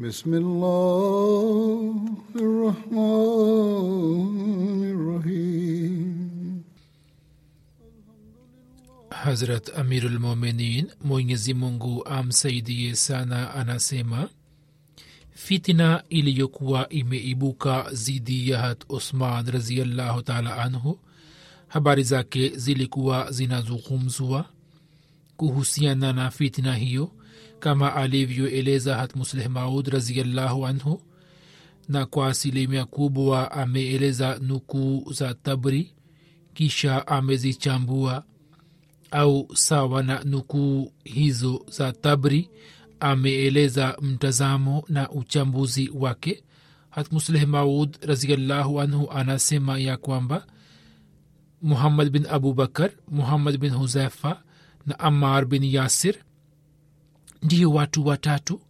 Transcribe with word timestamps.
بسم 0.00 0.34
الله 0.34 1.94
الرحمن 3.48 4.30
الرحيم 4.94 6.18
hazrat 9.10 9.78
amirulmuminin 9.78 10.86
mwenyezi 11.04 11.54
mungu 11.54 12.04
amsaidie 12.06 12.94
sana 12.96 13.54
anasema 13.54 14.28
fitina 15.34 16.02
iliyokuwa 16.08 16.88
imeibuka 16.88 17.86
zidi 17.92 18.50
ya 18.50 18.58
hat 18.60 18.84
usman 18.88 19.46
raziallahu 19.50 20.22
taala 20.22 20.56
anhu 20.56 20.98
habari 21.68 22.02
zake 22.02 22.48
zilikuwa 22.48 23.32
zinazungumzwa 23.32 24.44
kuhusiana 25.36 26.12
na 26.12 26.30
fitina 26.30 26.74
hiyo 26.74 27.10
kama 27.60 27.94
alivyoeleza 27.94 28.96
hat 28.96 29.16
musleh 29.16 29.46
maud 29.48 29.88
raziallahu 29.88 30.66
anhu 30.66 31.02
na 31.88 32.06
kwa 32.06 32.28
asilimia 32.28 32.84
kubwa 32.84 33.50
ameeleza 33.52 34.38
nukuu 34.42 35.12
za 35.12 35.34
tabri 35.34 35.92
kisha 36.54 37.06
amezichambua 37.06 38.24
au 39.10 39.48
sawa 39.56 40.02
na 40.02 40.24
nukuu 40.24 40.92
hizo 41.04 41.66
za 41.70 41.92
tabri 41.92 42.50
ameeleza 43.00 43.96
mtazamo 44.02 44.84
na 44.88 45.10
uchambuzi 45.10 45.90
wake. 45.94 46.42
Hatmusleh 46.90 47.46
maud 47.46 47.96
raziallahu 48.02 48.80
anhu 48.80 49.10
anasema 49.10 49.78
ya 49.78 49.96
kwamba 49.96 50.46
muhammad 51.62 52.10
bin 52.10 52.26
abubakar 52.30 52.90
muhammad 53.10 53.58
bin 53.58 53.70
huzaifa 53.72 54.42
na 54.86 54.98
amar 54.98 55.46
bin 55.46 55.64
yasir 55.64 56.14
ndiyo 57.42 57.70
watu 57.72 58.06
watatu 58.06 58.60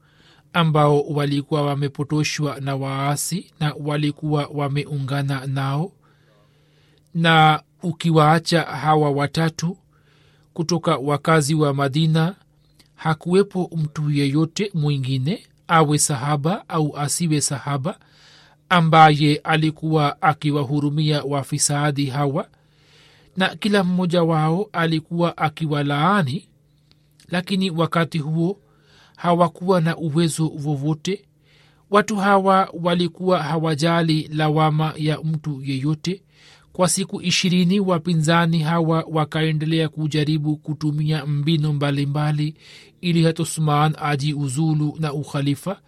ambao 0.53 1.01
walikuwa 1.03 1.63
wamepotoshwa 1.63 2.61
na 2.61 2.77
waasi 2.77 3.53
na 3.61 3.75
walikuwa 3.81 4.47
wameungana 4.55 5.47
nao. 5.47 5.93
Na 7.15 7.63
ukiwaacha 7.83 8.63
hawa 8.63 9.11
watatu 9.11 9.77
kutoka 10.55 10.97
wakazi 10.97 11.55
wa 11.55 11.75
madina 11.75 12.35
hakuwepo 12.95 13.71
mtu 13.77 14.11
yeyote 14.11 14.71
mwingine 14.75 15.47
awe 15.69 15.99
sahaba 15.99 16.69
au 16.69 16.97
asiwe 16.97 17.41
sahaba 17.41 17.99
ambaye 18.69 19.37
alikuwa 19.37 20.23
akiwahurumia 20.23 21.23
wafisadi 21.23 22.07
hawa. 22.07 22.49
Na 23.37 23.49
kila 23.57 23.85
mmoja 23.85 24.23
wao 24.23 24.69
alikuwa 24.73 25.37
akiwalaani 25.37 26.48
lakini 27.29 27.71
wakati 27.71 28.19
huo 28.19 28.61
hawakuwa 29.17 29.81
na 29.81 29.97
uwezo 29.97 30.49
vovote 30.49 31.25
watu 31.91 32.17
hawa 32.17 32.69
walikuwa 32.83 33.43
hawajali 33.43 34.29
lawama 34.33 34.93
ya 34.97 35.19
mtu 35.23 35.63
yeyote. 35.65 36.23
Kwa 36.73 36.89
siku 36.89 37.23
ishirini 37.23 37.81
wapinzani 37.81 38.59
hawa 38.59 39.05
wakaendelea 39.11 39.89
kujaribu 39.89 40.57
kutumia 40.57 41.27
mbinu 41.27 41.73
mbalimbali 41.73 42.55
ili 43.01 43.25
hatusman 43.25 43.95
aji 44.03 44.35
uzulu 44.35 44.97
na 45.01 45.13
ukhalifa. 45.13 45.81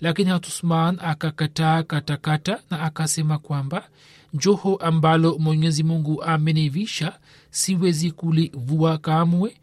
Lakini 0.00 0.30
hatusman 0.30 0.98
akakataa 1.00 1.82
katakata 1.82 2.58
na 2.70 2.80
akasema 2.80 3.38
kwamba 3.38 3.88
joho 4.34 4.76
ambalo 4.76 5.38
mwenyezi 5.38 5.82
mungu 5.82 6.22
amenivisha 6.22 7.18
siwezi 7.50 8.10
kulivua 8.10 8.98
kamwe 8.98 9.56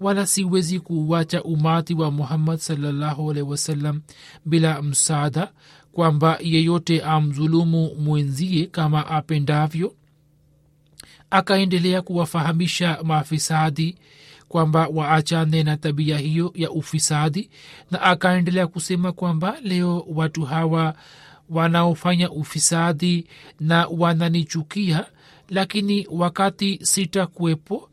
wala 0.00 0.26
siwezi 0.26 0.80
kuuacha 0.80 1.42
umati 1.42 1.94
wa 1.94 2.10
muhammad 2.10 2.58
salllahu 2.58 3.30
alehi 3.30 3.46
wasallam 3.50 4.00
bila 4.44 4.82
msaada 4.82 5.52
kwamba 5.92 6.38
yeyote 6.42 7.02
amdhulumu 7.02 7.94
mwenzie 7.94 8.66
kama 8.66 9.06
apendavyo 9.06 9.94
akaendelea 11.30 12.02
kuwafahamisha 12.02 12.98
maafisadi 13.04 13.98
kwamba 14.48 14.88
waachane 14.94 15.62
na 15.62 15.76
tabia 15.76 16.18
hiyo 16.18 16.52
ya 16.54 16.70
ufisadi 16.70 17.50
na 17.90 18.02
akaendelea 18.02 18.66
kusema 18.66 19.12
kwamba 19.12 19.56
leo 19.62 20.06
watu 20.14 20.42
hawa 20.44 20.94
wanaofanya 21.50 22.30
ufisadi 22.30 23.26
na 23.60 23.86
wananichukia 23.86 25.06
lakini 25.48 26.06
wakati 26.10 26.78
sitakuwepo 26.82 27.89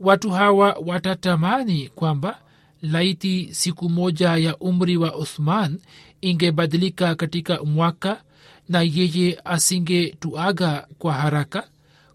watu 0.00 0.30
hawa 0.30 0.76
watatamani 0.86 1.88
kwamba 1.88 2.38
laiti 2.82 3.48
siku 3.54 3.88
moja 3.90 4.36
ya 4.36 4.56
umri 4.58 4.96
wa 4.96 5.16
uthman 5.16 5.78
ingebadilika 6.20 7.14
katika 7.14 7.64
mwaka 7.64 8.22
na 8.68 8.82
yeye 8.82 9.40
asingetuaga 9.44 10.86
kwa 10.98 11.12
haraka 11.14 11.68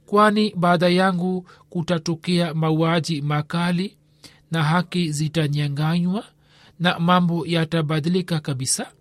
kwani 0.06 0.54
baada 0.56 0.90
yangu 0.90 1.46
kutatokea 1.70 2.54
mauaji 2.54 3.22
makali 3.22 3.98
na 4.52 4.64
haki 4.64 5.12
zitanyanganywa 5.12 6.24
na 6.80 7.00
mambo 7.00 7.46
yatabadilika 7.46 8.40
kabisa. 8.40 8.92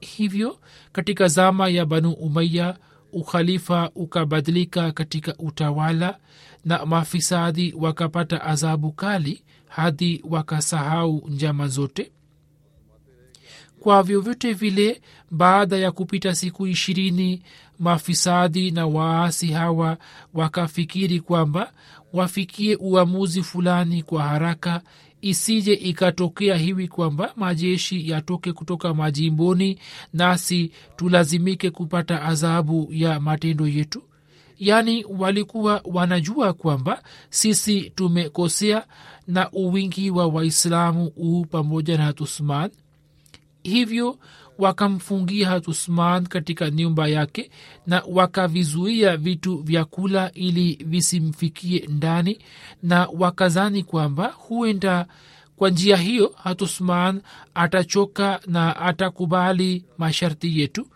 Hivyo 0.00 0.58
katika 0.92 1.28
zama 1.28 1.68
ya 1.68 1.86
banu 1.86 2.12
umaya 2.12 2.76
ukhalifa 3.12 3.90
ukabadilika 3.94 4.92
katika 4.92 5.34
utawala 5.38 6.18
na 6.64 6.86
mafisadi 6.86 7.74
wakapata 7.78 8.42
adhabu 8.44 8.92
kali 8.92 9.42
hadi 9.68 10.22
wakasahau 10.30 11.24
njama 11.28 11.68
zote. 11.68 12.12
Kwa 13.80 14.02
vyovyote 14.02 14.52
vile 14.52 15.00
baada 15.30 15.76
ya 15.76 15.92
kupita 15.92 16.34
siku 16.34 16.66
ishirini 16.66 17.42
mafisadi 17.78 18.70
na 18.70 18.86
waasi 18.86 19.46
hawa 19.52 19.96
wakafikiri 20.34 21.20
kwamba 21.20 21.72
wafikie 22.12 22.76
uamuzi 22.76 23.42
fulani 23.42 24.02
kwa 24.02 24.22
haraka 24.22 24.82
isije 25.20 25.72
ikatokea 25.74 26.56
hivi 26.56 26.88
kwamba 26.88 27.32
majeshi 27.36 28.10
yatoke 28.10 28.52
kutoka 28.52 28.94
majimboni 28.94 29.78
nasi 30.12 30.70
tulazimike 30.96 31.70
kupata 31.70 32.22
adhabu 32.22 32.88
ya 32.90 33.20
matendo 33.20 33.66
yetu 33.68 34.02
yaani 34.58 35.04
walikuwa 35.18 35.80
wanajua 35.84 36.52
kwamba 36.52 37.02
sisi 37.30 37.90
tumekosea 37.90 38.86
na 39.26 39.50
uwingi 39.50 40.10
wa 40.10 40.26
waislamu 40.26 41.12
uu 41.16 41.44
pamoja 41.44 41.98
na 41.98 42.04
hatusman 42.04 42.70
hivyo 43.62 44.18
wakamfungia 44.58 45.48
hatusman 45.48 46.26
katika 46.26 46.70
nyumba 46.70 47.08
yake 47.08 47.50
na 47.86 48.02
wakavizuia 48.08 49.16
vitu 49.16 49.56
vya 49.56 49.84
kula 49.84 50.32
ili 50.32 50.78
visimfikie 50.86 51.86
ndani 51.88 52.38
na 52.82 53.08
wakazani 53.18 53.82
kwamba 53.82 54.26
huenda 54.38 55.06
kwa 55.56 55.70
njia 55.70 55.96
hiyo 55.96 56.34
hatusman 56.42 57.20
atachoka 57.54 58.40
na 58.46 58.76
atakubali 58.76 59.84
masharti 59.98 60.60
yetu 60.60 60.86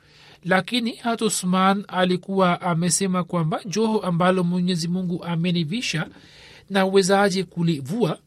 lakini 0.45 0.93
hatusman 0.95 1.85
alikuwa 1.89 2.61
amesema 2.61 3.25
kwamba 3.25 3.61
joho 3.67 3.99
ambalo 3.99 4.45
mwenyezi 4.45 4.89
mungu 4.89 5.25
amenivisha 5.25 6.09
na 6.71 6.87
uwezaji 6.87 7.45
kulivua 7.45 8.19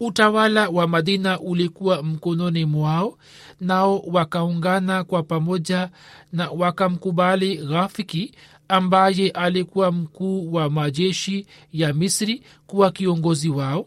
utawala 0.00 0.68
wa 0.68 0.86
madina 0.88 1.40
ulikuwa 1.40 2.02
mkononi 2.02 2.64
mwao 2.64 3.18
nao 3.60 3.98
wakaungana 3.98 5.04
kwa 5.04 5.22
pamoja 5.22 5.90
na 6.32 6.50
wakamkubali 6.50 7.56
ghafiki 7.56 8.32
ambaye 8.68 9.30
alikuwa 9.30 9.92
mkuu 9.92 10.52
wa 10.52 10.70
majeshi 10.70 11.46
ya 11.72 11.92
misri 11.92 12.42
kuwa 12.66 12.90
kiongozi 12.90 13.48
wao. 13.48 13.86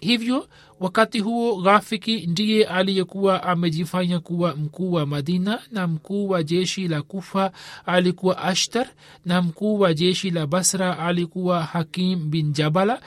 Hivyo 0.00 0.48
wakati 0.80 1.20
huo 1.20 1.62
ghafiki 1.62 2.26
ndiye 2.26 2.64
aliyekuwa 2.64 3.42
amejifanya 3.42 4.20
kuwa 4.20 4.56
mkuu 4.56 4.92
wa 4.92 5.06
madina 5.06 5.60
na 5.72 5.86
mkuu 5.86 6.28
wa 6.28 6.42
jeshi 6.42 6.88
la 6.88 7.02
kufa 7.02 7.52
alikuwa 7.86 8.38
ashtar 8.38 8.86
na 9.24 9.42
mkuu 9.42 9.80
wa 9.80 9.94
jeshi 9.94 10.30
la 10.30 10.46
basra 10.46 10.98
alikuwa 10.98 11.62
hakim 11.62 12.30
bin 12.30 12.52
jabala. 12.52 13.00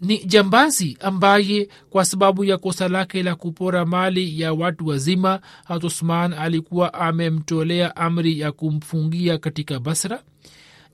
Ni 0.00 0.18
jambazi 0.24 0.96
ambaye 1.00 1.68
kwa 1.90 2.04
sababu 2.04 2.44
ya 2.44 2.58
kosa 2.58 2.88
lake 2.88 3.22
la 3.22 3.34
kupora 3.34 3.86
mali 3.86 4.40
ya 4.40 4.52
watu 4.52 4.86
wazima 4.86 5.40
hatusman 5.64 6.32
alikuwa 6.32 6.94
amemtolea 6.94 7.96
amri 7.96 8.40
ya 8.40 8.52
kumfungia 8.52 9.38
katika 9.38 9.80
basra 9.80 10.22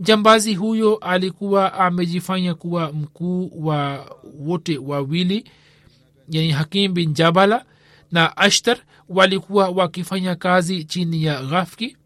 jambazi 0.00 0.54
huyo 0.54 0.96
alikuwa 0.96 1.74
amejifanya 1.74 2.54
kuwa 2.54 2.92
mkuu 2.92 3.50
wa 3.66 4.10
wote 4.38 4.78
wawili 4.78 5.44
yani 6.28 6.50
hakim 6.50 6.94
bin 6.94 7.12
jabala 7.12 7.64
na 8.12 8.36
ashtar 8.36 8.78
walikuwa 9.08 9.68
wakifanya 9.68 10.34
kazi 10.34 10.84
chini 10.84 11.24
ya 11.24 11.42
ghafki 11.42 11.96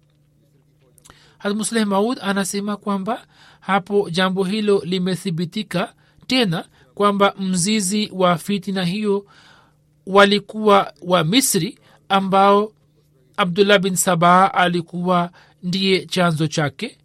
hatmusleh 1.38 1.86
maud 1.86 2.18
anasema 2.22 2.76
kwamba 2.76 3.26
hapo 3.60 4.10
jambo 4.10 4.44
hilo 4.44 4.82
limethibitika 4.84 5.94
tena 6.26 6.64
kwamba 6.94 7.34
mzizi 7.38 8.10
wa 8.12 8.38
fitina 8.38 8.84
hiyo 8.84 9.26
walikuwa 10.06 10.92
wa 11.02 11.24
misri 11.24 11.78
ambao 12.08 12.72
abdullah 13.36 13.78
bin 13.78 13.96
sabaa 13.96 14.48
alikuwa 14.54 15.30
ndiye 15.62 16.06
chanzo 16.06 16.46
chake 16.46 16.98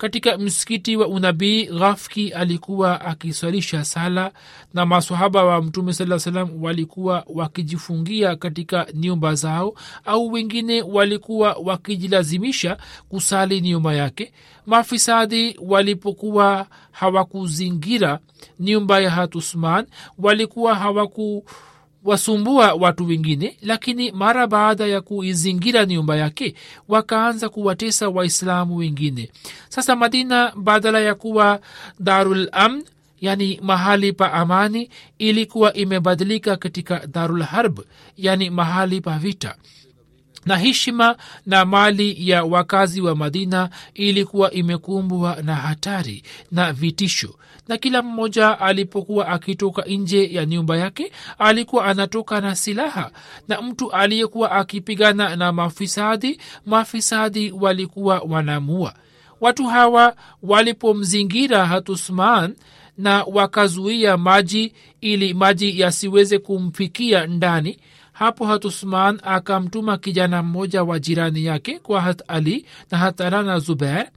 katika 0.00 0.38
msikiti 0.38 0.96
wa 0.96 1.08
unabii 1.08 1.66
ghafki 1.66 2.28
alikuwa 2.32 3.00
akiswalisha 3.00 3.84
sala 3.84 4.32
na 4.74 4.86
masahaba 4.86 5.44
wa 5.44 5.62
mtume 5.62 5.92
saa 5.92 6.18
salam 6.18 6.62
walikuwa 6.62 7.24
wakijifungia 7.34 8.36
katika 8.36 8.86
nyumba 8.94 9.34
zao 9.34 9.74
au 10.04 10.32
wengine 10.32 10.82
walikuwa 10.82 11.52
wakijilazimisha 11.64 12.76
kusali 13.08 13.60
nyuma 13.60 13.94
yake. 13.94 14.32
Mafisadi 14.66 15.56
walipokuwa 15.62 16.66
hawakuzingira 16.90 18.18
nyumba 18.60 19.00
ya 19.00 19.10
hatusman 19.10 19.86
walikuwa 20.18 20.74
hawaku 20.74 21.44
wasumbua 22.04 22.74
watu 22.74 23.06
wengine 23.06 23.56
lakini 23.62 24.12
mara 24.12 24.46
baada 24.46 24.86
ya 24.86 25.00
kuizingira 25.00 25.86
nyumba 25.86 26.16
yake 26.16 26.54
wakaanza 26.88 27.48
kuwatesa 27.48 28.08
waislamu 28.08 28.76
wengine. 28.76 29.30
Sasa 29.68 29.96
madina 29.96 30.52
badala 30.56 31.00
ya 31.00 31.14
kuwa 31.14 31.60
darul 31.98 32.48
amn 32.52 32.84
yani 33.20 33.60
mahali 33.62 34.12
pa 34.12 34.32
amani 34.32 34.90
ilikuwa 35.18 35.72
imebadilika 35.74 36.56
katika 36.56 37.06
darul 37.06 37.42
harb 37.42 37.80
yani 38.16 38.50
mahali 38.50 39.00
pa 39.00 39.18
vita. 39.18 39.54
Na 40.46 40.56
heshima 40.56 41.16
na 41.46 41.64
mali 41.64 42.28
ya 42.30 42.44
wakazi 42.44 43.00
wa 43.00 43.16
madina 43.16 43.70
ilikuwa 43.94 44.50
imekumbwa 44.50 45.36
na 45.42 45.54
hatari 45.54 46.22
na 46.52 46.72
vitisho 46.72 47.34
na 47.70 47.78
kila 47.78 48.02
mmoja 48.02 48.60
alipokuwa 48.60 49.28
akitoka 49.28 49.82
nje 49.82 50.32
ya 50.32 50.46
nyumba 50.46 50.76
yake 50.76 51.12
alikuwa 51.38 51.84
anatoka 51.84 52.40
na 52.40 52.56
silaha. 52.56 53.10
Na 53.48 53.62
mtu 53.62 53.92
aliyekuwa 53.92 54.52
akipigana 54.52 55.36
na 55.36 55.52
mafisadi 55.52 56.40
mafisadi 56.66 57.52
walikuwa 57.60 58.18
wanamua. 58.28 58.94
Watu 59.40 59.66
hawa 59.66 60.16
walipomzingira 60.42 61.66
hatusman 61.66 62.54
na 62.98 63.24
wakazuia 63.24 64.16
maji 64.16 64.72
ili 65.00 65.34
maji 65.34 65.80
yasiweze 65.80 66.38
kumfikia 66.38 67.26
ndani 67.26 67.78
hapo 68.12 68.46
hatusman 68.46 69.20
akamtuma 69.22 69.98
kijana 69.98 70.42
mmoja 70.42 70.82
wa 70.82 70.98
jirani 70.98 71.44
yake 71.44 71.78
kwa 71.78 72.00
hat 72.00 72.22
ali 72.28 72.66
na 72.90 72.98
hatarana 72.98 73.58
zubair 73.58 74.08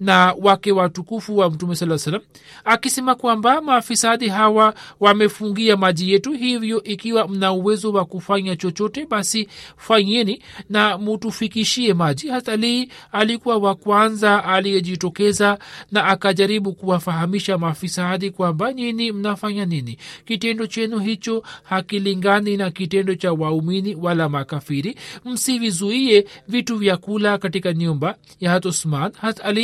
na 0.00 0.34
wake 0.40 0.72
watukufu 0.72 1.38
wa 1.38 1.50
mtume 1.50 1.76
saa 1.76 1.98
salam 1.98 2.20
akisema 2.64 3.14
kwamba 3.14 3.60
maafisadi 3.60 4.28
hawa 4.28 4.74
wamefungia 5.00 5.76
maji 5.76 6.12
yetu 6.12 6.32
hivyo 6.32 6.82
ikiwa 6.82 7.28
mna 7.28 7.52
uwezo 7.52 7.92
wa 7.92 8.04
kufanya 8.04 8.56
chochote 8.56 9.06
basi 9.06 9.48
fanyeni 9.76 10.42
na 10.68 10.98
mutufikishie 10.98 11.94
maji. 11.94 12.28
Hata 12.28 12.52
ali 12.52 12.90
alikuwa 13.12 13.56
wa 13.56 13.74
kwanza 13.74 14.44
aliyejitokeza 14.44 15.58
na 15.92 16.04
akajaribu 16.04 16.72
kuwafahamisha 16.72 17.58
maafisadi 17.58 18.30
kwamba 18.30 18.72
nyini 18.72 19.12
mnafanya 19.12 19.64
nini. 19.64 19.98
Kitendo 20.24 20.66
chenu 20.66 20.98
hicho 20.98 21.42
hakilingani 21.62 22.56
na 22.56 22.70
kitendo 22.70 23.14
cha 23.14 23.32
waumini 23.32 23.94
wala 23.94 24.28
makafiri. 24.28 24.96
Msivizuie 25.24 26.26
vitu 26.48 26.76
vya 26.76 26.96
kula 26.96 27.38
katika 27.38 27.72
nyumba 27.72 28.16
ya 28.40 28.50
hat 28.50 28.64
usman 28.66 29.12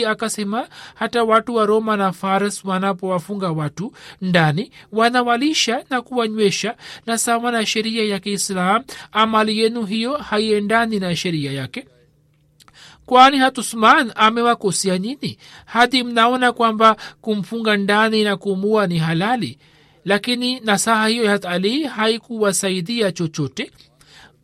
akasema 0.05 0.69
hata 0.95 1.25
watu 1.25 1.55
wa 1.55 1.67
roma 1.67 1.97
na 1.97 2.13
fares 2.13 2.65
wanapowafunga 2.65 3.51
watu 3.51 3.93
ndani 4.23 4.71
wanawalisha 4.93 5.85
na 5.91 6.03
kuwanywesha 6.03 6.77
na 7.07 7.19
sawa 7.19 7.53
na 7.53 7.67
sheria 7.67 8.05
ya 8.05 8.19
kiislam 8.21 8.85
amali 9.13 9.59
yenu 9.59 9.85
hiyo 9.87 10.17
haiendani 10.17 11.01
na 11.01 11.17
sheria 11.17 11.53
yake. 11.53 11.87
Kwani 13.07 13.39
hatusman 13.39 14.13
amewakosia 14.15 14.99
nini? 14.99 15.39
Hadi 15.65 16.03
mnaona 16.05 16.53
kwamba 16.53 16.97
kumfunga 17.21 17.77
ndani 17.77 18.25
na 18.25 18.37
kumua 18.37 18.87
ni 18.87 18.99
halali 18.99 19.59
lakini 20.05 20.61
nasaha 20.61 21.07
hiyo 21.07 21.25
ya 21.25 21.31
hat 21.31 21.45
ali 21.45 21.85
haikuwasaidia 21.85 23.13
chochote 23.13 23.71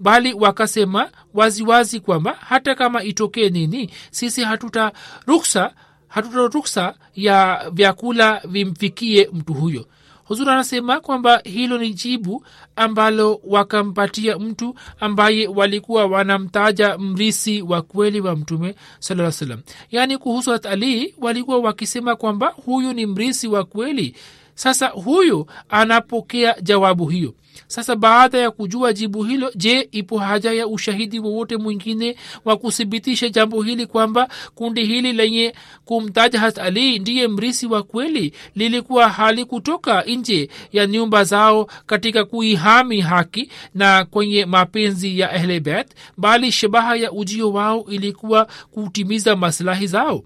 bali 0.02 0.32
wakasema 0.34 1.10
waziwazi 1.34 2.00
kwamba 2.00 2.36
hata 2.40 2.74
kama 2.74 3.02
itokee 3.04 3.48
nini 3.50 3.90
sisi 4.10 4.42
hatuta 4.44 4.92
ruksa 5.26 5.72
hatuta 6.08 6.36
ruksa 6.36 6.94
ya 7.14 7.66
vyakula 7.72 8.40
vimfikie 8.44 9.28
mtu 9.32 9.54
huyo. 9.54 9.86
Huzur 10.24 10.50
anasema 10.50 11.00
kwamba 11.00 11.40
hilo 11.44 11.78
ni 11.78 11.94
jibu 11.94 12.46
ambalo 12.76 13.40
wakampatia 13.44 14.38
mtu 14.38 14.74
ambaye 15.00 15.46
walikuwa 15.46 16.06
wanamtaja 16.06 16.98
mrisi 16.98 17.62
wa 17.62 17.82
kweli 17.82 18.20
wa 18.20 18.36
mtume 18.36 18.74
saa 18.98 19.32
salam 19.32 19.60
yaani 19.90 20.18
kuhusu 20.18 20.50
hat 20.50 20.66
ali 20.66 21.14
walikuwa 21.18 21.58
wakisema 21.58 22.16
kwamba 22.16 22.46
huyu 22.64 22.92
ni 22.92 23.06
mrisi 23.06 23.48
wa 23.48 23.64
kweli. 23.64 24.16
Sasa 24.54 24.88
huyu 24.88 25.46
anapokea 25.68 26.56
jawabu 26.62 27.06
hiyo 27.06 27.34
sasa 27.66 27.96
baada 27.96 28.38
ya 28.38 28.50
kujua 28.50 28.92
jibu 28.92 29.24
hilo 29.24 29.52
je 29.54 29.88
ipo 29.92 30.18
haja 30.18 30.52
ya 30.52 30.66
ushahidi 30.66 31.18
wowote 31.18 31.56
mwingine 31.56 32.16
wa 32.44 32.56
kuthibitisha 32.56 33.28
jambo 33.28 33.62
hili 33.62 33.86
kwamba 33.86 34.28
kundi 34.54 34.84
hili 34.84 35.12
lenye 35.12 35.54
kumtaja 35.84 36.40
hat 36.40 36.58
ali 36.58 36.98
ndiye 36.98 37.28
mrisi 37.28 37.66
wa 37.66 37.82
kweli? 37.82 38.32
Lilikuwa 38.54 39.08
hali 39.08 39.44
kutoka 39.44 40.02
nje 40.02 40.48
ya 40.72 40.86
nyumba 40.86 41.24
zao 41.24 41.68
katika 41.86 42.24
kuihami 42.24 43.00
haki 43.00 43.50
na 43.74 44.04
kwenye 44.04 44.44
mapenzi 44.46 45.18
ya 45.18 45.34
ehlebet 45.34 45.86
bali 46.16 46.52
shabaha 46.52 46.96
ya 46.96 47.12
ujio 47.12 47.52
wao 47.52 47.84
ilikuwa 47.90 48.48
kutimiza 48.70 49.36
masilahi 49.36 49.86
zao 49.86 50.24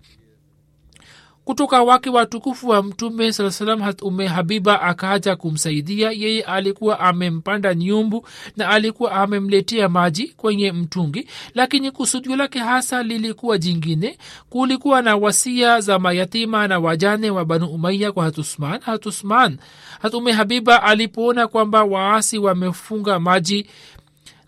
kutoka 1.47 1.83
wake 1.83 2.11
watukufu 2.11 2.69
wa 2.69 2.83
mtume 2.83 3.33
saa 3.33 3.51
salam 3.51 3.95
ume 4.03 4.27
habiba 4.27 4.83
akaja 4.83 5.37
kumsaidia. 5.37 6.11
Yeye 6.11 6.43
alikuwa 6.43 7.01
amempanda 7.01 7.75
nyumbu 7.75 8.27
na 8.57 8.69
alikuwa 8.69 9.13
amemletea 9.13 9.89
maji 9.89 10.29
kwenye 10.37 10.73
mtungi 10.73 11.29
lakini 11.55 11.91
kusudio 11.91 12.37
lake 12.37 12.59
hasa 12.59 13.03
lilikuwa 13.03 13.59
jingine. 13.59 14.19
Kulikuwa 14.51 15.03
na 15.03 15.17
wasia 15.17 15.81
za 15.81 15.99
mayatima 15.99 16.69
na 16.69 16.79
wajane 16.79 17.31
wa 17.31 17.45
banu 17.45 17.67
umaiya 17.67 18.13
kwa 18.13 18.25
hatusman 18.25 18.81
hatusman 18.81 19.59
hatume 20.01 20.33
habiba 20.33 20.83
alipoona 20.83 21.47
kwamba 21.47 21.85
waasi 21.85 22.39
wamefunga 22.39 23.19
maji 23.21 23.67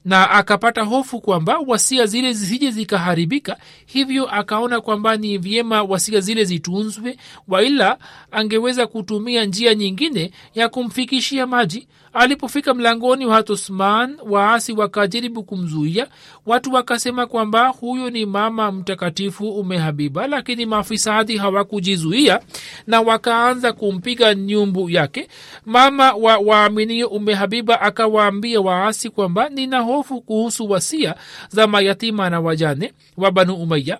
na 0.08 0.30
akapata 0.30 0.82
hofu 0.82 1.20
kwamba 1.20 1.58
wasia 1.66 2.06
zile 2.06 2.32
zisije 2.32 2.70
zikaharibika 2.70 3.56
hivyo 3.86 4.28
akaona 4.34 4.80
kwamba 4.80 5.16
ni 5.16 5.38
vyema 5.38 5.82
wasia 5.82 6.20
zile 6.20 6.44
zitunzwe 6.44 7.16
waila 7.48 7.98
angeweza 8.30 8.86
kutumia 8.86 9.44
njia 9.44 9.74
nyingine 9.74 10.30
ya 10.54 10.68
kumfikishia 10.68 11.46
maji 11.46 11.88
alipofika 12.18 12.74
mlangoni 12.74 13.26
wa 13.26 13.34
hatusman 13.34 14.16
waasi 14.30 14.72
wakajaribu 14.72 15.42
kumzuia. 15.44 16.06
Watu 16.46 16.72
wakasema 16.72 17.26
kwamba 17.26 17.68
huyo 17.68 18.10
ni 18.10 18.26
mama 18.26 18.72
mtakatifu 18.72 19.50
umehabiba 19.50 20.26
lakini 20.26 20.66
mafisadi 20.66 21.36
hawakujizuia 21.36 22.40
na 22.86 23.00
wakaanza 23.00 23.72
kumpiga 23.72 24.34
nyumbu 24.34 24.90
yake. 24.90 25.28
Mama 25.66 26.12
wa 26.12 26.36
waaminio 26.38 27.08
umehabiba 27.08 27.80
akawaambia 27.80 28.60
waasi 28.60 29.10
kwamba 29.10 29.48
nina 29.48 29.80
hofu 29.80 30.20
kuhusu 30.20 30.70
wasia 30.70 31.14
za 31.48 31.66
mayatima 31.66 32.30
na 32.30 32.40
wajane 32.40 32.92
wa 33.16 33.30
banu 33.30 33.54
umaya 33.54 33.98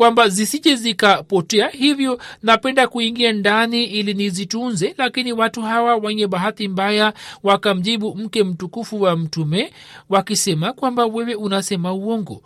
kwamba 0.00 0.28
zisije 0.28 0.76
zikapotea. 0.76 1.68
Hivyo 1.68 2.20
napenda 2.42 2.88
kuingia 2.88 3.32
ndani 3.32 3.84
ili 3.84 4.14
nizitunze 4.14 4.94
lakini 4.98 5.32
watu 5.32 5.62
hawa 5.62 5.96
wenye 5.96 6.26
bahati 6.26 6.68
mbaya 6.68 7.12
wakamjibu 7.42 8.14
mke 8.14 8.44
mtukufu 8.44 9.02
wa 9.02 9.16
mtume 9.16 9.72
wakisema 10.08 10.72
kwamba 10.72 11.06
wewe 11.06 11.34
unasema 11.34 11.92
uongo. 11.92 12.42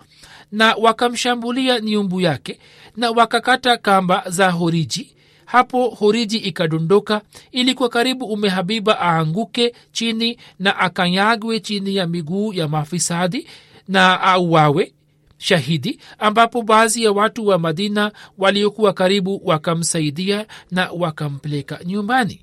Na 0.52 0.75
wakamshambulia 0.75 1.80
nyumbu 1.80 2.20
yake 2.20 2.58
na 2.96 3.11
wakakata 3.11 3.76
kamba 3.76 4.23
za 4.26 4.50
horiji. 4.50 5.11
Hapo 5.44 5.88
horiji 5.88 6.37
ikadondoka 6.37 7.20
ilikuwa 7.52 7.88
karibu 7.88 8.26
umehabiba 8.26 9.00
aanguke 9.00 9.75
chini 9.92 10.38
na 10.58 10.76
akanyagwe 10.78 11.61
chini 11.61 11.96
ya 11.96 12.06
miguu 12.06 12.52
ya 12.52 12.68
mafisadi 12.68 13.46
na 13.88 14.20
auawe 14.20 14.92
shahidi 15.45 16.01
ambapo 16.19 16.63
baadhi 16.63 17.05
ya 17.05 17.13
watu 17.13 17.47
wa 17.47 17.59
madina 17.59 18.13
waliokuwa 18.39 18.93
karibu 18.93 19.41
wakamsaidia 19.45 20.47
na 20.71 20.91
wakampeleka 20.91 21.81
nyumbani. 21.85 22.41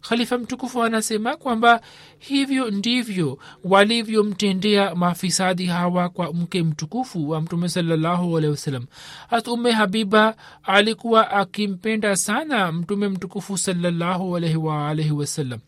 Khalifa 0.00 0.38
mtukufu 0.38 0.82
anasema 0.82 1.36
kwamba 1.36 1.80
hivyo 2.18 2.70
ndivyo 2.70 3.38
walivyomtendea 3.64 4.94
mafisadi 4.94 5.66
hawa 5.66 6.08
kwa 6.08 6.32
mke 6.32 6.62
mtukufu 6.62 7.30
wa 7.30 7.40
mtume 7.40 7.68
salallahu 7.68 8.36
alehi 8.38 8.50
wasallam. 8.50 8.86
Hata 9.30 9.50
ume 9.52 9.70
habiba 9.72 10.36
alikuwa 10.62 11.30
akimpenda 11.30 12.16
sana 12.16 12.72
mtume 12.72 13.08
mtukufu 13.08 13.58
salallahu 13.58 14.36
alaihi 14.36 14.56
wasalam 14.56 15.16
wasallam 15.18 15.60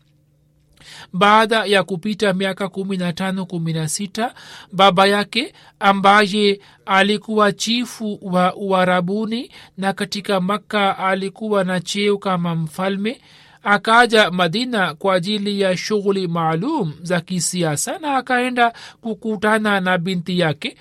baada 1.13 1.65
ya 1.65 1.83
kupita 1.83 2.33
miaka 2.33 2.69
kumi 2.69 2.97
na 2.97 3.13
tano 3.13 3.45
kumi 3.45 3.73
na 3.73 3.87
sita 3.89 4.33
baba 4.71 5.05
yake 5.07 5.53
ambaye 5.79 6.59
alikuwa 6.85 7.51
chifu 7.51 8.19
wa 8.21 8.55
uarabuni 8.55 9.51
na 9.77 9.93
katika 9.93 10.41
makka 10.41 10.97
alikuwa 10.97 11.63
na 11.63 11.79
cheo 11.79 12.17
kama 12.17 12.55
mfalme 12.55 13.21
akaja 13.63 14.31
madina 14.31 14.93
kwa 14.93 15.13
ajili 15.15 15.61
ya 15.61 15.77
shughuli 15.77 16.27
maalum 16.27 16.93
za 17.01 17.21
kisiasa 17.21 17.99
na 17.99 18.15
akaenda 18.17 18.73
kukutana 19.01 19.79
na 19.79 19.97
binti 19.97 20.39
yake. 20.39 20.77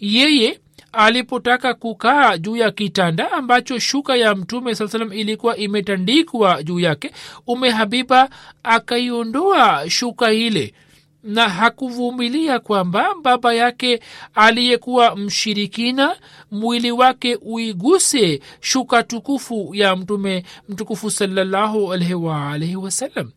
Yeye 0.00 0.60
alipotaka 0.96 1.74
kukaa 1.74 2.38
juu 2.38 2.56
ya 2.56 2.70
kitanda 2.70 3.32
ambacho 3.32 3.78
shuka 3.78 4.16
ya 4.16 4.34
mtume 4.34 4.74
saa 4.74 4.88
salam 4.88 5.12
ilikuwa 5.12 5.56
imetandikwa 5.56 6.62
juu 6.62 6.80
yake 6.80 7.10
ume 7.46 7.70
habiba 7.70 8.28
akaiondoa 8.62 9.90
shuka 9.90 10.32
ile 10.32 10.74
na 11.22 11.48
hakuvumilia 11.48 12.58
kwamba 12.58 13.14
baba 13.22 13.54
yake 13.54 14.00
aliyekuwa 14.34 15.16
mshirikina 15.16 16.16
mwili 16.50 16.90
wake 16.92 17.38
uiguse 17.42 18.40
shuka 18.60 19.02
tukufu 19.02 19.70
ya 19.74 19.96
mtume 19.96 20.44
mtukufu 20.68 21.10
salallahu 21.10 21.92
alaihi 21.92 22.14
waalaihi 22.14 22.76
wasallam 22.76 23.30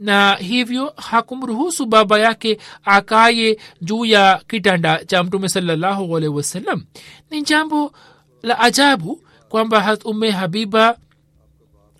na 0.00 0.34
hivyo 0.34 0.92
hakumruhusu 0.96 1.86
baba 1.86 2.18
yake 2.18 2.58
akaye 2.84 3.58
juu 3.82 4.04
ya 4.04 4.40
kitanda 4.48 5.04
cha 5.04 5.24
mtume 5.24 5.48
salallahu 5.48 6.16
alaihi 6.16 6.34
wasallam. 6.34 6.84
Ni 7.30 7.42
jambo 7.42 7.92
la 8.42 8.58
ajabu 8.58 9.20
kwamba 9.48 9.98
ume 10.04 10.30
habiba 10.30 10.98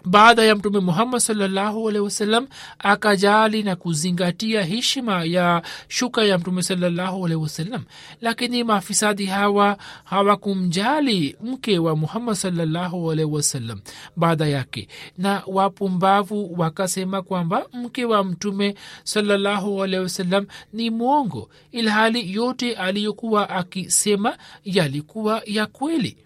baada 0.06 0.44
ya 0.44 0.56
mtume 0.56 0.80
muhammad 0.80 1.20
salllahu 1.20 1.88
alehi 1.88 2.04
wasallam 2.04 2.46
akajali 2.78 3.62
na 3.62 3.76
kuzingatia 3.76 4.62
heshima 4.62 5.25
ya 5.25 5.62
shuka 5.88 6.25
ya 6.25 6.38
mtume 6.38 6.62
salllahu 6.62 7.26
alehi 7.26 7.40
wasallam. 7.42 7.84
Lakini 8.20 8.64
maafisadi 8.64 9.26
hawa 9.26 9.76
hawakumjali 10.04 11.36
mke 11.42 11.78
wa 11.78 11.96
muhammad 11.96 12.34
salllahu 12.34 13.10
alehi 13.12 13.30
wasallam 13.30 13.80
baada 14.16 14.46
yake. 14.46 14.88
Na 15.18 15.42
wapumbavu 15.46 16.54
wakasema 16.60 17.22
kwamba 17.22 17.66
mke 17.72 18.04
wa 18.04 18.25
mtume 18.25 18.75
salllahu 19.04 19.82
alehi 19.82 20.02
wasallam 20.02 20.46
ni 20.72 20.90
mwongo 20.90 21.50
ilhali 21.72 22.32
yote 22.34 22.75
aliyokuwa 22.76 23.50
akisema 23.50 24.36
yalikuwa 24.64 25.42
ya 25.46 25.66
kweli 25.66 26.16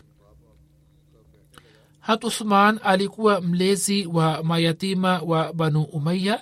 hat 2.00 2.24
uthman 2.24 2.80
alikuwa 2.84 3.40
mlezi 3.40 4.06
wa 4.06 4.42
mayatima 4.42 5.18
wa 5.26 5.52
banu 5.52 5.82
umaya 5.82 6.40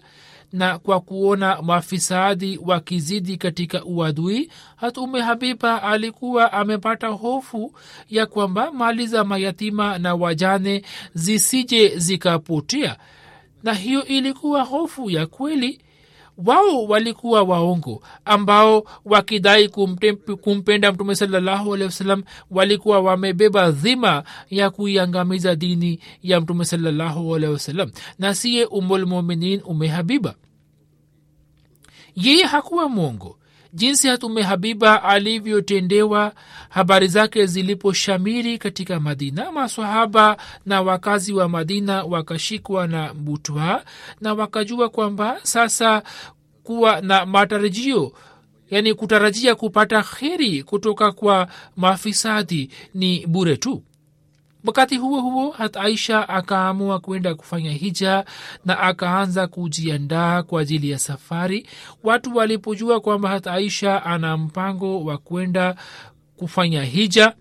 na 0.52 0.78
kwa 0.78 1.00
kuona 1.00 1.62
mafisadi 1.62 2.60
wakizidi 2.64 3.36
katika 3.36 3.84
uadui 3.84 4.50
hatume 4.76 5.20
habiba 5.20 5.82
alikuwa 5.82 6.52
amepata 6.52 7.08
hofu 7.08 7.74
ya 8.10 8.26
kwamba 8.26 8.72
mali 8.72 9.06
za 9.06 9.24
mayatima 9.24 9.98
na 9.98 10.14
wajane 10.14 10.82
zisije 11.14 11.98
zikapotea. 11.98 12.96
Na 13.62 13.74
hiyo 13.74 14.04
ilikuwa 14.04 14.62
hofu 14.62 15.10
ya 15.10 15.26
kweli 15.26 15.80
wao 16.44 16.84
walikuwa 16.84 17.42
waongo 17.42 18.02
ambao 18.24 18.84
wakidai 19.04 19.68
kumpenda 20.40 20.92
mtume 20.92 21.14
salallahu 21.14 21.74
alehi 21.74 21.86
wasalam 21.86 22.22
walikuwa 22.50 23.00
wamebeba 23.00 23.70
dhima 23.70 24.24
ya 24.50 24.70
kuiangamiza 24.70 25.54
dini 25.56 26.00
ya 26.22 26.40
mtume 26.40 26.64
salallahu 26.64 27.34
alehi 27.36 27.52
wasalam 27.52 27.90
na 28.18 28.34
siye 28.34 28.64
umulmuminin 28.64 29.60
umehabiba. 29.64 30.34
Yeye 32.16 32.44
hakuwa 32.44 32.88
mwongo 32.88 33.38
jinsi 33.72 34.08
hatume 34.08 34.42
habiba 34.42 35.02
alivyotendewa 35.02 36.32
habari 36.68 37.08
zake 37.08 37.46
ziliposhamiri 37.46 38.58
katika 38.58 39.00
madina 39.00 39.52
masahaba 39.52 40.36
na 40.66 40.82
wakazi 40.82 41.32
wa 41.32 41.48
madina 41.48 42.04
wakashikwa 42.04 42.86
na 42.86 43.14
butwa 43.14 43.84
na 44.20 44.34
wakajua 44.34 44.88
kwamba 44.88 45.40
sasa 45.42 46.02
kuwa 46.62 47.00
na 47.00 47.26
matarajio 47.26 48.12
yani 48.70 48.94
kutarajia 48.94 49.54
kupata 49.54 50.02
kheri 50.02 50.62
kutoka 50.62 51.12
kwa 51.12 51.48
mafisadi 51.76 52.70
ni 52.94 53.26
bure 53.26 53.56
tu 53.56 53.82
wakati 54.64 54.96
huo 54.96 55.20
huo 55.20 55.50
hat 55.50 55.76
aisha 55.76 56.28
akaamua 56.28 57.00
kwenda 57.00 57.34
kufanya 57.34 57.72
hija 57.72 58.24
na 58.64 58.78
akaanza 58.80 59.46
kujiandaa 59.46 60.42
kwa 60.42 60.60
ajili 60.60 60.90
ya 60.90 60.98
safari. 60.98 61.66
Watu 62.04 62.36
walipojua 62.36 63.00
kwamba 63.00 63.28
hat 63.28 63.46
aisha 63.46 64.04
ana 64.04 64.36
mpango 64.36 65.04
wa 65.04 65.18
kwenda 65.18 65.76
kufanya 66.36 66.82
hija 66.84 67.34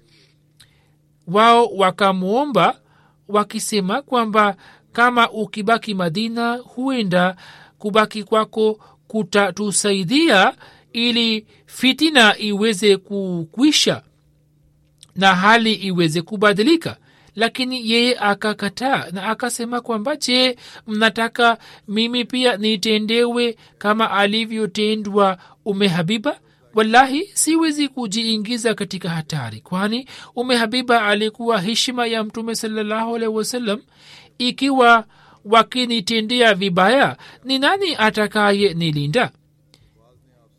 wao 1.28 1.66
wakamwomba 1.66 2.80
wakisema 3.28 4.02
kwamba 4.02 4.56
kama 4.92 5.30
ukibaki 5.32 5.94
madina 5.94 6.56
huenda 6.56 7.36
kubaki 7.78 8.24
kwako 8.24 8.80
kutatusaidia 9.08 10.54
ili 10.94 11.48
fitina 11.66 12.38
iweze 12.38 12.98
kukwisha 12.98 14.04
na 15.16 15.36
hali 15.36 15.74
iweze 15.74 16.22
kubadilika 16.22 16.98
lakini 17.38 17.92
yeye 17.92 18.18
akakataa 18.20 19.06
na 19.12 19.24
akasema 19.24 19.82
kwamba 19.82 20.16
je 20.16 20.56
mnataka 20.88 21.58
mimi 21.88 22.26
pia 22.26 22.58
nitendewe 22.58 23.58
kama 23.78 24.12
alivyotendwa 24.12 25.38
ume 25.66 25.88
habiba? 25.88 26.40
Wallahi 26.76 27.30
siwezi 27.34 27.88
kujiingiza 27.88 28.74
katika 28.74 29.10
hatari 29.10 29.60
kwani 29.62 30.08
ume 30.36 30.56
habiba 30.56 31.06
alikuwa 31.06 31.62
heshima 31.62 32.08
ya 32.08 32.24
mtume 32.24 32.56
salallahu 32.56 33.16
alehi 33.16 33.32
wasallam. 33.32 33.82
Ikiwa 34.38 35.06
wakinitendea 35.46 36.54
vibaya 36.54 37.18
ni 37.44 37.60
nani 37.60 37.96
atakaye 37.98 38.74
nilinda 38.74 39.32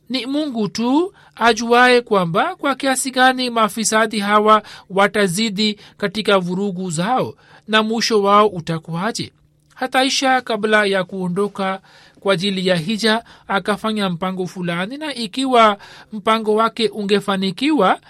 ni 0.09 0.27
mungu 0.27 0.69
tu 0.69 1.13
ajuaye 1.37 2.01
kwamba 2.01 2.57
kwa 2.57 2.75
kiasi 2.75 3.11
gani 3.11 3.51
maafisadi 3.51 4.19
hawa 4.19 4.63
watazidi 4.91 5.79
katika 5.97 6.39
vurugu 6.39 6.91
zao 6.91 7.35
na 7.69 7.83
mwisho 7.83 8.23
wao 8.23 8.47
utakuwaje? 8.47 9.33
Hataisha 9.75 10.41
kabla 10.41 10.85
ya 10.85 11.05
kuondoka 11.05 11.81
kwa 12.21 12.33
ajili 12.35 12.67
ya 12.67 12.77
hija 12.77 13.25
akafanya 13.49 14.11
mpango 14.11 14.47
fulani 14.47 14.97
na 14.97 15.15
ikiwa 15.15 15.79
mpango 16.13 16.55
wake 16.55 16.89
ungefanikiwa 16.89 18.01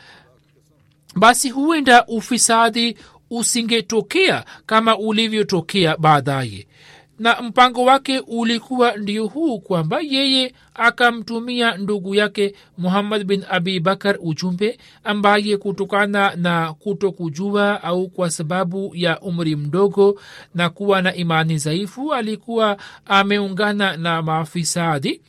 basi 1.16 1.50
huenda 1.50 2.06
ufisadi 2.06 2.96
usingetokea 3.30 4.44
kama 4.66 4.98
ulivyotokea 4.98 5.96
baadaye 5.96 6.66
na 7.18 7.42
mpango 7.42 7.84
wake 7.84 8.18
ulikuwa 8.18 8.96
ndio 8.96 9.26
huu 9.26 9.58
kwamba 9.60 10.00
yeye 10.00 10.54
akamtumia 10.74 11.76
ndugu 11.76 12.14
yake 12.14 12.54
muhammad 12.78 13.24
bin 13.24 13.44
abi 13.50 13.80
bakar 13.80 14.16
ujumbe 14.20 14.78
ambaye 15.04 15.56
kutokana 15.56 16.36
na 16.36 16.72
kuto 16.74 17.12
kujua 17.12 17.82
au 17.82 18.08
kwa 18.08 18.30
sababu 18.30 18.90
ya 18.94 19.20
umri 19.20 19.56
mdogo 19.56 20.20
na 20.54 20.70
kuwa 20.70 21.02
na 21.02 21.14
imani 21.14 21.56
dhaifu 21.56 22.14
alikuwa 22.14 22.76
ameungana 23.06 23.96
na 23.96 24.22
maafisadi 24.22 25.22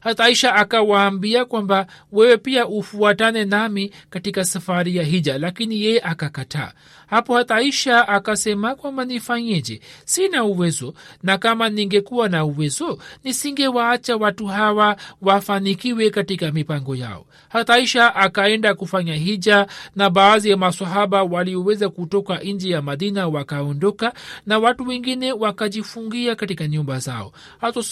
hata 0.00 0.24
aisha 0.24 0.54
akawaambia 0.54 1.44
kwamba 1.44 1.86
wewe 2.12 2.36
pia 2.36 2.66
ufuatane 2.66 3.44
nami 3.44 3.92
katika 4.10 4.44
safari 4.44 4.96
ya 4.96 5.02
hija 5.02 5.38
lakini 5.38 5.82
yeye 5.82 6.00
akakataa 6.00 6.72
hapo 7.10 7.34
hata 7.36 7.54
aisha 7.56 8.08
akasema 8.08 8.74
kwamba 8.74 9.04
nifanyeje? 9.04 9.80
Sina 10.04 10.44
uwezo 10.44 10.94
na 11.22 11.38
kama 11.38 11.68
ningekuwa 11.68 12.28
na 12.28 12.44
uwezo 12.44 12.98
nisingewaacha 13.24 14.16
watu 14.16 14.46
hawa 14.46 14.96
wafanikiwe 15.22 16.10
katika 16.10 16.52
mipango 16.52 16.96
yao. 16.96 17.26
Hata 17.48 17.74
aisha 17.74 18.14
akaenda 18.14 18.74
kufanya 18.74 19.14
hija 19.14 19.66
na 19.96 20.10
baadhi 20.10 20.50
ya 20.50 20.56
masahaba 20.56 21.22
walioweza 21.22 21.88
kutoka 21.88 22.38
nje 22.38 22.70
ya 22.70 22.82
madina 22.82 23.28
wakaondoka 23.28 24.12
na 24.46 24.58
watu 24.58 24.88
wengine 24.88 25.32
wakajifungia 25.32 26.34
katika 26.34 26.68
nyumba 26.68 26.98
zao. 26.98 27.32
Hata 27.60 27.82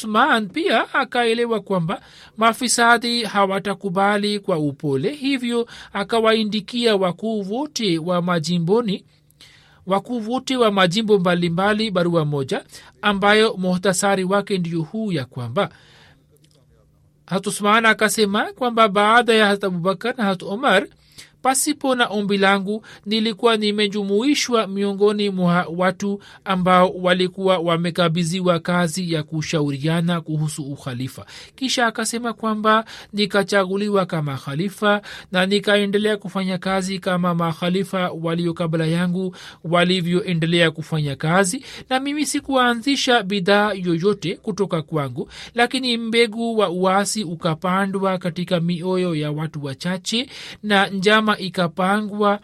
pia 0.52 0.94
akaelewa 0.94 1.60
kwamba 1.60 2.00
mafisadi 2.36 3.24
hawatakubali 3.24 4.40
kwa 4.40 4.58
upole 4.58 5.12
hivyo 5.12 5.68
akawaindikia 5.92 6.96
wakuu 6.96 7.52
wote 7.52 7.98
wa 7.98 8.22
majimboni 8.22 9.04
wakuu 9.86 10.30
wote 10.32 10.56
wa 10.56 10.70
majimbo 10.70 11.18
mbalimbali 11.18 11.90
barua 11.90 12.24
moja 12.24 12.64
ambayo 13.02 13.54
muhtasari 13.56 14.24
wake 14.24 14.58
ndio 14.58 14.82
huu 14.82 15.12
ya 15.12 15.24
kwamba 15.24 15.68
hat 17.26 17.46
usman 17.46 17.86
akasema 17.86 18.52
kwamba 18.52 18.88
baada 18.88 19.34
ya 19.34 19.46
hat 19.46 19.64
abubakar 19.64 20.14
na 20.16 20.24
hat 20.24 20.42
umar 20.42 20.86
pasipo 21.42 21.94
na 21.94 22.06
ombi 22.06 22.38
langu 22.38 22.84
nilikuwa 23.06 23.56
nimejumuishwa 23.56 24.66
miongoni 24.66 25.30
mwa 25.30 25.66
watu 25.76 26.20
ambao 26.44 26.90
walikuwa 26.90 27.58
wamekabiziwa 27.58 28.58
kazi 28.58 29.12
ya 29.12 29.22
kushauriana 29.22 30.20
kuhusu 30.20 30.62
ukhalifa. 30.62 31.26
Kisha 31.54 31.86
akasema 31.86 32.32
kwamba 32.32 32.84
nikachaguliwa 33.12 34.06
kama 34.06 34.36
khalifa 34.36 35.02
na 35.32 35.46
nikaendelea 35.46 36.16
kufanya 36.16 36.58
kazi 36.58 36.98
kama 36.98 37.34
makhalifa 37.34 38.10
walio 38.22 38.54
kabla 38.54 38.86
yangu 38.86 39.36
walivyoendelea 39.64 40.70
kufanya 40.70 41.16
kazi 41.16 41.64
na 41.90 42.00
mimi 42.00 42.26
sikuanzisha 42.26 43.22
bidhaa 43.22 43.72
yoyote 43.72 44.36
kutoka 44.36 44.82
kwangu 44.82 45.30
lakini 45.54 45.96
mbegu 45.96 46.58
wa 46.58 46.70
uasi 46.70 47.24
ukapandwa 47.24 48.18
katika 48.18 48.60
mioyo 48.60 49.14
ya 49.14 49.30
watu 49.30 49.64
wachache 49.64 50.28
na 50.62 50.86
njama 50.86 51.25
ikapangwa 51.34 52.40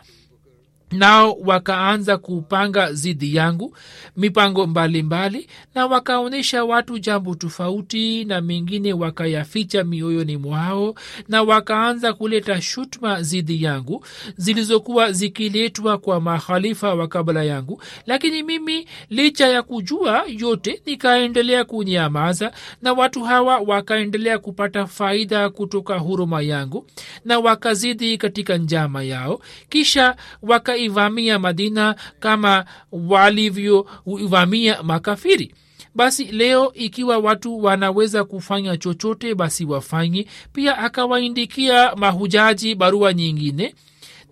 nao 0.93 1.33
wakaanza 1.45 2.17
kupanga 2.19 2.93
zidi 2.93 3.37
yangu 3.37 3.77
mipango 4.17 4.67
mbalimbali 4.67 5.39
mbali, 5.39 5.49
na 5.75 5.87
wakaonyesha 5.87 6.65
watu 6.65 6.99
jambo 6.99 7.35
tofauti 7.35 8.25
na 8.25 8.41
mengine 8.41 8.93
wakayaficha 8.93 9.85
mioyoni 9.85 10.37
mwao 10.37 10.95
na 11.29 11.43
wakaanza 11.43 12.13
kuleta 12.13 12.61
shutma 12.61 13.23
zidi 13.23 13.63
yangu 13.63 14.05
zilizokuwa 14.37 15.13
zikiletwa 15.13 15.99
kwa 15.99 16.21
mahalifa 16.21 16.95
wa 16.95 17.09
kabla 17.09 17.43
yangu. 17.45 17.83
Lakini 18.07 18.43
mimi 18.43 18.87
licha 19.11 19.49
ya 19.49 19.63
kujua 19.63 20.25
yote 20.39 20.83
nikaendelea 20.87 21.65
kunyamaza 21.65 22.53
na 22.83 22.93
watu 22.93 23.23
hawa 23.25 23.59
wakaendelea 23.59 24.39
kupata 24.39 24.87
faida 24.87 25.51
kutoka 25.51 25.99
huruma 25.99 26.43
yangu 26.43 26.87
na 27.25 27.39
wakazidi 27.39 28.19
katika 28.19 28.57
njama 28.57 29.03
yao. 29.03 29.41
Kisha 29.69 30.17
waka 30.43 30.77
wakaivamia 30.89 31.39
madina 31.39 31.95
kama 32.21 32.65
walivyoivamia 32.93 34.83
makafiri. 34.83 35.55
Basi 35.95 36.25
leo 36.25 36.73
ikiwa 36.75 37.19
watu 37.19 37.63
wanaweza 37.65 38.25
kufanya 38.25 38.77
chochote 38.77 39.35
basi 39.35 39.65
wafanye. 39.65 40.27
Pia 40.53 40.79
akawaindikia 40.79 41.95
mahujaji 41.97 42.75
barua 42.75 43.13
nyingine 43.13 43.75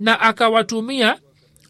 na 0.01 0.21
akawatumia 0.21 1.17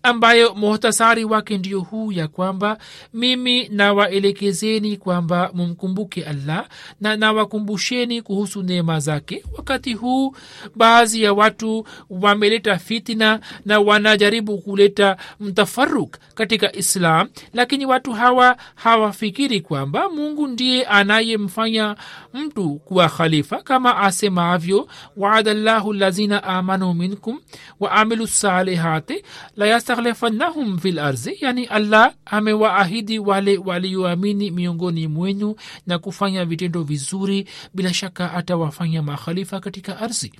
ambayo 0.02 0.54
muhtasari 0.54 1.24
wake 1.24 1.58
ndio 1.58 1.80
huu 1.80 2.12
ya 2.12 2.28
kwamba 2.28 2.78
mimi 3.14 3.68
nawaelekezeni 3.68 4.96
kwamba 4.96 5.50
mumkumbuke 5.54 6.24
allah 6.24 6.66
na 7.00 7.16
nawakumbusheni 7.16 8.22
kuhusu 8.22 8.62
neema 8.62 9.00
zake. 9.00 9.44
Wakati 9.56 9.94
huu 9.94 10.36
baadhi 10.76 11.22
ya 11.22 11.32
watu 11.32 11.86
wameleta 12.10 12.78
fitina 12.78 13.40
na 13.64 13.80
wanajaribu 13.80 14.58
kuleta 14.58 15.16
mtafaruk 15.40 16.16
katika 16.34 16.76
islam 16.76 17.28
lakini 17.54 17.86
watu 17.86 18.12
hawa 18.12 18.56
hawafikiri 18.74 19.60
kwamba 19.60 20.08
mungu 20.08 20.46
ndiye 20.46 20.84
anayemfanya 20.84 21.96
mtu 22.34 22.74
kuwa 22.74 23.08
khalifa. 23.08 23.62
Kama 23.62 23.96
asemavyo 23.96 24.88
waada 25.16 25.54
llahu 25.54 25.92
lazina 25.92 26.42
amanu 26.44 26.94
minkum 26.94 27.40
waamilu 27.80 28.26
salihati 28.26 29.24
la 29.56 29.66
yastakhlifannahum 29.94 30.78
fi 30.78 30.92
larzi 30.92 31.36
yani 31.40 31.64
allah 31.64 32.14
amewaahidi 32.24 33.18
wale 33.18 33.58
walioamini 33.58 34.50
miongoni 34.50 35.06
mwenyu 35.08 35.56
na 35.86 35.98
kufanya 35.98 36.44
vitendo 36.44 36.82
vizuri 36.82 37.48
bila 37.74 37.94
shaka 37.94 38.34
atawafanya 38.34 39.02
makhalifa 39.02 39.60
katika 39.60 39.98
ardhi 39.98 40.32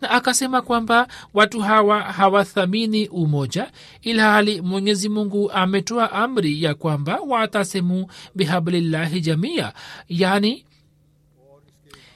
na 0.00 0.10
akasema 0.10 0.62
kwamba 0.62 1.08
watu 1.34 1.60
hawa 1.60 2.00
hawathamini 2.00 3.08
umoja 3.08 3.72
ilhali 4.02 4.60
mwenyezi 4.60 5.08
mungu 5.08 5.50
ametoa 5.50 6.12
amri 6.12 6.62
ya 6.62 6.74
kwamba 6.74 7.20
watasemu 7.20 8.06
bihablillahi 8.34 9.20
jamia 9.20 9.72
yani 10.08 10.64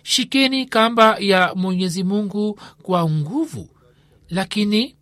shikeni 0.02 0.66
kamba 0.66 1.16
ya 1.20 1.54
mwenyezi 1.54 2.04
mungu 2.04 2.60
kwa 2.82 3.10
nguvu. 3.10 3.68
Lakini 4.30 4.96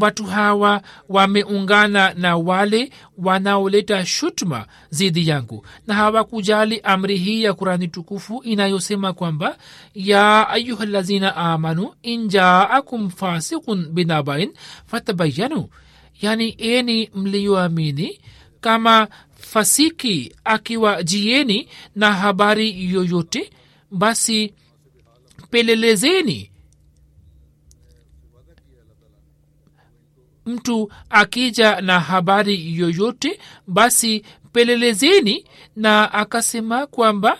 watu 0.00 0.24
hawa 0.24 0.82
wameungana 1.08 2.14
na 2.14 2.36
wale 2.36 2.90
wanaoleta 3.18 4.06
shutma 4.06 4.66
zidi 4.90 5.28
yangu 5.28 5.66
na 5.86 5.94
hawakujali 5.94 6.80
amri 6.80 7.16
hii 7.16 7.42
ya 7.42 7.54
kurani 7.54 7.88
tukufu 7.88 8.42
inayosema 8.44 9.12
kwamba 9.12 9.58
ya 9.94 10.48
ayuha 10.48 10.84
lazina 10.86 11.36
amanu 11.36 11.94
injaakum 12.02 13.10
fasikun 13.10 13.86
binabain 13.92 14.52
fatabayanu 14.86 15.68
yani 16.20 16.54
eni 16.58 17.10
mliyoamini 17.14 18.20
kama 18.60 19.08
fasiki 19.38 20.32
akiwa 20.44 21.02
jieni 21.02 21.68
na 21.96 22.12
habari 22.12 22.90
yoyote 22.92 23.50
basi 23.90 24.52
pelelezeni 25.50 26.49
mtu 30.50 30.92
akija 31.10 31.80
na 31.80 32.00
habari 32.00 32.78
yoyote 32.78 33.40
basi 33.66 34.24
pelelezeni 34.52 35.44
na 35.76 36.12
akasema 36.12 36.86
kwamba 36.86 37.38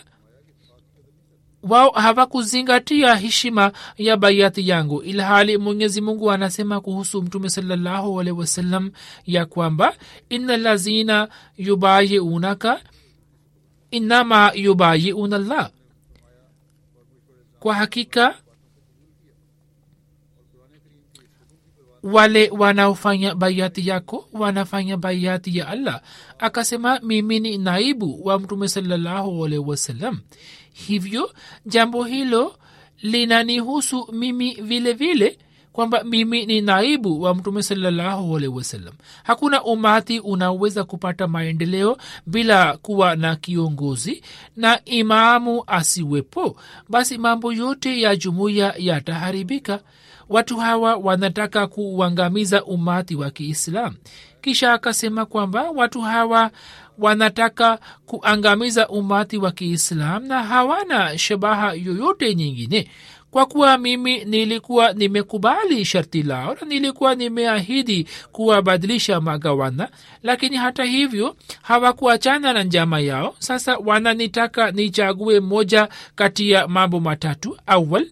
wao 1.63 1.89
hawakuzingatia 1.89 3.15
heshima 3.15 3.71
ya 3.97 4.17
baiati 4.17 4.69
yangu. 4.69 5.01
Ilhali 5.03 5.57
mwenyezi 5.57 6.01
mungu 6.01 6.31
anasema 6.31 6.81
kuhusu 6.81 7.21
mtume 7.21 7.49
salallahu 7.49 8.19
alehi 8.21 8.37
wasallam 8.39 8.91
ya 9.25 9.45
kwamba 9.45 9.95
ina 10.29 10.57
lazina 10.57 11.27
yubayiunaka 11.57 12.81
inama 13.91 14.51
yubayiuna 14.55 15.37
llah 15.37 15.71
kwa 17.59 17.75
hakika 17.75 18.35
wale 22.03 22.49
wanaofanya 22.49 23.35
baiati 23.35 23.87
yako 23.87 24.27
wanafanya 24.33 24.97
baiati 24.97 25.57
ya 25.57 25.67
allah. 25.67 26.01
Akasema 26.39 26.99
mimi 27.03 27.39
ni 27.39 27.57
naibu 27.57 28.25
wa 28.25 28.39
mtume 28.39 28.67
salllahualhi 28.67 29.57
wasallam. 29.57 30.19
Hivyo 30.73 31.31
jambo 31.65 32.03
hilo 32.03 32.55
linanihusu 33.01 34.07
mimi 34.13 34.53
vile 34.53 34.93
vile 34.93 35.37
kwamba 35.73 36.03
mimi 36.03 36.45
ni 36.45 36.61
naibu 36.61 37.21
wa 37.21 37.35
mtume 37.35 37.63
salllahualhi 37.63 38.47
wasallam. 38.47 38.93
Hakuna 39.23 39.63
umati 39.63 40.19
unaweza 40.19 40.83
kupata 40.83 41.27
maendeleo 41.27 41.97
bila 42.25 42.77
kuwa 42.77 43.15
na 43.15 43.35
kiongozi 43.35 44.23
na 44.55 44.85
imamu 44.85 45.63
asiwepo. 45.67 46.55
Basi 46.89 47.17
mambo 47.17 47.53
yote 47.53 48.01
ya 48.01 48.15
jumuiya 48.15 48.73
yataharibika 48.77 49.79
watu 50.31 50.57
hawa 50.57 50.95
wanataka 50.95 51.67
kuuangamiza 51.67 52.63
umati 52.65 53.15
wa 53.15 53.31
kiislam. 53.31 53.95
Kisha 54.41 54.73
akasema 54.73 55.25
kwamba 55.25 55.71
watu 55.71 56.01
hawa 56.01 56.51
wanataka 56.97 57.79
kuangamiza 58.05 58.87
umati 58.89 59.37
wa 59.37 59.51
kiislam 59.51 60.25
na 60.27 60.43
hawana 60.43 61.17
shabaha 61.17 61.73
yoyote 61.73 62.35
nyingine. 62.35 62.87
Kwa 63.31 63.45
kuwa 63.45 63.77
mimi 63.77 64.25
nilikuwa 64.25 64.93
nimekubali 64.93 65.85
sharti 65.85 66.23
lao 66.23 66.55
na 66.61 66.67
nilikuwa 66.67 67.15
nimeahidi 67.15 68.07
kuwabadilisha 68.31 69.21
magawana 69.21 69.89
lakini 70.23 70.57
hata 70.57 70.83
hivyo 70.83 71.35
hawakuachana 71.61 72.53
na 72.53 72.63
njama 72.63 72.99
yao. 72.99 73.35
Sasa 73.39 73.77
wananitaka 73.77 74.71
nichague 74.71 75.39
moja 75.39 75.89
kati 76.15 76.51
ya 76.51 76.67
mambo 76.67 76.99
matatu. 76.99 77.57
Awal 77.67 78.07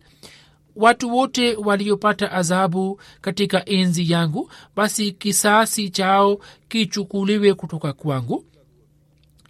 watu 0.75 1.15
wote 1.15 1.55
waliopata 1.55 2.31
adhabu 2.31 3.01
katika 3.21 3.65
enzi 3.65 4.11
yangu 4.11 4.51
basi 4.75 5.11
kisasi 5.11 5.89
chao 5.89 6.39
kichukuliwe 6.67 7.53
kutoka 7.53 7.93
kwangu. 7.93 8.45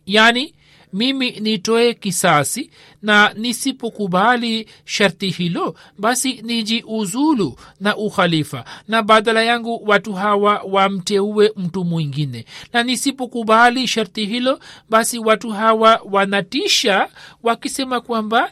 Yaani 0.06 0.54
mimi 0.94 1.32
nitoe 1.32 1.94
kisasi 1.94 2.70
na 3.02 3.34
nisipokubali 3.34 4.70
sharti 4.86 5.30
hilo 5.30 5.76
basi 5.98 6.34
nijiuzulu 6.42 7.56
na 7.80 7.98
ukhalifa 7.98 8.66
na 8.88 9.04
badala 9.04 9.44
yangu 9.44 9.82
watu 9.88 10.14
hawa 10.14 10.62
wamteue 10.72 11.52
mtu 11.56 11.84
mwingine. 11.86 12.46
Na 12.74 12.84
nisipokubali 12.84 13.88
sharti 13.88 14.26
hilo 14.26 14.60
basi 14.90 15.20
watu 15.20 15.50
hawa 15.50 16.02
wanatisha 16.12 17.10
wakisema 17.44 18.02
kwamba 18.02 18.52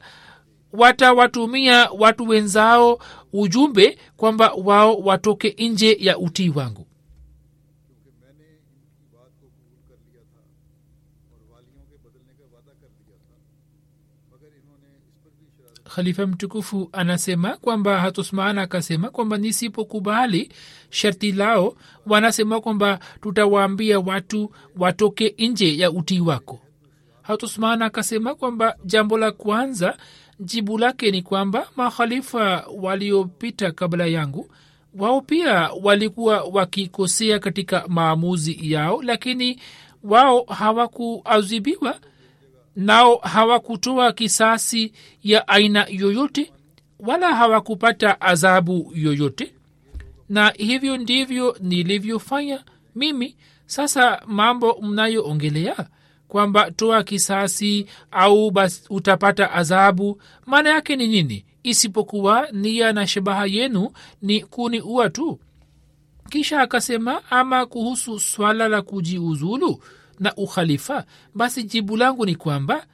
watawatumia 0.74 1.90
watu 1.90 2.28
wenzao 2.28 3.00
ujumbe 3.34 3.98
kwamba 4.18 4.52
wao 4.54 4.96
watoke 4.98 5.56
nje 5.60 5.98
ya 6.00 6.18
utii 6.18 6.50
wangu. 6.50 6.88
Khalifa 15.96 16.28
mtukufu 16.28 16.90
anasema 16.92 17.58
kwamba 17.58 18.00
hatusmaan 18.00 18.58
akasema 18.58 19.10
kwamba 19.10 19.38
nisipokubali 19.38 20.52
sharti 20.90 21.32
lao 21.32 21.76
wanasema 22.06 22.62
kwamba 22.62 23.00
tutawaambia 23.22 24.00
watu 24.00 24.52
watoke 24.78 25.36
nje 25.38 25.78
ya 25.78 25.92
utii 25.92 26.20
wako. 26.20 26.60
Hatusmaan 27.22 27.82
akasema 27.82 28.36
kwamba 28.36 28.76
jambo 28.86 29.18
la 29.18 29.32
kwanza 29.32 29.98
jibu 30.40 30.78
lake 30.78 31.12
ni 31.12 31.22
kwamba 31.22 31.68
makhalifa 31.76 32.66
waliopita 32.82 33.72
kabla 33.72 34.06
yangu 34.06 34.50
wao 34.96 35.22
pia 35.22 35.70
walikuwa 35.84 36.42
wakikosea 36.44 37.40
katika 37.40 37.86
maamuzi 37.88 38.72
yao 38.72 39.02
lakini 39.04 39.60
wao 40.04 40.44
hawakuadhibiwa 40.44 42.00
nao 42.76 43.16
hawakutoa 43.16 44.12
kisasi 44.12 44.94
ya 45.24 45.48
aina 45.48 45.86
yoyote 45.90 46.52
wala 47.00 47.36
hawakupata 47.36 48.22
adhabu 48.22 48.92
yoyote. 48.96 49.54
Na 50.30 50.50
hivyo 50.58 50.98
ndivyo 50.98 51.58
nilivyofanya 51.62 52.64
mimi. 52.96 53.36
Sasa 53.66 54.22
mambo 54.26 54.80
mnayoongelea 54.82 55.76
kwamba 56.28 56.72
toa 56.72 57.04
kisasi 57.04 57.86
au 58.12 58.52
bas 58.52 58.86
utapata 58.90 59.52
adhabu. 59.52 60.22
Maana 60.46 60.70
yake 60.70 60.96
ni 60.96 61.08
nini? 61.08 61.46
Isipokuwa 61.64 62.48
nia 62.52 62.94
na 62.94 63.08
shabaha 63.08 63.46
yenu 63.46 63.92
ni 64.22 64.42
kuniua 64.42 65.10
tu. 65.10 65.40
Kisha 66.30 66.62
akasema 66.62 67.22
ama 67.32 67.66
kuhusu 67.66 68.20
swala 68.20 68.68
la 68.68 68.82
kujiuzulu 68.82 69.84
na 70.20 70.36
ukhalifa 70.36 71.06
basi 71.36 71.64
jibu 71.64 71.98
langu 71.98 72.26
ni 72.26 72.36
kwamba 72.36 72.88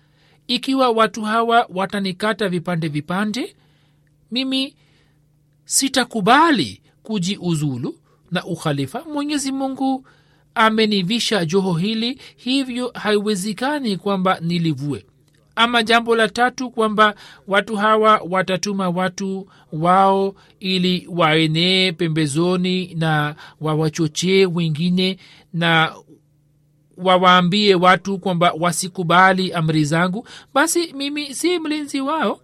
ikiwa 0.48 0.90
watu 0.90 1.22
hawa 1.22 1.68
watanikata 1.74 2.50
vipande 2.50 2.88
vipande 2.88 3.56
mimi 4.32 4.76
sitakubali 5.66 6.82
kujiuzulu 7.04 7.96
na 8.32 8.46
ukhalifa. 8.46 9.04
Mwenyezi 9.14 9.52
mungu 9.52 10.08
amenivisha 10.56 11.46
joho 11.46 11.74
hili 11.74 12.22
hivyo 12.36 12.92
haiwezekani 12.94 13.98
kwamba 13.98 14.38
nilivue. 14.42 15.06
Ama 15.56 15.84
jambo 15.84 16.16
la 16.16 16.28
tatu 16.28 16.72
kwamba 16.72 17.16
watu 17.48 17.76
hawa 17.76 18.22
watatuma 18.30 18.90
watu 18.90 19.48
wao 19.72 20.36
ili 20.60 21.08
waenee 21.12 21.92
pembezoni 21.92 22.96
na 22.96 23.36
wawachochee 23.62 24.46
wengine 24.46 25.18
na 25.54 25.94
wawaambie 26.98 27.76
watu 27.76 28.20
kwamba 28.20 28.54
wasikubali 28.60 29.54
amri 29.54 29.86
zangu. 29.86 30.28
Basi 30.54 30.94
mimi 30.94 31.34
si 31.36 31.60
mlinzi 31.60 32.02
wao. 32.02 32.40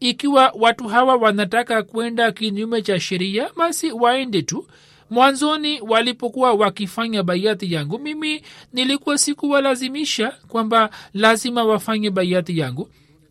Ikiwa 0.00 0.52
watu 0.58 0.88
hawa 0.88 1.16
wanataka 1.16 1.82
kwenda 1.82 2.32
kinyume 2.32 2.82
cha 2.82 3.00
sheria 3.00 3.50
basi 3.56 3.92
waende 3.92 4.42
tu 4.42 4.66
mwanzoni 5.10 5.80
walipokuwa 5.80 6.52
wakifanya 6.52 7.22
baiati 7.22 7.72
yangu 7.72 7.98
mimi 7.98 8.42
nilikuwa 8.72 9.18
sikuwalazimisha 9.18 10.30
kwamba 10.48 10.90
lazima 11.14 11.64
wafanye 11.64 12.10
baiati 12.10 12.58
yangu. 12.58 12.88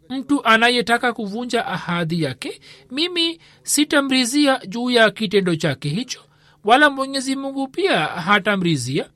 Mtu 0.09 0.43
anayetaka 0.45 1.13
kuvunja 1.13 1.65
ahadi 1.65 2.23
yake 2.23 2.61
mimi 2.91 3.39
sitamrizia 3.63 4.61
juu 4.67 4.89
ya 4.89 5.11
kitendo 5.11 5.55
chake 5.55 5.89
hicho 5.89 6.19
wala 6.63 6.89
mwenyezi 6.89 7.35
mungu 7.35 7.67
pia 7.67 7.99
hatamrizia. 8.05 9.09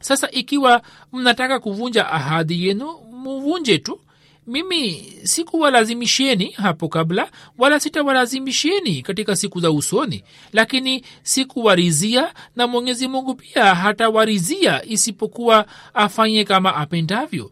Sasa 0.00 0.30
ikiwa 0.30 0.82
mnataka 1.12 1.60
kuvunja 1.60 2.10
ahadi 2.10 2.66
yenu 2.66 2.92
muvunje 3.12 3.78
tu 3.78 4.00
mimi 4.46 5.12
sikuwalazimisheni 5.22 6.50
hapo 6.50 6.88
kabla 6.88 7.30
wala 7.58 7.80
sitawalazimisheni 7.80 9.02
katika 9.02 9.36
siku 9.36 9.60
za 9.60 9.70
usoni 9.70 10.24
lakini 10.52 11.04
sikuwarizia 11.22 12.34
na 12.56 12.66
mwenyezi 12.66 13.08
mungu 13.08 13.34
pia 13.34 13.74
hatawarizia 13.74 14.84
isipokuwa 14.84 15.66
afanye 15.94 16.44
kama 16.44 16.76
apendavyo. 16.76 17.50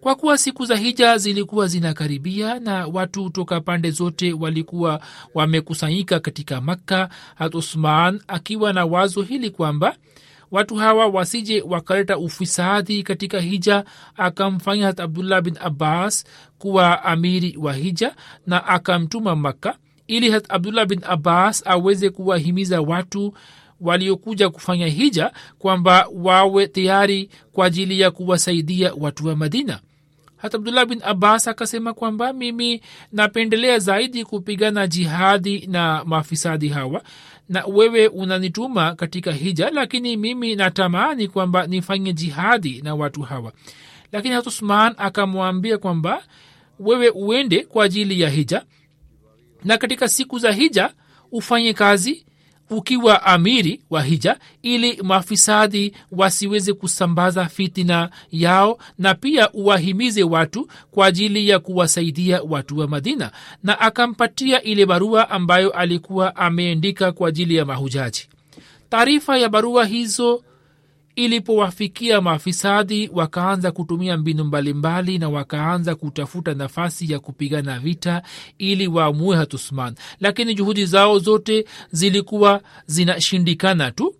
Kwa 0.00 0.14
kuwa 0.14 0.38
siku 0.38 0.64
za 0.64 0.76
hija 0.76 1.18
zilikuwa 1.18 1.66
zinakaribia 1.66 2.60
na 2.60 2.86
watu 2.86 3.30
toka 3.30 3.60
pande 3.60 3.90
zote 3.90 4.32
walikuwa 4.32 5.00
wamekusanyika 5.34 6.20
katika 6.20 6.60
makka 6.60 7.08
hat 7.34 7.54
usman 7.54 8.20
akiwa 8.28 8.72
na 8.72 8.84
wazo 8.84 9.22
hili 9.22 9.50
kwamba 9.50 9.96
watu 10.54 10.74
hawa 10.76 11.06
wasije 11.06 11.62
wakaleta 11.62 12.18
ufisadi 12.18 13.02
katika 13.02 13.40
hija. 13.40 13.84
Akamfanya 14.16 14.86
hat 14.86 15.00
abdullah 15.00 15.42
bin 15.42 15.56
abbas 15.60 16.24
kuwa 16.58 17.04
amiri 17.04 17.56
wa 17.60 17.72
hija 17.72 18.14
na 18.46 18.66
akamtuma 18.66 19.36
makka 19.36 19.76
ili 20.06 20.30
hat 20.30 20.44
abdullah 20.48 20.86
bin 20.86 21.00
abbas 21.08 21.62
aweze 21.66 22.10
kuwahimiza 22.10 22.80
watu 22.80 23.34
waliokuja 23.80 24.50
kufanya 24.50 24.86
hija 24.86 25.32
kwamba 25.58 26.08
wawe 26.14 26.66
tayari 26.66 27.30
kwa 27.52 27.66
ajili 27.66 28.00
ya 28.00 28.10
kuwasaidia 28.10 28.92
watu 28.98 29.26
wa 29.26 29.36
madina. 29.36 29.80
Hata 30.36 30.56
abdullah 30.58 30.86
bin 30.86 31.00
abbas 31.04 31.48
akasema 31.48 31.94
kwamba 31.94 32.32
mimi 32.32 32.80
napendelea 33.12 33.78
zaidi 33.78 34.24
kupigana 34.24 34.86
jihadi 34.86 35.66
na 35.66 36.02
mafisadi 36.04 36.68
hawa 36.68 37.02
na 37.48 37.64
wewe 37.66 38.06
unanituma 38.08 38.94
katika 38.94 39.32
hija 39.32 39.70
lakini 39.70 40.16
mimi 40.16 40.56
natamani 40.56 41.28
kwamba 41.28 41.66
nifanye 41.66 42.12
jihadi 42.12 42.82
na 42.82 42.94
watu 42.94 43.22
hawa. 43.22 43.52
Lakini 44.12 44.34
hat 44.34 44.46
usman 44.46 44.94
akamwambia 44.98 45.78
kwamba 45.78 46.22
wewe 46.80 47.08
uende 47.08 47.64
kwa 47.64 47.84
ajili 47.84 48.20
ya 48.20 48.30
hija 48.30 48.64
na 49.64 49.78
katika 49.78 50.08
siku 50.08 50.38
za 50.38 50.52
hija 50.52 50.94
ufanye 51.32 51.72
kazi 51.74 52.26
ukiwa 52.70 53.22
amiri 53.22 53.80
wa 53.90 54.02
hija 54.02 54.38
ili 54.62 55.02
mafisadi 55.02 55.94
wasiweze 56.12 56.72
kusambaza 56.72 57.46
fitina 57.46 58.10
yao 58.32 58.78
na 58.98 59.14
pia 59.14 59.52
uwahimize 59.52 60.22
watu 60.22 60.68
kwa 60.90 61.06
ajili 61.06 61.48
ya 61.48 61.58
kuwasaidia 61.58 62.42
watu 62.42 62.78
wa 62.78 62.88
madina. 62.88 63.30
Na 63.62 63.80
akampatia 63.80 64.62
ile 64.62 64.86
barua 64.86 65.30
ambayo 65.30 65.70
alikuwa 65.70 66.36
ameandika 66.36 67.12
kwa 67.12 67.28
ajili 67.28 67.56
ya 67.56 67.64
mahujaji. 67.64 68.28
Taarifa 68.90 69.38
ya 69.38 69.48
barua 69.48 69.84
hizo 69.84 70.42
ilipowafikia 71.16 72.20
maafisadi 72.20 73.10
wakaanza 73.12 73.70
kutumia 73.70 74.16
mbinu 74.16 74.44
mbalimbali 74.44 75.18
na 75.18 75.28
wakaanza 75.28 75.94
kutafuta 75.94 76.54
nafasi 76.54 77.12
ya 77.12 77.18
kupigana 77.18 77.78
vita 77.78 78.22
ili 78.58 78.86
waamue 78.86 79.36
hatusman 79.36 79.94
lakini 80.20 80.54
juhudi 80.54 80.86
zao 80.86 81.18
zote 81.18 81.64
zilikuwa 81.90 82.60
zinashindikana 82.86 83.90
tu. 83.90 84.14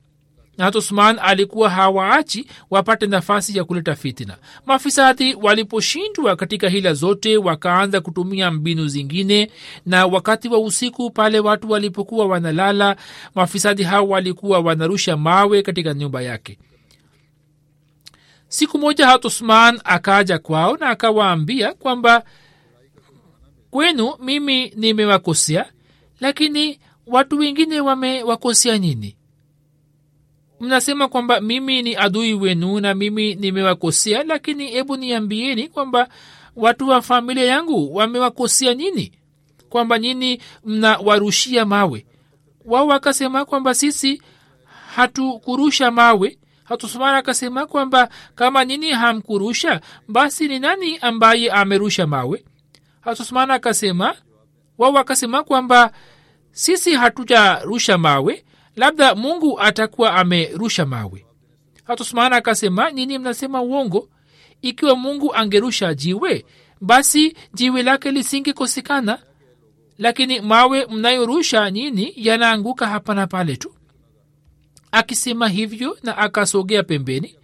Na 0.59 0.64
hatusman 0.64 1.18
alikuwa 1.22 1.70
hawaachi 1.70 2.46
wapate 2.70 3.07
nafasi 3.07 3.59
ya 3.59 3.64
kuleta 3.64 3.94
fitina. 3.96 4.37
Mafisadi 4.66 5.35
waliposhindwa 5.35 6.37
katika 6.37 6.68
hila 6.68 6.94
zote 6.94 7.37
wakaanza 7.37 8.00
kutumia 8.00 8.50
mbinu 8.50 8.88
zingine 8.88 9.50
na 9.87 10.07
wakati 10.07 10.48
wa 10.48 10.59
usiku 10.59 11.11
pale 11.11 11.40
watu 11.40 11.70
walipokuwa 11.70 12.26
wanalala 12.26 12.96
mafisadi 13.35 13.83
hao 13.83 14.09
walikuwa 14.09 14.59
wanarusha 14.61 15.16
mawe 15.16 15.62
katika 15.62 15.94
nyumba 15.94 16.22
yake 16.22 16.59
siku 18.54 18.78
moja 18.78 19.06
hatusman 19.06 19.80
akaja 19.84 20.38
kwao 20.38 20.76
na 20.76 20.88
akawaambia 20.88 21.74
kwamba 21.74 22.24
kwenu 23.70 24.14
mimi 24.22 24.72
nimewakosea 24.76 25.72
lakini 26.20 26.80
watu 27.06 27.38
wengine 27.38 27.80
wamewakosea 27.80 28.78
nini? 28.78 29.16
Mnasema 30.60 31.08
kwamba 31.08 31.40
mimi 31.40 31.82
ni 31.82 31.96
adui 31.96 32.34
wenu 32.34 32.80
na 32.80 32.94
mimi 32.94 33.34
nimewakosea 33.34 34.24
lakini 34.24 34.66
hebu 34.66 34.96
niambieni 34.96 35.68
kwamba 35.68 36.08
watu 36.56 36.88
wa 36.88 37.02
familia 37.02 37.44
yangu 37.44 37.94
wamewakosea 37.94 38.74
nini? 38.74 39.12
Kwamba 39.68 39.98
nyini 39.98 40.40
mnawarushia 40.64 41.64
mawe? 41.64 42.06
Wao 42.64 42.86
wakasema 42.86 43.44
kwamba 43.44 43.74
sisi 43.74 44.22
hatukurusha 44.94 45.90
mawe 45.90 46.38
hatusumana 46.64 47.16
akasema 47.16 47.66
kwamba 47.66 48.09
kama 48.35 48.64
nyini 48.64 48.90
hamkurusha 48.90 49.81
basi 50.09 50.48
ni 50.48 50.59
nani 50.59 50.98
ambaye 50.98 51.50
amerusha 51.50 52.07
mawe? 52.07 52.44
Hatusumana 53.00 53.55
akasema 53.55 54.14
wao 54.79 54.98
akasema 54.98 55.42
kwamba 55.44 55.92
sisi 56.53 56.94
hatujarusha 56.94 57.98
mawe 57.98 58.44
labda 58.77 59.14
mungu 59.14 59.61
atakuwa 59.61 60.14
amerusha 60.14 60.87
mawe. 60.87 61.27
Hatusumana 61.85 62.37
akasema 62.37 62.90
nini 62.90 63.18
mnasema 63.18 63.62
uongo. 63.62 64.09
Ikiwa 64.62 64.96
mungu 64.96 65.35
angerusha 65.35 65.94
jiwe 65.94 66.44
basi 66.81 67.37
jiwe 67.55 67.83
lake 67.83 68.11
lisingekosekana. 68.11 69.18
Lakini 69.98 70.40
mawe 70.40 70.87
mnayorusha 70.87 71.70
nyini 71.70 72.12
yanaanguka 72.16 72.87
hapa 72.87 73.14
na 73.14 73.27
pale 73.27 73.57
tu 73.57 73.74
akisema 74.94 75.48
hivyo 75.48 75.96
na 76.02 76.18
akasogea 76.18 76.83
pembeni. 76.83 77.35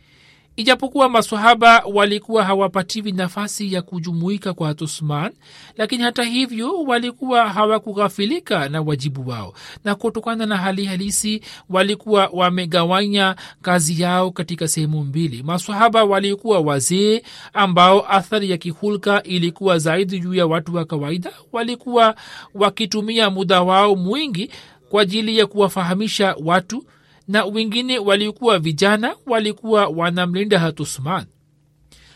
Ijapokuwa 0.57 1.09
masahaba 1.09 1.83
walikuwa 1.95 2.45
hawapatiwi 2.45 3.13
nafasi 3.13 3.73
ya 3.73 3.83
kujumuika 3.83 4.55
kwa 4.55 4.75
tusman 4.75 5.33
lakini 5.77 6.03
hata 6.03 6.23
hivyo 6.23 6.83
walikuwa 6.83 7.49
hawakughafilika 7.49 8.69
na 8.69 8.81
wajibu 8.83 9.29
wao 9.29 9.55
na 9.85 9.95
kutokana 9.95 10.47
na 10.47 10.57
hali 10.57 10.85
halisi 10.85 11.43
walikuwa 11.69 12.31
wamegawanya 12.33 13.37
kazi 13.63 14.03
yao 14.03 14.31
katika 14.31 14.69
sehemu 14.69 15.05
mbili. 15.05 15.43
Masahaba 15.43 16.05
walikuwa 16.05 16.61
wazee 16.61 17.23
ambao 17.53 18.13
athari 18.13 18.51
ya 18.51 18.57
kihulka 18.57 19.23
ilikuwa 19.23 19.79
zaidi 19.79 20.21
juu 20.21 20.35
ya 20.35 20.47
watu 20.47 20.75
wa 20.75 20.85
kawaida. 20.85 21.33
Walikuwa 21.53 22.15
wakitumia 22.55 23.31
muda 23.31 23.63
wao 23.63 23.97
mwingi 23.97 24.51
kwa 24.91 25.03
ajili 25.03 25.39
ya 25.39 25.47
kuwafahamisha 25.47 26.37
watu 26.45 26.85
na 27.31 27.45
wengine 27.45 27.99
walikuwa 27.99 28.59
vijana 28.59 29.17
walikuwa 29.27 29.87
wanamlinda 29.87 30.59
hat 30.59 30.81
usman. 30.81 31.27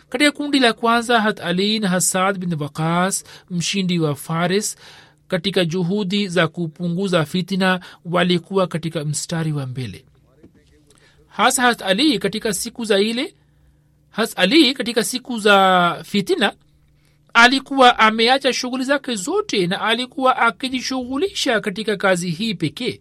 Katika 0.09 0.33
kundi 0.33 0.59
la 0.59 0.73
kwanza 0.73 1.21
hat 1.21 1.41
ali 1.41 1.79
na 1.81 1.89
hasad 1.89 2.39
bin 2.39 2.55
wakas 2.63 3.25
mshindi 3.51 3.99
wa 3.99 4.15
faris 4.15 4.77
katika 5.29 5.65
juhudi 5.65 6.29
za 6.29 6.49
kupunguza 6.49 7.25
fitina 7.25 7.81
walikuwa 8.05 8.67
katika 8.67 9.05
mstari 9.05 9.53
wa 9.53 9.67
mbele. 9.67 10.05
Hasa 11.29 11.63
hat 11.63 11.83
ali 11.83 12.19
katika 12.19 12.53
siku 12.53 12.85
za 12.85 13.01
ile 13.01 13.35
has 14.11 14.33
ali 14.39 14.75
katika 14.75 15.05
siku 15.05 15.39
za 15.39 15.99
fitina 16.05 16.53
alikuwa 17.35 17.99
ameacha 17.99 18.53
shughuli 18.53 18.85
zake 18.85 19.15
zote 19.15 19.67
na 19.67 19.81
alikuwa 19.81 20.37
akijishughulisha 20.37 21.61
katika 21.61 21.97
kazi 21.97 22.31
hii 22.31 22.55
pekee 22.55 23.01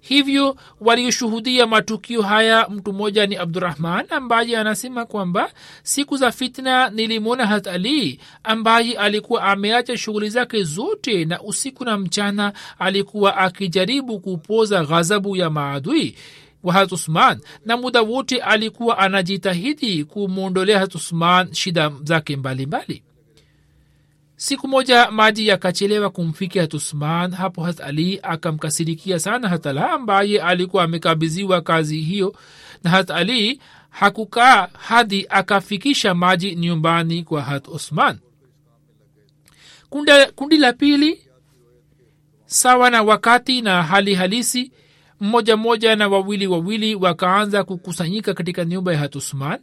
hivyo 0.00 0.56
walioshuhudia 0.80 1.66
matukio 1.66 2.22
haya 2.22 2.68
mtu 2.68 2.92
mmoja 2.92 3.26
ni 3.26 3.36
abdurahman 3.36 4.06
ambaye 4.10 4.56
anasema 4.58 5.06
kwamba 5.06 5.52
siku 5.82 6.16
za 6.16 6.32
fitna 6.32 6.90
nilimwona 6.90 7.46
hat 7.46 7.66
ali 7.66 8.20
ambaye 8.44 8.92
alikuwa 8.98 9.42
ameacha 9.42 9.96
shughuli 9.96 10.30
zake 10.30 10.62
zote 10.62 11.24
na 11.24 11.42
usiku 11.42 11.84
na 11.84 11.98
mchana 11.98 12.52
alikuwa 12.78 13.36
akijaribu 13.36 14.20
kupoza 14.20 14.84
ghadhabu 14.84 15.36
ya 15.36 15.50
maadui 15.50 16.14
wa 16.62 16.72
hat 16.72 16.92
usman 16.92 17.40
na 17.64 17.76
muda 17.76 18.02
wote 18.02 18.38
alikuwa 18.42 18.98
anajitahidi 18.98 20.04
kumwondolea 20.04 20.78
hat 20.78 20.94
usman 20.94 21.54
shida 21.54 21.90
zake 22.02 22.36
mbalimbali. 22.36 22.84
mbali 22.84 23.02
siku 24.40 24.68
moja 24.68 25.10
maji 25.10 25.46
yakachelewa 25.48 26.10
kumfikia 26.10 26.66
tusman 26.66 27.32
hapo 27.32 27.62
hat 27.62 27.80
ali 27.80 28.20
akamkasirikia 28.22 29.18
sana 29.18 29.48
hatala 29.48 29.90
ambaye 29.90 30.42
alikuwa 30.42 30.84
amekabiziwa 30.84 31.60
kazi 31.60 32.00
hiyo. 32.00 32.34
Na 32.84 32.90
hat 32.90 33.10
ali 33.10 33.60
hakukaa 33.90 34.68
hadi 34.72 35.26
akafikisha 35.28 36.14
maji 36.14 36.54
nyumbani 36.54 37.24
kwa 37.24 37.42
hat 37.42 37.68
kundi, 39.90 40.12
kundi 40.34 40.56
la 40.56 40.72
pili 40.72 41.20
sawa 42.46 42.90
na 42.90 43.02
wakati 43.02 43.62
na 43.62 43.82
hali 43.82 44.14
halisi 44.14 44.72
mmoja 45.20 45.56
mmoja 45.56 45.96
na 45.96 46.08
wawili 46.08 46.46
wawili 46.46 46.94
wakaanza 46.94 47.64
kukusanyika 47.64 48.34
katika 48.34 48.64
nyumba 48.64 48.92
ya 48.92 48.98
hat 48.98 49.16
usman 49.16 49.58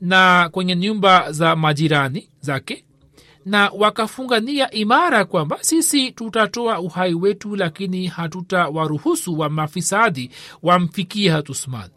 na 0.00 0.48
kwenye 0.52 0.76
nyumba 0.76 1.32
za 1.32 1.56
majirani 1.56 2.28
zake 2.40 2.84
na 3.48 3.70
wakafunga 3.78 4.40
nia 4.40 4.70
imara 4.70 5.24
kwamba 5.24 5.58
sisi 5.60 6.12
tutatoa 6.12 6.80
uhai 6.80 7.14
wetu 7.14 7.56
lakini 7.56 8.06
hatutawaruhusu 8.06 9.38
wa 9.38 9.48
mafisadi 9.50 10.30
wamfikie 10.62 11.30
hatusman 11.30 11.90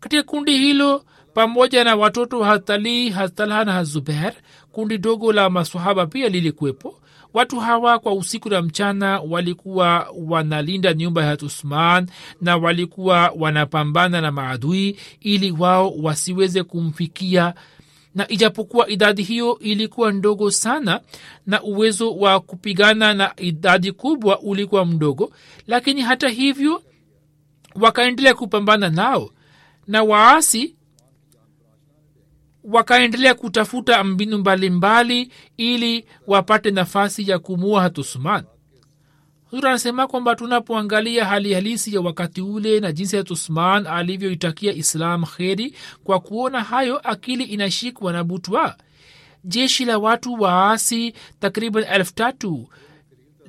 katika 0.00 0.22
kundi 0.22 0.58
hilo 0.58 1.04
pamoja 1.34 1.84
na 1.84 1.96
watoto 1.96 2.42
hatalii 2.44 3.10
hatalha 3.10 3.64
na 3.64 3.72
hazuber 3.72 4.32
kundi 4.72 4.98
dogo 4.98 5.32
la 5.32 5.50
masahaba 5.50 6.06
pia 6.06 6.28
lilikuwepo. 6.28 7.00
Watu 7.34 7.60
hawa 7.60 7.98
kwa 7.98 8.14
usiku 8.14 8.48
na 8.48 8.62
mchana 8.62 9.20
walikuwa 9.20 10.08
wanalinda 10.26 10.94
nyumba 10.94 11.22
ya 11.22 11.28
hatusman 11.28 12.06
na 12.40 12.56
walikuwa 12.56 13.32
wanapambana 13.38 14.20
na 14.20 14.32
maadui 14.32 14.96
ili 15.20 15.50
wao 15.50 15.90
wasiweze 16.02 16.62
kumfikia 16.62 17.54
na 18.14 18.28
ijapokuwa 18.28 18.88
idadi 18.88 19.22
hiyo 19.22 19.58
ilikuwa 19.58 20.12
ndogo 20.12 20.50
sana 20.50 21.00
na 21.46 21.62
uwezo 21.62 22.16
wa 22.16 22.40
kupigana 22.40 23.14
na 23.14 23.32
idadi 23.36 23.92
kubwa 23.92 24.40
ulikuwa 24.40 24.84
mdogo 24.84 25.32
lakini 25.66 26.02
hata 26.02 26.28
hivyo 26.28 26.82
wakaendelea 27.74 28.34
kupambana 28.34 28.88
nao 28.90 29.30
na 29.86 30.02
waasi 30.02 30.74
wakaendelea 32.64 33.34
kutafuta 33.34 34.04
mbinu 34.04 34.38
mbalimbali 34.38 35.32
ili 35.56 36.04
wapate 36.26 36.70
nafasi 36.70 37.30
ya 37.30 37.38
kumua 37.38 37.82
hatusman 37.82 38.44
huzur 39.50 39.68
anasema 39.68 40.06
kwamba 40.06 40.34
tunapoangalia 40.34 41.24
hali 41.24 41.54
halisi 41.54 41.94
ya 41.94 42.00
wakati 42.00 42.40
ule 42.40 42.80
na 42.80 42.92
jinsi 42.92 43.16
ya 43.16 43.24
usman 43.30 43.86
alivyoitakia 43.86 44.72
islam 44.72 45.24
kheri 45.24 45.74
kwa 46.04 46.20
kuona 46.20 46.62
hayo 46.62 46.98
akili 46.98 47.44
inashikwa 47.44 48.12
na 48.12 48.24
butwa. 48.24 48.76
Jeshi 49.44 49.84
la 49.84 49.98
watu 49.98 50.32
waasi 50.34 51.14
takriban 51.40 51.84
elfu 51.92 52.14
tatu 52.14 52.68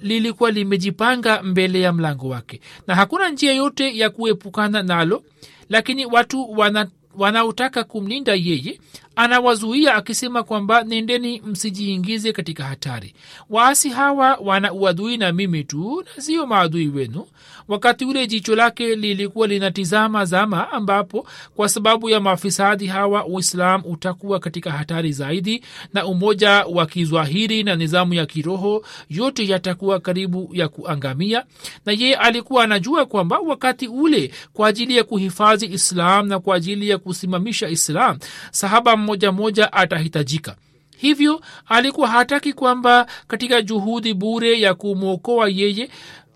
lilikuwa 0.01 0.51
limejipanga 0.51 1.43
mbele 1.43 1.81
ya 1.81 1.93
mlango 1.93 2.29
wake 2.29 2.61
na 2.87 2.95
hakuna 2.95 3.29
njia 3.29 3.53
yote 3.53 3.97
ya 3.97 4.09
kuepukana 4.09 4.83
nalo 4.83 5.23
lakini 5.69 6.05
watu 6.05 6.51
wana 6.51 6.87
wanaotaka 7.15 7.83
kumlinda 7.83 8.33
yeye 8.33 8.79
anawazuia 9.19 9.95
akisema 9.95 10.43
kwamba 10.43 10.83
nendeni 10.83 11.41
msijiingize 11.41 12.31
katika 12.33 12.63
hatari. 12.63 13.13
Waasi 13.49 13.89
hawa 13.89 14.35
wana 14.43 14.73
uadui 14.73 15.17
na 15.17 15.31
mimi 15.31 15.63
tu 15.63 16.03
na 16.17 16.23
sio 16.23 16.47
maadui 16.47 16.87
wenu 16.87 17.27
wakati 17.69 18.05
ule 18.05 18.27
jicho 18.27 18.55
lake 18.55 18.95
lilikuwa 18.95 19.47
linatizama 19.47 20.25
zama 20.25 20.71
ambapo 20.71 21.27
kwa 21.55 21.69
sababu 21.69 22.09
ya 22.09 22.19
maafisadi 22.19 22.87
hawa 22.87 23.25
uislam 23.25 23.81
utakuwa 23.85 24.39
katika 24.39 24.71
hatari 24.71 25.11
zaidi 25.11 25.63
na 25.93 26.05
umoja 26.05 26.51
wa 26.65 26.85
kizwahiri 26.85 27.63
na 27.63 27.75
nizamu 27.75 28.13
ya 28.13 28.25
kiroho 28.25 28.85
yote 29.09 29.47
yatakuwa 29.47 29.99
karibu 29.99 30.49
ya 30.53 30.67
kuangamia. 30.67 31.43
Na 31.85 31.91
yeye 31.93 32.15
alikuwa 32.15 32.63
anajua 32.63 33.05
kwamba 33.05 33.39
wakati 33.39 33.87
ule 33.87 34.31
kwa 34.53 34.67
ajili 34.67 34.97
ya 34.97 35.03
kuhifadhi 35.03 35.65
islam 35.65 36.27
na 36.27 36.39
kwa 36.39 36.55
ajili 36.55 36.89
ya 36.89 36.97
kusimamisha 36.97 37.69
islam 37.69 38.17
sahaba 38.51 38.97
mmoja 38.97 39.31
mmoja 39.31 39.73
atahitajika. 39.73 40.55
Hivyo 40.97 41.41
alikuwa 41.67 42.07
hataki 42.07 42.53
kwamba 42.53 43.07
katika 43.27 43.61
juhudi 43.61 44.13
bure 44.13 44.59
ya 44.61 44.73
kumwokoa 44.73 45.49
yeye 45.49 45.89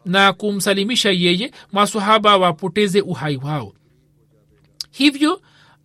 na 0.05 0.33
kumsalimisha 0.33 1.11
yeye 1.11 1.51
masahaba 1.71 2.37
wapoteze 2.37 3.01
uhai 3.01 3.37
wao. 3.37 3.73
Hivyo 4.91 5.41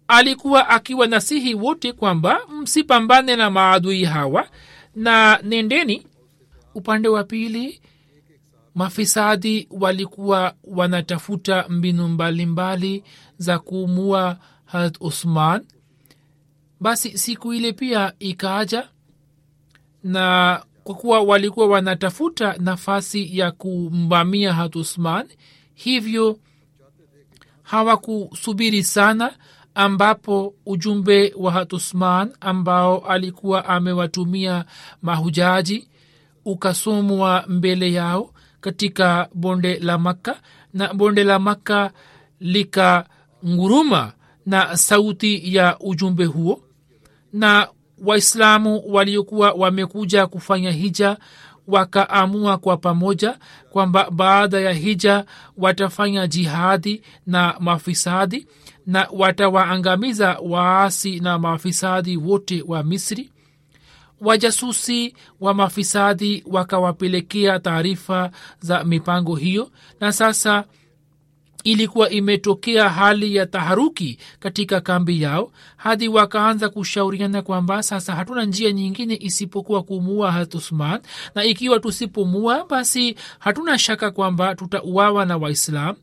alikuwa 0.09 0.68
akiwa 0.68 1.07
nasihi 1.07 1.54
wote 1.54 1.92
kwamba 1.92 2.40
msipambane 2.62 3.37
na 3.37 3.50
maadui 3.50 4.04
hawa 4.04 4.48
na 4.94 5.38
nendeni. 5.42 6.07
Upande 6.74 7.09
wa 7.09 7.24
pili 7.24 7.81
mafisadi 8.74 9.68
walikuwa 9.70 10.54
wanatafuta 10.64 11.64
mbinu 11.68 12.09
mbalimbali 12.09 12.88
mbali 12.98 13.04
za 13.38 13.59
kuumua 13.59 14.38
harat 14.64 14.96
usman. 15.00 15.64
Basi 16.81 17.18
siku 17.18 17.54
ile 17.54 17.72
pia 17.72 18.12
ikaaja 18.18 18.88
na 20.04 20.62
kwa 20.88 20.94
kuwa 20.96 21.20
walikuwa 21.20 21.66
wanatafuta 21.66 22.55
nafasi 22.59 23.38
ya 23.38 23.51
kumvamia 23.51 24.53
hatusman 24.55 25.29
hivyo 25.74 26.38
hawakusubiri 27.62 28.83
sana 28.85 29.37
ambapo 29.74 30.55
ujumbe 30.66 31.35
wa 31.37 31.53
hatusman 31.53 32.33
ambao 32.40 32.98
alikuwa 32.98 33.64
amewatumia 33.64 34.64
mahujaji 35.03 35.88
ukasomwa 36.44 37.44
mbele 37.48 37.92
yao 37.92 38.35
katika 38.61 39.29
bonde 39.35 39.79
la 39.79 39.98
makka 39.98 40.40
na 40.74 40.94
bonde 40.94 41.24
la 41.24 41.38
makka 41.38 41.92
likanguruma 42.40 44.12
na 44.46 44.77
sauti 44.77 45.55
ya 45.55 45.79
ujumbe 45.81 46.24
huo 46.24 46.62
na 47.33 47.68
waislamu 48.05 48.83
waliokuwa 48.87 49.53
wamekuja 49.53 50.27
kufanya 50.27 50.71
hija 50.71 51.17
wakaamua 51.67 52.59
kwa 52.59 52.77
pamoja 52.77 53.39
kwamba 53.71 54.11
baada 54.11 54.61
ya 54.61 54.73
hija 54.73 55.25
watafanya 55.57 56.27
jihadi 56.27 57.03
na 57.27 57.55
mafisadi 57.61 58.47
na 58.87 59.09
watawaangamiza 59.13 60.39
waasi 60.43 61.21
na 61.21 61.39
mafisadi 61.39 62.17
wote 62.17 62.65
wa 62.67 62.83
misri. 62.83 63.31
Wajasusi 64.21 65.15
wa 65.41 65.55
mafisadi 65.55 66.45
wakawapelekea 66.47 67.59
taarifa 67.59 68.31
za 68.61 68.85
mipango 68.85 69.37
hiyo 69.37 69.71
na 70.01 70.13
sasa 70.13 70.65
ilikuwa 71.64 72.11
imetokea 72.11 72.88
hali 72.88 73.35
ya 73.37 73.47
taharuki 73.47 74.18
katika 74.40 74.81
kambi 74.81 75.23
yao 75.23 75.53
hadi 75.77 76.09
wakaanza 76.09 76.68
kushauriana 76.68 77.42
kwamba 77.42 77.83
sasa 77.83 78.14
hatuna 78.14 78.44
njia 78.44 78.73
nyingine 78.73 79.16
isipokuwa 79.21 79.83
kumua 79.83 80.33
hatusman 80.33 81.01
na 81.35 81.44
ikiwa 81.44 81.81
tusipomua 81.81 82.66
basi 82.71 83.14
hatuna 83.38 83.79
shaka 83.79 84.11
kwamba 84.11 84.55
tutauawa 84.55 85.27
na 85.27 85.37
waislam 85.37 85.97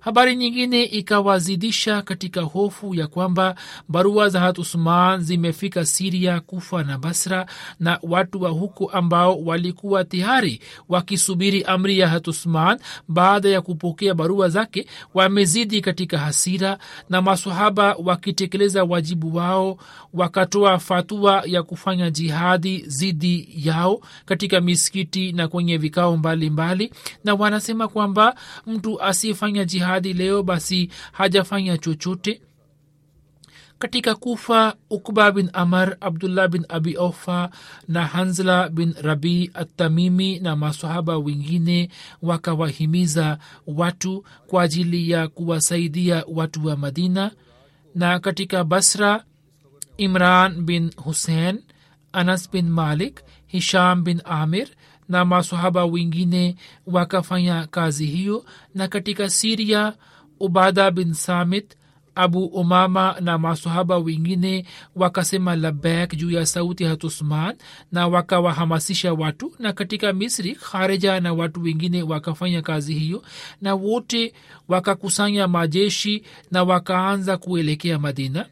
habari 0.00 0.36
nyingine 0.36 0.82
ikawazidisha 0.84 2.02
katika 2.02 2.40
hofu 2.42 2.94
ya 2.94 3.06
kwamba 3.06 3.54
barua 3.88 4.28
za 4.28 4.40
hatusman 4.40 5.20
zimefika 5.22 5.84
siria 5.84 6.40
kufa 6.40 6.82
na 6.82 6.98
basra 6.98 7.46
na 7.80 7.98
watu 8.02 8.42
wa 8.42 8.50
huko 8.50 8.86
ambao 8.86 9.40
walikuwa 9.44 10.04
tayari 10.04 10.60
wakisubiri 10.88 11.62
amri 11.62 11.98
ya 11.98 12.08
hatusman 12.08 12.78
baada 13.08 13.48
ya 13.48 13.60
kupokea 13.60 14.14
barua 14.14 14.48
zake 14.48 14.86
wamezidi 15.14 15.80
katika 15.80 16.18
hasira 16.18 16.78
na 17.08 17.22
masahaba 17.22 17.94
wakitekeleza 18.04 18.84
wajibu 18.84 19.36
wao 19.36 19.78
wakatoa 20.14 20.78
fatua 20.78 21.42
ya 21.46 21.62
kufanya 21.62 22.10
jihadi 22.10 22.84
zidi 22.86 23.48
yao 23.56 24.00
katika 24.24 24.60
misikiti 24.60 25.32
na 25.32 25.48
kwenye 25.48 25.76
vikao 25.78 26.16
mbalimbali 26.16 26.84
mbali, 26.86 27.00
na 27.24 27.34
wanasema 27.34 27.88
kwamba 27.88 28.34
mtu 28.66 29.02
asiyefanya 29.02 29.64
jihadi 29.64 29.87
jihadi 29.88 30.12
leo 30.12 30.42
basi 30.42 30.90
hajafanya 31.12 31.78
chochote. 31.78 32.40
Katika 33.78 34.14
kufa 34.14 34.74
ukba 34.90 35.32
bin 35.32 35.50
amar 35.52 35.96
abdullah 36.00 36.48
bin 36.48 36.64
abi 36.68 36.96
ofa 36.96 37.50
na 37.88 38.06
hanzla 38.06 38.68
bin 38.68 38.94
rabi 39.02 39.50
atamimi 39.54 40.38
na 40.40 40.56
masahaba 40.56 41.18
wengine 41.18 41.88
wakawahimiza 42.22 43.38
watu 43.66 44.24
kwa 44.46 44.62
ajili 44.62 45.10
ya 45.10 45.28
kuwasaidia 45.28 46.24
watu 46.28 46.66
wa 46.66 46.76
madina. 46.76 47.30
Na 47.94 48.18
katika 48.18 48.64
basra 48.64 49.24
imran 49.96 50.62
bin 50.62 50.90
hussein 50.96 51.62
anas 52.12 52.50
bin 52.50 52.68
malik 52.68 53.20
hisham 53.46 54.04
bin 54.04 54.20
amir 54.24 54.68
na 55.08 55.24
masahaba 55.24 55.84
wengine 55.84 56.56
wakafanya 56.86 57.66
kazi 57.66 58.06
hiyo. 58.06 58.44
Na 58.74 58.88
katika 58.88 59.30
siria 59.30 59.92
ubada 60.40 60.90
bin 60.90 61.14
samit 61.14 61.74
abu 62.14 62.44
umama 62.44 63.16
na 63.20 63.38
masahaba 63.38 63.98
wengine 63.98 64.66
wakasema 64.96 65.56
labek 65.56 66.16
juu 66.16 66.30
ya 66.30 66.46
sauti 66.46 66.84
hatusman 66.84 67.56
na 67.92 68.08
wakawahamasisha 68.08 69.12
watu. 69.12 69.52
Na 69.58 69.72
katika 69.72 70.12
misri 70.12 70.54
kharija 70.54 71.20
na 71.20 71.32
watu 71.32 71.62
wengine 71.62 72.02
wakafanya 72.02 72.62
kazi 72.62 72.94
hiyo. 72.94 73.22
Na 73.62 73.74
wote 73.74 74.32
wakakusanya 74.68 75.48
majeshi 75.48 76.22
na 76.50 76.62
wakaanza 76.64 77.36
kuelekea 77.36 77.98
madina. 77.98 78.46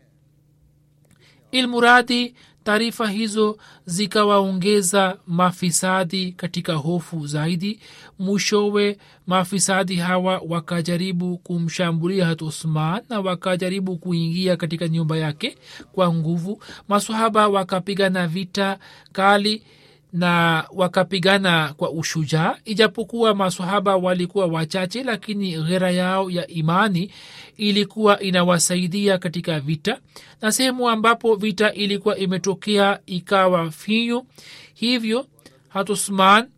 Ilmuradi 1.53 2.35
taarifa 2.70 3.09
hizo 3.09 3.57
zikawaongeza 3.85 5.16
mafisadi 5.26 6.33
katika 6.33 6.74
hofu 6.74 7.26
zaidi. 7.26 7.81
Mwishowe 8.18 8.98
mafisadi 9.26 9.96
hawa 9.96 10.42
wakajaribu 10.48 11.38
kumshambulia 11.38 12.26
hat 12.26 12.42
usman 12.42 13.02
na 13.09 13.20
wakajaribu 13.20 13.96
kuingia 13.96 14.57
katika 14.57 14.88
nyumba 14.88 15.16
yake 15.16 15.57
kwa 15.92 16.14
nguvu. 16.14 16.62
Masahaba 16.88 17.48
wakapigana 17.48 18.26
vita 18.26 18.79
kali 19.12 19.62
na 20.12 20.64
wakapigana 20.74 21.74
kwa 21.76 21.90
ushujaa. 21.90 22.55
Ijapokuwa 22.64 23.35
masahaba 23.35 23.96
walikuwa 23.96 24.46
wachache 24.46 25.02
lakini 25.02 25.62
ghera 25.62 25.90
yao 25.90 26.31
ya 26.31 26.46
imani 26.46 27.11
ilikuwa 27.57 28.21
inawasaidia 28.21 29.19
katika 29.19 29.61
vita 29.61 29.99
na 30.42 30.53
sehemu 30.53 30.88
ambapo 30.90 31.35
vita 31.37 31.73
ilikuwa 31.73 32.19
imetokea 32.19 33.01
ikawa 33.07 33.71
finyu. 33.71 34.27
Hivyo 34.75 35.27
hatusman 35.69 36.49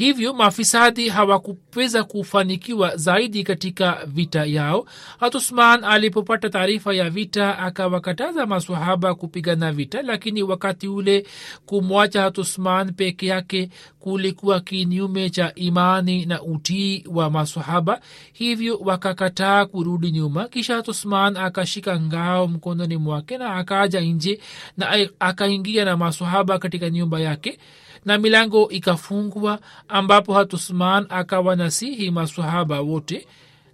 hivyo 0.00 0.34
mafisadi 0.34 1.08
hawakuweza 1.08 2.04
kufanikiwa 2.04 2.96
zaidi 2.96 3.42
katika 3.44 3.98
vita 4.06 4.44
yao. 4.44 4.86
Hatusman 5.20 5.84
alipopata 5.84 6.50
taarifa 6.50 6.94
ya 6.94 7.10
vita 7.10 7.58
akawakataza 7.58 8.46
masahaba 8.46 9.14
kupigana 9.14 9.72
vita 9.72 10.02
lakini 10.02 10.42
wakati 10.42 10.88
ule 10.88 11.26
kumwacha 11.66 12.22
hatusman 12.22 12.92
peke 12.92 13.26
yake 13.26 13.70
kulikuwa 13.98 14.60
kinyume 14.60 15.30
cha 15.30 15.54
imani 15.54 16.26
na 16.26 16.42
utii 16.42 17.04
wa 17.08 17.30
masahaba 17.30 18.00
hivyo 18.32 18.78
wakakataa 18.84 19.66
kurudi 19.66 20.10
nyuma. 20.10 20.48
Kisha 20.48 20.74
hatusman 20.76 21.36
akashika 21.36 22.00
ngao 22.00 22.46
mkononi 22.48 22.96
mwake 22.96 23.38
na 23.38 23.54
akaja 23.54 24.00
nje 24.00 24.40
na 24.76 25.08
akaingia 25.20 25.84
na 25.84 25.96
masahaba 25.96 26.58
katika 26.58 26.90
nyumba 26.90 27.20
yake 27.20 27.58
na 28.04 28.18
milango 28.18 28.68
ikafungwa 28.68 29.60
ambapo 29.88 30.34
hatusman 30.34 31.06
akawanasihi 31.08 32.10
masahaba 32.10 32.80
wote 32.80 33.26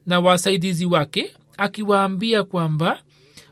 na 0.06 0.20
wasaidizi 0.20 0.86
wake 0.86 1.34
akiwaambia 1.56 2.44
kwamba 2.44 2.98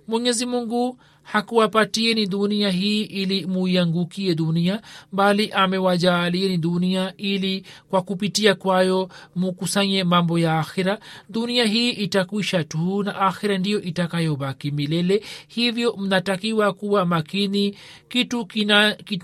mwenyezi 0.09 0.47
mungu 0.47 0.99
hakuwapatieni 1.25 2.27
dunia 2.27 2.71
hii 2.71 3.03
ili 3.03 3.47
muiangukie 3.47 4.35
dunia 4.35 4.83
bali 5.13 5.51
amewajaalieni 5.53 6.57
dunia 6.59 7.13
ili 7.17 7.65
kwa 7.91 8.03
kupitia 8.03 8.55
kwayo 8.55 9.09
mukusanye 9.37 10.05
mambo 10.05 10.39
ya 10.39 10.59
akhira. 10.59 10.99
Dunia 11.29 11.65
hii 11.65 11.91
itakwisha 11.91 12.65
tu 12.65 13.03
na 13.03 13.21
akhira 13.21 13.59
ndiyo 13.59 13.83
itakayobaki 13.83 14.71
milele. 14.71 15.23
Hivyo 15.49 15.97
mnatakiwa 15.99 16.73
kuwa 16.73 17.07
makini. 17.07 17.77
Kitu 18.09 18.47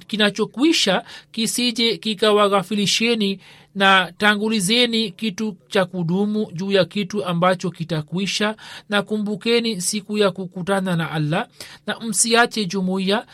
kinachokwisha 0.06 0.92
kina 1.00 1.12
kisije 1.32 1.96
kikawaghafilisheni 1.96 3.40
na 3.74 4.12
tangulizeni 4.18 5.10
kitu 5.10 5.56
cha 5.68 5.84
kudumu 5.84 6.52
juu 6.52 6.72
ya 6.72 6.84
kitu 6.84 7.24
ambacho 7.24 7.70
kitakwisha 7.70 8.56
na 8.88 9.02
kumbukeni 9.02 9.80
siku 9.80 10.18
ya 10.18 10.30
kukutana 10.30 10.96
na 10.96 11.10
allah 11.10 11.48
na 11.86 12.00
msiache 12.00 12.64
jumuiya 12.64 13.26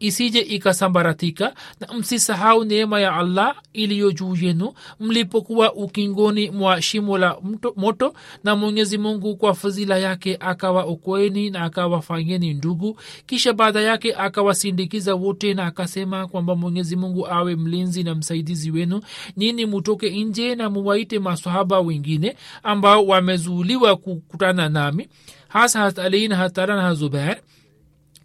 isije 0.00 0.40
ikasambaratika 0.40 1.54
na 1.80 1.94
msisahau 1.98 2.64
neema 2.64 3.00
ya 3.00 3.14
allah 3.16 3.56
iliyo 3.72 4.12
juu 4.12 4.36
yenu 4.36 4.72
mlipokuwa 5.00 5.74
ukingoni 5.74 6.50
mwa 6.50 6.82
shimo 6.82 7.18
la 7.18 7.36
moto 7.76 8.14
na 8.44 8.56
mwenyezi 8.56 8.98
mungu 8.98 9.36
kwa 9.36 9.54
fadhila 9.54 9.98
yake 9.98 10.36
akawaokoeni 10.40 11.50
na 11.50 11.62
akawafanyeni 11.62 12.54
ndugu. 12.54 12.98
Kisha 13.26 13.52
baada 13.52 13.80
yake 13.80 14.14
akawasindikiza 14.14 15.14
wote 15.14 15.54
na 15.54 15.66
akasema 15.66 16.26
kwamba 16.28 16.54
mwenyezi 16.56 16.96
mungu 16.96 17.26
awe 17.28 17.56
mlinzi 17.56 18.02
na 18.02 18.14
msaidizi 18.14 18.70
wenu. 18.70 19.02
Nini 19.36 19.66
mutoke 19.66 20.24
nje 20.24 20.54
na 20.54 20.70
muwaite 20.70 21.18
masahaba 21.18 21.80
wengine 21.80 22.36
ambao 22.62 23.06
wamezuuliwa 23.06 23.96
kukutana 23.96 24.68
nami? 24.68 25.08
Hasa 25.48 25.80
hat 25.80 25.98
ali 25.98 26.28
na 26.28 26.36
hatara 26.36 26.76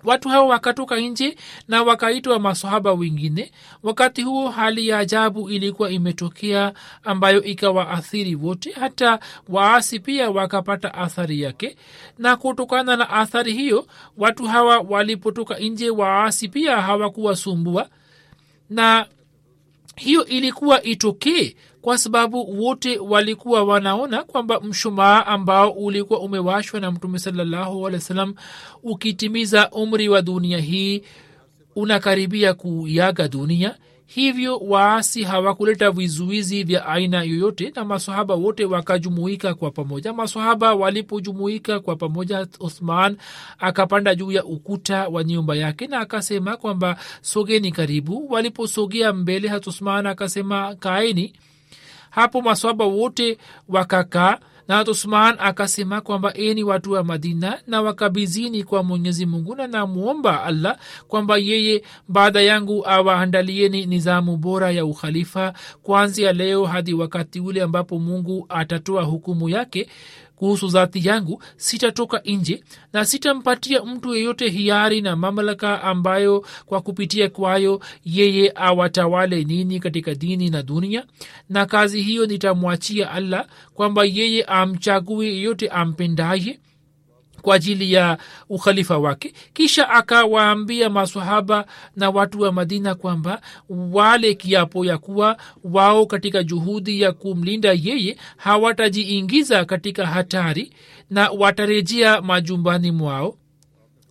watu 0.03 0.29
hao 0.29 0.47
wakatoka 0.47 0.99
nje 0.99 1.35
na 1.67 1.83
wakaitwa 1.83 2.39
masohaba 2.39 2.93
wengine. 2.93 3.51
Wakati 3.83 4.21
huo 4.21 4.49
hali 4.49 4.87
ya 4.87 4.97
ajabu 4.99 5.49
ilikuwa 5.49 5.89
imetokea 5.91 6.73
ambayo 7.03 7.43
ikawaathiri 7.43 8.35
wote 8.35 8.71
hata 8.71 9.19
waasi 9.49 9.99
pia 9.99 10.29
wakapata 10.31 10.93
athari 10.93 11.41
yake. 11.41 11.75
Na 12.17 12.35
kutokana 12.35 12.95
na 12.95 13.09
athari 13.09 13.53
hiyo 13.53 13.87
watu 14.17 14.45
hawa 14.45 14.79
walipotoka 14.79 15.57
nje 15.59 15.89
waasi 15.89 16.47
pia 16.47 16.81
hawakuwasumbua. 16.81 17.89
Na 18.69 19.05
hiyo 19.95 20.25
ilikuwa 20.25 20.83
itokee 20.83 21.55
kwa 21.89 21.97
sababu 21.97 22.63
wote 22.63 22.97
walikuwa 22.99 23.63
wanaona 23.63 24.23
kwamba 24.23 24.59
mshumaa 24.61 25.25
ambao 25.25 25.71
ulikuwa 25.71 26.19
umewashwa 26.19 26.79
na 26.79 26.91
mtume 26.91 27.19
wa 27.81 28.33
ukitimiza 28.83 29.69
umri 29.71 30.09
wa 30.09 30.21
dunia 30.21 30.57
hii 30.57 31.03
unakaribia 31.75 32.53
kuyaga 32.53 33.27
dunia. 33.27 33.75
Hivyo 34.05 34.57
waasi 34.57 35.23
hawakuleta 35.23 35.91
vizuizi 35.91 36.63
vya 36.63 36.85
aina 36.85 37.23
yoyote 37.23 37.71
na 37.75 37.85
masahaba 37.85 38.35
wote 38.35 38.65
wakajumuika 38.65 39.53
kwa 39.53 39.71
pamoja. 39.71 40.13
Masahaba 40.13 40.73
walipojumuika 40.73 41.79
kwa 41.79 41.95
pamoja 41.95 42.47
uthman 42.59 43.17
akapanda 43.59 44.15
juu 44.15 44.31
ya 44.31 44.45
ukuta 44.45 45.07
wa 45.07 45.23
nyumba 45.23 45.55
yake 45.55 45.87
na 45.87 45.99
akasema 45.99 46.57
kwamba 46.57 46.97
sogeni 47.21 47.71
karibu. 47.71 48.31
Waliposogea 48.31 49.13
mbele 49.13 49.47
hat 49.47 49.67
uthman 49.67 50.05
akasema 50.07 50.75
kaeni 50.75 51.33
hapo 52.19 52.41
maswaba 52.41 52.85
wote 52.85 53.37
wakakaa 53.69 54.37
na 54.67 54.81
uthman 54.83 55.35
akasema 55.39 56.01
kwamba 56.01 56.33
eni 56.33 56.63
watu 56.63 56.91
wa 56.91 57.03
madina 57.03 57.59
na 57.67 57.81
wakabizini 57.81 58.63
kwa 58.63 58.83
mwenyezi 58.83 59.25
mungu 59.25 59.55
na 59.55 59.67
namwomba 59.67 60.43
allah 60.43 60.77
kwamba 61.07 61.37
yeye 61.37 61.83
baada 62.07 62.41
yangu 62.41 62.87
awaandalieni 62.87 63.85
nizamu 63.85 64.37
bora 64.37 64.71
ya 64.71 64.85
ukhalifa 64.85 65.53
kuanzia 65.83 66.33
leo 66.33 66.65
hadi 66.65 66.93
wakati 66.93 67.39
ule 67.39 67.61
ambapo 67.61 67.99
mungu 67.99 68.45
atatoa 68.49 69.03
hukumu 69.03 69.49
yake 69.49 69.89
kuhusu 70.39 70.67
zati 70.67 71.07
yangu 71.07 71.43
sitatoka 71.57 72.21
nje 72.25 72.63
na 72.93 73.05
sitampatia 73.05 73.83
mtu 73.83 74.15
yeyote 74.15 74.49
hiari 74.49 75.01
na 75.01 75.15
mamlaka 75.15 75.83
ambayo 75.83 76.45
kwa 76.65 76.81
kupitia 76.81 77.29
kwayo 77.29 77.81
yeye 78.05 78.51
awatawale 78.55 79.43
nini 79.43 79.79
katika 79.79 80.15
dini 80.15 80.49
na 80.49 80.63
dunia. 80.63 81.05
Na 81.49 81.65
kazi 81.65 82.01
hiyo 82.01 82.25
nitamwachia 82.25 83.11
allah 83.11 83.45
kwamba 83.73 84.05
yeye 84.05 84.43
amchague 84.43 85.25
yeyote 85.27 85.67
ampendaye 85.67 86.59
kwa 87.49 87.55
ajili 87.55 87.93
ya 87.93 88.17
ukhalifa 88.49 88.97
wake. 88.97 89.33
Kisha 89.53 89.89
akawaambia 89.89 90.89
masahaba 90.89 91.65
na 91.95 92.09
watu 92.09 92.41
wa 92.41 92.51
madina 92.51 92.95
kwamba 92.95 93.41
wale 93.69 94.33
kiapo 94.33 94.85
ya 94.85 94.97
kuwa 94.97 95.37
wao 95.63 96.05
katika 96.05 96.43
juhudi 96.43 97.01
ya 97.01 97.11
kumlinda 97.11 97.71
yeye 97.81 98.17
hawatajiingiza 98.37 99.65
katika 99.65 100.07
hatari 100.07 100.73
na 101.09 101.29
watarejea 101.29 102.21
majumbani 102.21 102.91
mwao 102.91 103.35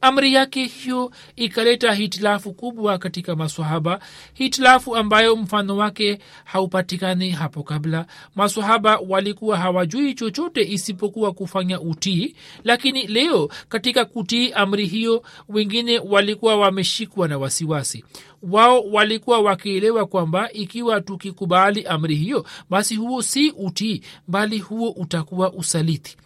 amri 0.00 0.34
yake 0.34 0.64
hiyo 0.66 1.10
ikaleta 1.36 1.92
hitilafu 1.92 2.52
kubwa 2.52 2.98
katika 2.98 3.36
masahaba 3.36 4.00
hitilafu 4.34 4.96
ambayo 4.96 5.36
mfano 5.36 5.76
wake 5.76 6.18
haupatikani 6.44 7.30
hapo 7.30 7.62
kabla. 7.62 8.06
Masahaba 8.34 8.96
walikuwa 9.08 9.56
hawajui 9.56 10.14
chochote 10.14 10.62
isipokuwa 10.72 11.32
kufanya 11.32 11.80
utii 11.80 12.34
lakini 12.64 13.06
leo 13.06 13.48
katika 13.68 14.04
kutii 14.04 14.52
amri 14.52 14.86
hiyo 14.86 15.22
wengine 15.48 15.98
walikuwa 15.98 16.56
wameshikwa 16.56 17.28
na 17.28 17.38
wasiwasi. 17.38 18.04
Wao 18.42 18.80
walikuwa 18.82 19.40
wakielewa 19.40 20.06
kwamba 20.06 20.52
ikiwa 20.52 21.00
tukikubali 21.00 21.84
amri 21.86 22.14
hiyo 22.14 22.46
basi 22.70 22.96
huo 22.96 23.22
si 23.22 23.50
utii 23.50 24.02
bali 24.28 24.58
huo 24.58 24.90
utakuwa 24.90 25.52
usaliti 25.52 26.16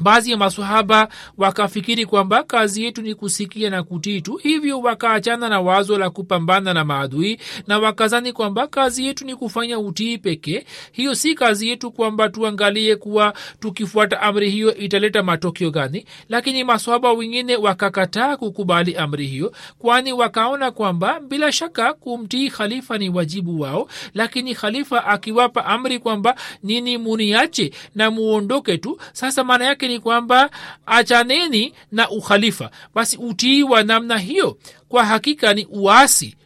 baadhi 0.00 0.30
ya 0.30 0.36
masahaba 0.36 1.08
wakafikiri 1.38 2.06
kwamba 2.06 2.42
kazi 2.42 2.84
yetu 2.84 3.02
ni 3.02 3.14
kusikia 3.14 3.70
na 3.70 3.82
kutii 3.82 4.20
tu 4.20 4.36
hivyo 4.36 4.80
wakaachana 4.80 5.48
na 5.48 5.60
wazo 5.60 5.98
la 5.98 6.10
kupambana 6.10 6.74
na 6.74 6.84
maadui 6.84 7.38
na 7.66 7.78
wakazani 7.78 8.32
kwamba 8.32 8.66
kazi 8.66 9.06
yetu 9.06 9.24
ni 9.24 9.36
kufanya 9.36 9.78
utii 9.78 10.18
pekee. 10.18 10.64
Hiyo 10.92 11.14
si 11.14 11.34
kazi 11.34 11.68
yetu 11.68 11.90
kwamba 11.90 12.28
tuangalie 12.28 12.96
kuwa 12.96 13.34
tukifuata 13.60 14.20
amri 14.22 14.50
hiyo 14.50 14.74
italeta 14.76 15.22
matokeo 15.22 15.70
gani 15.70 16.06
lakini 16.28 16.64
masahaba 16.64 17.12
wengine 17.12 17.56
wakakataa 17.56 18.36
kukubali 18.36 18.96
amri 18.96 19.26
hiyo 19.26 19.52
kwani 19.78 20.12
wakaona 20.12 20.70
kwamba 20.70 21.20
bila 21.20 21.52
shaka 21.52 21.92
kumtii 21.94 22.50
khalifa 22.50 22.98
ni 22.98 23.08
wajibu 23.10 23.60
wao 23.60 23.88
lakini 24.14 24.54
khalifa 24.54 25.04
akiwapa 25.06 25.64
amri 25.66 25.98
kwamba 25.98 26.34
nini 26.62 26.98
muniache 26.98 27.72
na 27.94 28.10
muondoke 28.10 28.78
tu 28.78 28.98
sasa 29.12 29.44
maana 29.44 29.64
yake 29.64 29.85
ni 29.88 30.00
kwamba 30.00 30.50
achaneni 30.86 31.74
na 31.92 32.10
ukhalifa. 32.10 32.70
Basi 32.94 33.16
utii 33.16 33.62
wa 33.62 33.82
namna 33.82 34.18
hiyo 34.18 34.58
kwa 34.88 35.04
hakika 35.04 35.54
ni 35.54 35.66
uasi. 35.70 36.36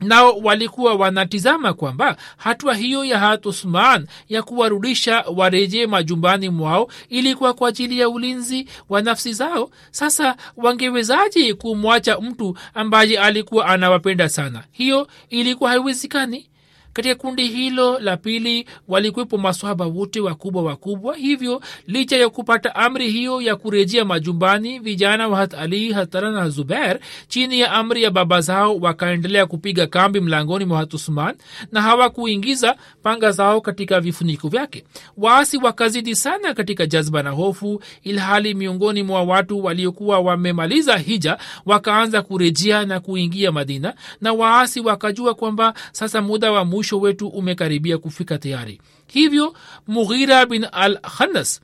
Nao 0.00 0.38
walikuwa 0.38 0.94
wanatizama 0.94 1.72
kwamba 1.72 2.16
hatua 2.36 2.74
hiyo 2.74 3.04
ya 3.04 3.18
hatusman 3.18 4.06
ya 4.28 4.42
kuwarudisha 4.42 5.24
warejee 5.36 5.86
majumbani 5.86 6.48
mwao 6.48 6.88
ilikuwa 7.08 7.54
kwa 7.54 7.68
ajili 7.68 7.98
ya 7.98 8.08
ulinzi 8.08 8.68
wa 8.88 9.02
nafsi 9.02 9.32
zao. 9.32 9.70
Sasa 9.90 10.36
wangewezaje 10.56 11.54
kumwacha 11.54 12.20
mtu 12.20 12.58
ambaye 12.74 13.18
alikuwa 13.18 13.66
anawapenda 13.66 14.28
sana? 14.28 14.64
Hiyo 14.72 15.08
ilikuwa 15.30 15.70
haiwezekani 15.70 16.48
katika 16.96 17.14
kundi 17.14 17.48
hilo 17.48 17.98
la 17.98 18.16
pili 18.16 18.66
walikwepo 18.88 19.38
maswahaba 19.38 19.84
wote 19.86 20.20
wakubwa 20.20 20.62
wakubwa. 20.62 21.16
Hivyo 21.16 21.60
licha 21.86 22.16
ya 22.16 22.28
kupata 22.28 22.74
amri 22.74 23.10
hiyo 23.10 23.40
ya 23.42 23.56
kurejea 23.56 24.04
majumbani 24.04 24.78
vijana 24.78 25.28
wa 25.28 25.36
hat 25.38 25.54
hatara 25.94 26.30
na 26.30 26.48
zuber 26.48 26.98
chini 27.28 27.60
ya 27.60 27.72
amri 27.72 28.02
ya 28.02 28.10
baba 28.10 28.40
zao 28.40 28.76
wakaendelea 28.76 29.46
kupiga 29.46 29.86
kambi 29.86 30.20
mlangoni 30.20 30.64
mwa 30.64 30.78
hatusman 30.78 31.34
na 31.72 31.82
hawakuingiza 31.82 32.76
panga 33.02 33.30
zao 33.30 33.60
katika 33.60 34.00
vifuniko 34.00 34.48
vyake. 34.48 34.84
Waasi 35.16 35.56
wakazidi 35.56 36.16
sana 36.16 36.54
katika 36.54 36.86
jazba 36.86 37.22
na 37.22 37.30
hofu 37.30 37.82
ilhali 38.02 38.54
miongoni 38.54 39.02
mwa 39.02 39.22
watu 39.22 39.64
waliokuwa 39.64 40.18
wamemaliza 40.20 40.96
hija 40.98 41.38
wakaanza 41.66 42.22
kurejea 42.22 42.84
na 42.84 43.00
kuingia 43.00 43.52
madina 43.52 43.94
na 44.20 44.32
waasi 44.32 44.80
wakajua 44.80 45.34
kwamba 45.34 45.74
sasa 45.92 46.22
muda 46.22 46.52
wa 46.52 46.64
mwisho 46.64 46.85
wetu 46.94 47.28
umekaribia 47.28 47.98
kufika 47.98 48.38
tayari. 48.38 48.80
Hivyo 49.06 49.54
mughira 49.86 50.46
bin 50.46 50.66
al 50.72 50.98
khanas 51.00 51.60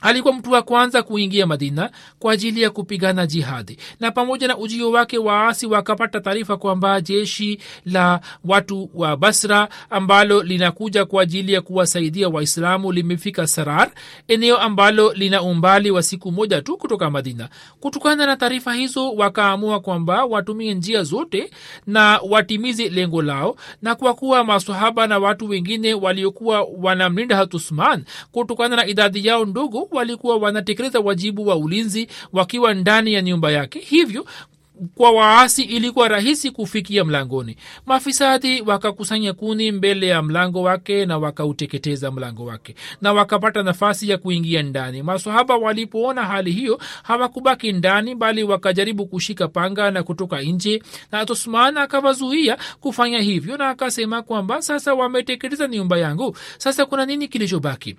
alikuwa 0.00 0.34
mtu 0.34 0.50
wa 0.52 0.62
kwanza 0.62 1.02
kuingia 1.02 1.46
madina 1.46 1.90
kwa 2.18 2.32
ajili 2.32 2.62
ya 2.62 2.70
kupigana 2.70 3.26
jihadi. 3.26 3.78
Na 4.00 4.10
pamoja 4.10 4.48
na 4.48 4.56
ujio 4.58 4.90
wake 4.90 5.18
waasi 5.18 5.66
wakapata 5.66 6.20
taarifa 6.20 6.56
kwamba 6.56 7.00
jeshi 7.00 7.58
la 7.86 8.20
watu 8.44 8.90
wa 8.94 9.16
basra 9.16 9.68
ambalo 9.90 10.42
linakuja 10.42 11.04
kwa 11.04 11.22
ajili 11.22 11.52
ya 11.52 11.60
kuwasaidia 11.60 12.28
waislamu 12.28 12.92
limefika 12.92 13.46
sarar 13.46 13.90
eneo 14.28 14.56
ambalo 14.58 15.12
lina 15.12 15.42
umbali 15.42 15.90
wa 15.90 16.02
siku 16.02 16.32
moja 16.32 16.62
tu 16.62 16.76
kutoka 16.76 17.10
madina. 17.10 17.48
Kutokana 17.80 18.26
na 18.26 18.36
taarifa 18.36 18.74
hizo 18.74 19.12
wakaamua 19.12 19.80
kwamba 19.80 20.24
watumie 20.24 20.74
njia 20.74 21.02
zote 21.02 21.50
na 21.86 22.20
watimize 22.30 22.88
lengo 22.88 23.22
lao. 23.22 23.56
Na 23.82 23.94
kwa 23.94 24.14
kuwa 24.14 24.44
masahaba 24.44 25.06
na 25.06 25.18
watu 25.18 25.48
wengine 25.48 25.94
waliokuwa 25.94 26.66
wanamlinda 26.78 27.36
hatusman 27.36 28.04
kutokana 28.32 28.76
na 28.76 28.86
idadi 28.86 29.26
yao 29.26 29.44
ndogo 29.44 29.87
walikuwa 29.90 30.36
wanatekeleza 30.36 31.00
wajibu 31.00 31.46
wa 31.46 31.56
ulinzi 31.56 32.08
wakiwa 32.32 32.74
ndani 32.74 33.12
ya 33.12 33.22
nyumba 33.22 33.50
yake. 33.50 33.78
Hivyo 33.78 34.26
kwa 34.94 35.10
waasi 35.10 35.62
ilikuwa 35.62 36.08
rahisi 36.08 36.50
kufikia 36.50 37.04
mlangoni. 37.04 37.56
Mafisadi 37.86 38.62
wakakusanya 38.62 39.32
kuni 39.32 39.72
mbele 39.72 40.06
ya 40.06 40.22
mlango 40.22 40.62
wake 40.62 41.06
na 41.06 41.18
wakauteketeza 41.18 42.10
mlango 42.10 42.44
wake 42.44 42.74
na 43.02 43.12
wakapata 43.12 43.62
nafasi 43.62 44.08
ya 44.10 44.18
kuingia 44.18 44.62
ndani. 44.62 45.02
Masahaba 45.02 45.56
walipoona 45.56 46.24
hali 46.24 46.52
hiyo 46.52 46.78
hawakubaki 47.02 47.72
ndani 47.72 48.14
bali 48.14 48.42
wakajaribu 48.42 49.06
kushika 49.06 49.48
panga 49.48 49.90
na 49.90 50.02
kutoka 50.02 50.40
nje. 50.42 50.82
Na 51.12 51.26
tosman 51.26 51.76
akawazuia 51.76 52.58
kufanya 52.80 53.20
hivyo 53.20 53.56
na 53.56 53.68
akasema 53.68 54.22
kwamba 54.22 54.62
sasa 54.62 54.94
wameteketeza 54.94 55.68
nyumba 55.68 55.98
yangu. 55.98 56.36
Sasa 56.58 56.86
kuna 56.86 57.06
nini 57.06 57.28
kilichobaki 57.28 57.96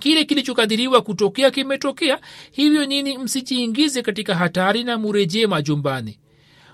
kile 0.00 0.24
kilichokadiriwa 0.24 1.02
kutokea 1.02 1.50
kimetokea. 1.50 2.18
Hivyo 2.50 2.86
nini 2.86 3.18
msijiingize 3.18 4.02
katika 4.02 4.34
hatari 4.34 4.84
na 4.84 4.98
murejee 4.98 5.46
majumbani. 5.46 6.18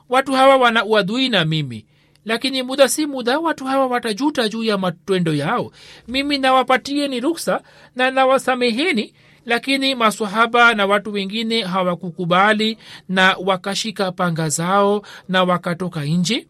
Watu 0.09 0.33
hawa 0.33 0.57
wana 0.57 0.85
uadui 0.85 1.29
na 1.29 1.45
mimi. 1.45 1.87
Lakini 2.25 2.63
muda 2.63 2.89
si 2.89 3.07
muda 3.07 3.39
watu 3.39 3.65
hawa 3.65 3.87
watajuta 3.87 4.49
juu 4.49 4.63
ya 4.65 4.79
matwendo 4.79 5.35
yao. 5.35 5.73
Mimi 6.09 6.39
nawapatieni 6.39 7.21
ruksa 7.21 7.63
na 7.97 8.11
nawasameheni 8.11 9.15
lakini 9.47 9.95
masahaba 9.95 10.75
na 10.75 10.87
watu 10.87 11.13
wengine 11.13 11.63
hawakukubali 11.63 12.79
na 13.09 13.37
wakashika 13.45 14.13
panga 14.13 14.49
zao 14.49 15.03
na 15.29 15.45
wakatoka 15.45 16.05
nje. 16.05 16.49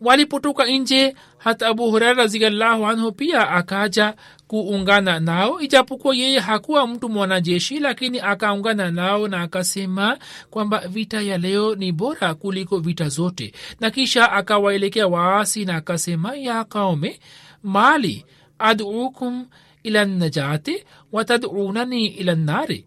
Walipotoka 0.00 0.64
nje 0.66 1.14
hata 1.38 1.66
abu 1.68 1.90
hurera 1.90 2.12
raziallahu 2.14 2.86
anhu 2.86 3.12
pia 3.12 3.50
akaja 3.50 4.14
kuungana 4.54 5.20
nao 5.20 5.60
ijapokuwa 5.60 6.16
yeye 6.16 6.38
hakuwa 6.38 6.86
mtu 6.86 7.08
mwanajeshi 7.08 7.80
lakini 7.80 8.20
akaungana 8.20 8.90
nao 8.90 9.28
na 9.28 9.40
akasema 9.42 10.18
kwamba 10.50 10.88
vita 10.88 11.20
ya 11.22 11.38
leo 11.38 11.74
ni 11.74 11.92
bora 11.92 12.34
kuliko 12.34 12.78
vita 12.78 13.08
zote. 13.08 13.52
Na 13.80 13.90
kisha 13.90 14.32
akawaelekea 14.32 15.06
waasi 15.06 15.64
na 15.64 15.76
akasema 15.76 16.36
ya 16.36 16.64
kaume 16.64 17.20
mali 17.62 18.24
adukum 18.58 19.46
ila 19.82 20.04
najati 20.04 20.84
watadunani 21.12 22.06
ila 22.06 22.34
nari 22.34 22.86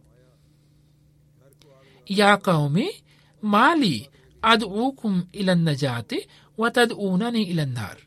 ya 2.06 2.38
kaume 2.38 3.04
mali 3.42 4.10
adukum 4.42 5.24
ila 5.32 5.56
najati 5.56 6.28
watadunani 6.58 7.44
ila 7.44 7.66
nar 7.66 7.98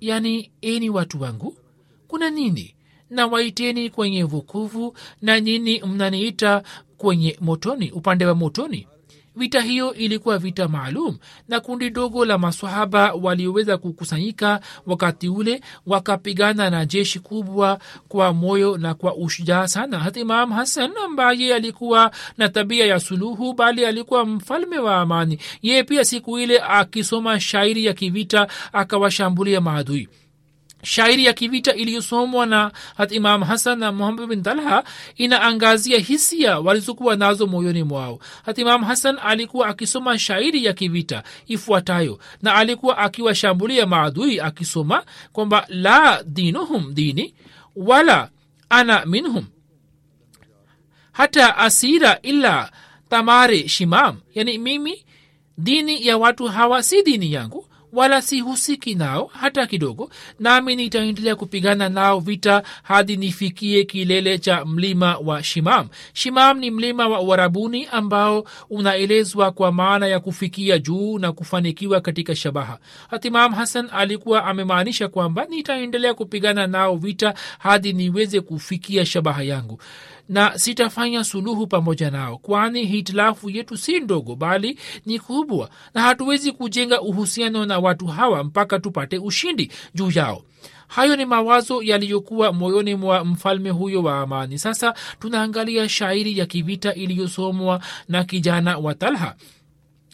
yani 0.00 0.50
eni 0.60 0.90
watu 0.90 1.20
wangu 1.22 1.56
kuna 2.08 2.30
nini 2.30 2.74
na 3.12 3.26
waiteni 3.26 3.90
kwenye 3.90 4.24
vukuvu 4.24 4.96
na 5.22 5.40
nyini 5.40 5.82
mnaniita 5.86 6.62
kwenye 6.98 7.36
motoni 7.40 7.90
upande 7.90 8.26
wa 8.26 8.34
motoni. 8.34 8.86
Vita 9.36 9.60
hiyo 9.60 9.94
ilikuwa 9.94 10.38
vita 10.38 10.68
maalum 10.68 11.16
na 11.48 11.60
kundi 11.60 11.90
dogo 11.90 12.24
la 12.24 12.38
masahaba 12.38 13.12
walioweza 13.12 13.78
kukusanyika 13.78 14.60
wakati 14.86 15.28
ule 15.28 15.60
wakapigana 15.86 16.70
na 16.70 16.86
jeshi 16.86 17.20
kubwa 17.20 17.78
kwa 18.08 18.32
moyo 18.32 18.78
na 18.78 18.94
kwa 18.94 19.16
ushujaa 19.16 19.68
sana. 19.68 19.98
Hata 19.98 20.20
imam 20.20 20.50
hasan 20.52 20.90
ambaye 21.04 21.54
alikuwa 21.54 22.10
na 22.38 22.48
tabia 22.48 22.86
ya 22.86 23.00
suluhu 23.00 23.52
bali 23.54 23.86
alikuwa 23.86 24.24
mfalme 24.26 24.78
wa 24.78 24.96
amani 24.96 25.38
yeye 25.62 25.84
pia 25.84 26.04
siku 26.04 26.38
ile 26.38 26.58
akisoma 26.60 27.40
shairi 27.40 27.84
ya 27.84 27.92
kivita 27.92 28.48
akawashambulia 28.72 29.60
maadui 29.60 30.08
shairi 30.82 31.24
ya 31.24 31.32
kivita 31.32 31.74
iliyosomwa 31.74 32.46
na 32.46 32.70
hat 32.96 33.12
imam 33.12 33.42
hasan 33.42 33.78
na 33.78 33.92
muhammad 33.92 34.28
bin 34.28 34.42
talha 34.42 34.84
inaangazia 35.16 35.98
hisia 35.98 36.58
walizokuwa 36.58 37.16
nazo 37.16 37.46
moyoni 37.46 37.82
mwao. 37.82 38.18
Hat 38.44 38.58
imam 38.58 38.84
hasan 38.84 39.18
alikuwa 39.24 39.68
akisoma 39.68 40.18
shairi 40.18 40.64
ya 40.64 40.72
kivita 40.72 41.22
ifuatayo 41.46 42.18
na 42.42 42.54
alikuwa 42.54 42.98
akiwashambulia 42.98 43.86
maadui 43.86 44.40
akisoma 44.40 45.04
kwamba 45.32 45.66
la 45.68 46.22
dinuhum 46.26 46.94
dini 46.94 47.34
wala 47.76 48.30
ana 48.68 49.06
minhum 49.06 49.44
hata 51.12 51.56
asira 51.56 52.18
illa 52.22 52.72
tamare 53.08 53.68
shimam. 53.68 54.16
Yani 54.34 54.58
mimi 54.58 55.04
dini 55.58 56.06
ya 56.06 56.18
watu 56.18 56.46
hawa 56.48 56.82
si 56.82 57.02
dini 57.02 57.32
yangu 57.32 57.66
wala 57.92 58.22
sihusiki 58.22 58.94
nao 58.94 59.30
hata 59.40 59.66
kidogo. 59.66 60.10
Nami 60.40 60.76
nitaendelea 60.76 61.36
kupigana 61.36 61.88
nao 61.88 62.20
vita 62.20 62.62
hadi 62.82 63.16
nifikie 63.16 63.84
kilele 63.84 64.38
cha 64.38 64.64
mlima 64.64 65.16
wa 65.18 65.42
shimam. 65.42 65.88
Shimam 66.12 66.58
ni 66.58 66.70
mlima 66.70 67.08
wa 67.08 67.20
uarabuni 67.20 67.86
ambao 67.86 68.44
unaelezwa 68.70 69.52
kwa 69.52 69.72
maana 69.72 70.06
ya 70.06 70.20
kufikia 70.20 70.78
juu 70.78 71.18
na 71.18 71.32
kufanikiwa 71.32 72.00
katika 72.00 72.36
shabaha. 72.36 72.78
Hatimam 73.10 73.52
hasan 73.54 73.88
alikuwa 73.92 74.44
amemaanisha 74.44 75.08
kwamba 75.08 75.44
nitaendelea 75.44 76.14
kupigana 76.14 76.66
nao 76.66 76.96
vita 76.96 77.34
hadi 77.58 77.92
niweze 77.92 78.40
kufikia 78.40 79.06
shabaha 79.06 79.42
yangu 79.42 79.78
na 80.28 80.58
sitafanya 80.58 81.24
suluhu 81.24 81.66
pamoja 81.66 82.10
nao 82.10 82.38
kwani 82.38 82.84
hitilafu 82.84 83.50
yetu 83.50 83.76
si 83.76 84.00
ndogo 84.00 84.36
bali 84.36 84.78
ni 85.06 85.18
kubwa 85.18 85.70
na 85.94 86.00
hatuwezi 86.02 86.52
kujenga 86.52 87.00
uhusiano 87.00 87.66
na 87.66 87.78
watu 87.78 88.06
hawa 88.06 88.44
mpaka 88.44 88.78
tupate 88.78 89.18
ushindi 89.18 89.70
juu 89.94 90.10
yao. 90.10 90.42
Hayo 90.88 91.16
ni 91.16 91.24
mawazo 91.24 91.82
yaliyokuwa 91.82 92.52
moyoni 92.52 92.94
mwa 92.94 93.24
mfalme 93.24 93.70
huyo 93.70 94.02
wa 94.02 94.20
amani. 94.20 94.58
Sasa 94.58 94.94
tunaangalia 95.20 95.88
shairi 95.88 96.38
ya 96.38 96.46
kivita 96.46 96.94
iliyosomwa 96.94 97.80
na 98.08 98.24
kijana 98.24 98.78
wa 98.78 98.94
talha 98.94 99.34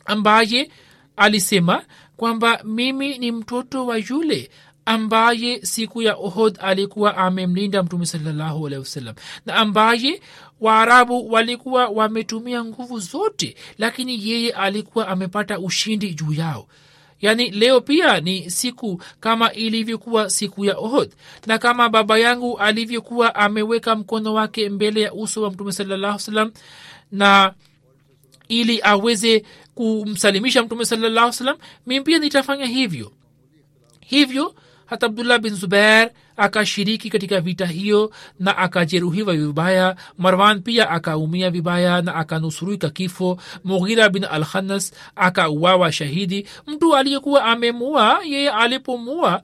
ambaye 0.05 0.71
alisema 1.17 1.85
kwamba 2.17 2.61
mimi 2.65 3.19
ni 3.19 3.33
mtoto 3.33 3.87
wa 3.87 3.99
yule 3.99 4.51
ambaye 4.89 5.61
siku 5.63 6.03
ya 6.03 6.15
ohod 6.17 6.59
alikuwa 6.61 7.17
amemlinda 7.17 7.83
mtume 7.83 8.07
salallahu 8.07 8.67
alehi 8.67 8.81
wasallam. 8.81 9.15
Na 9.47 9.55
ambaye 9.55 10.23
waarabu 10.61 11.33
walikuwa 11.33 11.89
wametumia 11.89 12.65
nguvu 12.65 12.99
zote 13.01 13.57
lakini 13.79 14.29
yeye 14.29 14.53
alikuwa 14.53 15.09
amepata 15.09 15.59
ushindi 15.59 16.15
juu 16.15 16.33
yao. 16.33 16.69
Yaani 17.21 17.51
leo 17.51 17.81
pia 17.81 18.21
ni 18.21 18.51
siku 18.51 19.03
kama 19.21 19.53
ilivyokuwa 19.53 20.31
siku 20.31 20.65
ya 20.65 20.77
ohod 20.79 21.11
na 21.47 21.59
kama 21.59 21.89
baba 21.89 22.19
yangu 22.19 22.59
alivyokuwa 22.59 23.35
ameweka 23.35 23.97
mkono 23.97 24.35
wake 24.35 24.69
mbele 24.69 25.01
ya 25.01 25.13
uso 25.13 25.43
wa 25.43 25.51
mtume 25.51 25.73
salallahu 25.73 26.19
salam 26.19 26.53
na 27.13 27.55
ili 28.49 28.81
aweze 28.83 29.45
kumsalimisha 29.75 30.63
mtume 30.63 30.85
salallahu 30.85 31.33
salam 31.33 31.57
mi 31.87 32.01
pia 32.01 32.19
nitafanya 32.19 32.67
hivyo. 32.67 33.13
Hivyo 34.01 34.55
hata 34.89 35.07
abdullah 35.07 35.39
bin 35.39 35.55
zubair 35.55 36.11
akashiriki 36.37 37.11
katika 37.11 37.41
vita 37.41 37.67
hiyo 37.67 38.11
na 38.41 38.57
akajeruhiwa 38.59 39.35
vibaya. 39.37 39.97
Marwan 40.19 40.61
pia 40.61 40.91
akaumia 40.91 41.51
vibaya 41.51 42.03
na 42.03 42.15
akanusurika 42.15 42.91
kifo. 42.91 43.39
Mughira 43.65 44.09
bin 44.09 44.25
alkhanas 44.25 44.93
akauawa 45.17 45.93
shahidi. 45.93 46.47
Mtu 46.67 46.97
aliyekuwa 46.97 47.45
amemua 47.45 48.21
yeye 48.25 48.51
alipomua 48.51 49.43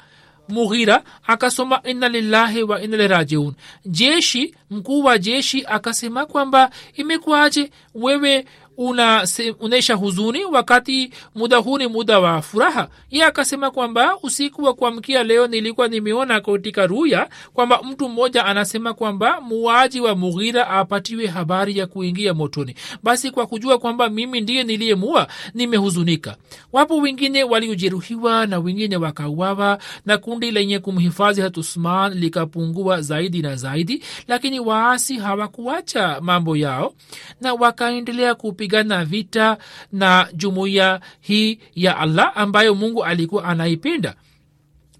mughira 0.49 1.03
akasoma 1.26 1.80
inna 1.84 2.09
lillahi 2.09 2.62
wa 2.62 2.82
inna 2.82 2.97
lirajiun 2.97 3.55
jeshi 3.86 4.55
mkuu 4.70 5.05
wa 5.05 5.18
jeshi 5.18 5.64
akasema 5.66 6.26
kwamba 6.26 6.70
imekuwaje 6.95 7.70
wewe 7.95 8.45
unaonyesha 8.77 9.95
huzuni 9.95 10.45
wakati 10.45 11.11
muda 11.35 11.57
huu 11.57 11.79
ni 11.79 11.87
muda 11.87 12.18
wa 12.20 12.43
furaha. 12.43 12.89
Ye 13.11 13.25
akasema 13.25 13.70
kwamba 13.70 14.16
usiku 14.22 14.64
wa 14.64 14.75
kuamkia 14.75 15.22
leo 15.22 15.47
nilikuwa 15.47 15.89
nimeona 15.89 16.41
katika 16.41 16.87
ruya 16.87 17.29
kwamba 17.55 17.83
mtu 17.83 18.09
mmoja 18.09 18.45
anasema 18.45 18.95
kwamba 18.95 19.41
muaji 19.41 20.01
wa 20.01 20.14
mughira 20.14 20.68
apatiwe 20.68 21.27
habari 21.27 21.79
ya 21.79 21.87
kuingia 21.87 22.35
motoni. 22.35 22.75
Basi 23.03 23.31
kwa 23.31 23.47
kujua 23.47 23.79
kwamba 23.79 24.09
mimi 24.11 24.41
ndiye 24.41 24.62
niliyemua 24.64 25.27
nimehuzunika. 25.55 26.37
Wapo 26.72 26.97
wengine 26.99 27.45
waliojeruhiwa 27.45 28.47
na 28.47 28.59
wengine 28.59 28.97
wakauawa 28.97 29.79
na 30.07 30.18
kundi 30.18 30.51
lenye 30.51 30.79
kumhifadhi 30.79 31.41
hatusman 31.41 32.14
likapungua 32.14 33.01
zaidi 33.01 33.43
na 33.43 33.57
zaidi 33.57 34.03
lakini 34.29 34.61
waasi 34.61 35.16
hawakuacha 35.16 36.20
mambo 36.20 36.57
yao 36.57 36.95
na 37.41 37.55
wakaendelea 37.55 38.35
kupi 38.35 38.64
kupigana 38.65 39.05
vita 39.05 39.59
na 39.93 40.29
jumuiya 40.35 41.01
hii 41.21 41.59
ya 41.75 41.97
allah 41.99 42.33
ambayo 42.35 42.75
mungu 42.75 43.05
alikuwa 43.05 43.45
anaipenda 43.45 44.15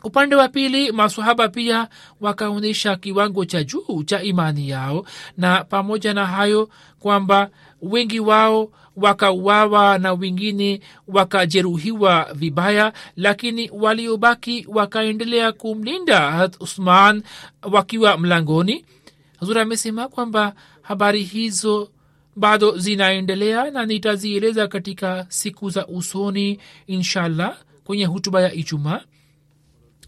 upande 0.05 0.37
wa 0.37 0.49
pili 0.49 0.93
masahaba 0.93 1.49
pia 1.49 1.89
wakaonyesha 2.21 2.97
kiwango 2.97 3.45
cha 3.45 3.65
juu 3.65 4.03
cha 4.07 4.23
imani 4.23 4.69
yao 4.69 5.07
na 5.37 5.65
pamoja 5.65 6.15
na 6.15 6.27
hayo 6.27 6.69
kwamba 6.99 7.51
wengi 7.83 8.21
wao 8.21 8.71
wakauawa 8.97 9.99
na 9.99 10.13
wengine 10.13 10.81
wakajeruhiwa 11.09 12.29
vibaya 12.35 12.93
lakini 13.17 13.71
waliobaki 13.73 14.67
wakaendelea 14.69 15.53
kumlinda 15.53 16.51
usman 16.61 17.23
wakiwa 17.63 18.19
mlangoni. 18.19 18.85
Hazur 19.41 19.59
amesema 19.59 20.09
kwamba 20.09 20.55
habari 20.83 21.23
hizo 21.23 21.89
bado 22.37 22.79
zinaendelea 22.79 23.71
na 23.71 23.87
nitazieleza 23.87 24.69
katika 24.69 25.27
siku 25.29 25.71
za 25.71 25.87
usoni 25.87 26.59
inshallah 26.87 27.57
kwenye 27.85 28.05
hutuba 28.05 28.43
ya 28.43 28.53
ijumaa. 28.55 29.01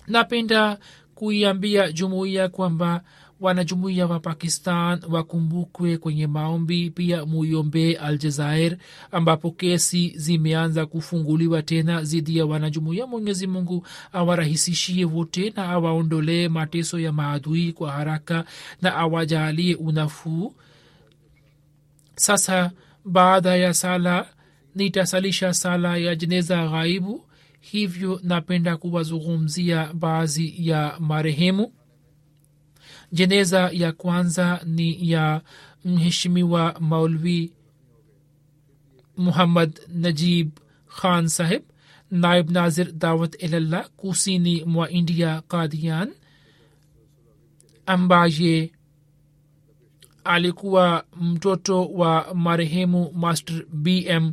Napenda 0.07 0.79
kuiambia 1.15 1.93
jumuiya 1.93 2.49
kwamba 2.49 3.03
wanajumuiya 3.41 4.07
wa 4.07 4.21
pakistan 4.21 5.01
wakumbukwe 5.11 5.99
kwenye 5.99 6.27
maombi 6.27 6.91
pia 6.91 7.27
muiombee 7.27 7.95
aljazair 7.95 8.77
ambapo 9.13 9.51
kesi 9.51 10.13
zimeanza 10.17 10.87
kufunguliwa 10.87 11.63
tena 11.63 12.01
dhidi 12.03 12.37
ya 12.39 12.47
wanajumuiya. 12.47 13.07
Mwenyezi 13.07 13.47
mungu 13.47 13.87
awarahisishie 14.13 15.05
wote 15.05 15.53
na 15.57 15.69
awaondolee 15.69 16.49
mateso 16.49 16.99
ya 16.99 17.13
maadui 17.13 17.73
kwa 17.73 17.93
haraka 17.93 18.45
na 18.83 18.95
awajaalie 18.97 19.75
unafuu 19.75 20.55
sasa 22.17 22.71
baada 23.05 23.57
ya 23.57 23.75
sala 23.75 24.29
nitasalisha 24.75 25.55
sala 25.55 25.97
ya 25.97 26.15
jeneza 26.15 26.69
ghaibu. 26.69 27.23
Hivyo 27.61 28.21
napenda 28.23 28.77
kuwazungumzia 28.77 29.93
baadhi 29.95 30.55
ya 30.69 30.97
marehemu. 31.01 31.73
Jeneza 33.13 33.71
ya 33.73 33.93
kwanza 33.93 34.61
ni 34.65 35.11
ya 35.11 35.43
mheshimiwa 35.85 36.77
maulvi 36.81 37.53
muhammad 39.17 39.81
najib 39.89 40.51
khan 41.01 41.29
sahib 41.29 41.63
naib 42.11 42.51
nazir 42.51 42.93
dawat 42.93 43.43
ilallah 43.43 43.89
kusini 43.97 44.65
mwa 44.65 44.91
india 44.91 45.43
kadian 45.49 46.13
ambaye 47.87 48.73
alikuwa 50.27 51.05
mtoto 51.21 51.85
wa 51.87 52.35
marehemu 52.35 53.13
master 53.13 53.65
bm 53.73 54.33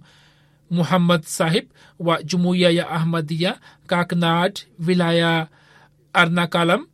muhammad 0.72 1.22
sahib 1.24 1.66
wa 2.00 2.24
jumuiya 2.24 2.70
ya 2.70 2.90
ahmadia 2.90 3.60
kaknad 3.88 4.60
wilaya 4.88 5.48
arnakalam 6.14 6.88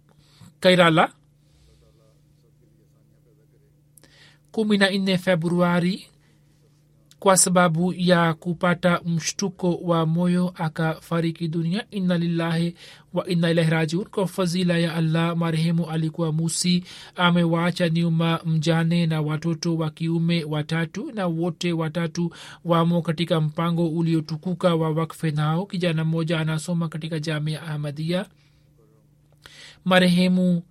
kairala 0.59 1.11
kumi 4.51 4.77
na 4.77 4.89
nne 4.89 5.17
februari 5.17 6.07
kwa 7.19 7.37
sababu 7.37 7.93
ya 7.97 8.33
kupata 8.33 9.01
mshtuko 9.05 9.75
wa 9.75 10.05
moyo 10.05 10.53
akafariki 10.55 11.47
dunia. 11.47 11.85
Inna 11.91 12.17
lillahi 12.17 12.75
wa 13.13 13.27
inna 13.27 13.49
ilahi 13.51 13.69
rajiun. 13.69 14.05
Kwa 14.05 14.27
fadhila 14.27 14.77
ya 14.77 14.95
allah 14.95 15.37
marehemu 15.37 15.89
alikuwa 15.89 16.31
musi 16.31 16.83
amewaacha 17.15 17.89
nyuma 17.89 18.39
mjane 18.45 19.05
na 19.07 19.21
watoto 19.21 19.75
wa 19.77 19.89
kiume 19.89 20.43
watatu 20.43 21.11
na 21.11 21.27
wote 21.27 21.73
watatu 21.73 22.33
wamo 22.65 23.01
katika 23.01 23.41
mpango 23.41 23.87
uliotukuka 23.89 24.75
wa 24.75 24.89
wakfe 24.91 25.31
nao. 25.31 25.65
Kijana 25.65 26.03
mmoja 26.05 26.39
anasoma 26.39 26.89
katika 26.89 27.19
jamia 27.19 27.61
ahmadia 27.63 28.25
marehemu 29.85 30.63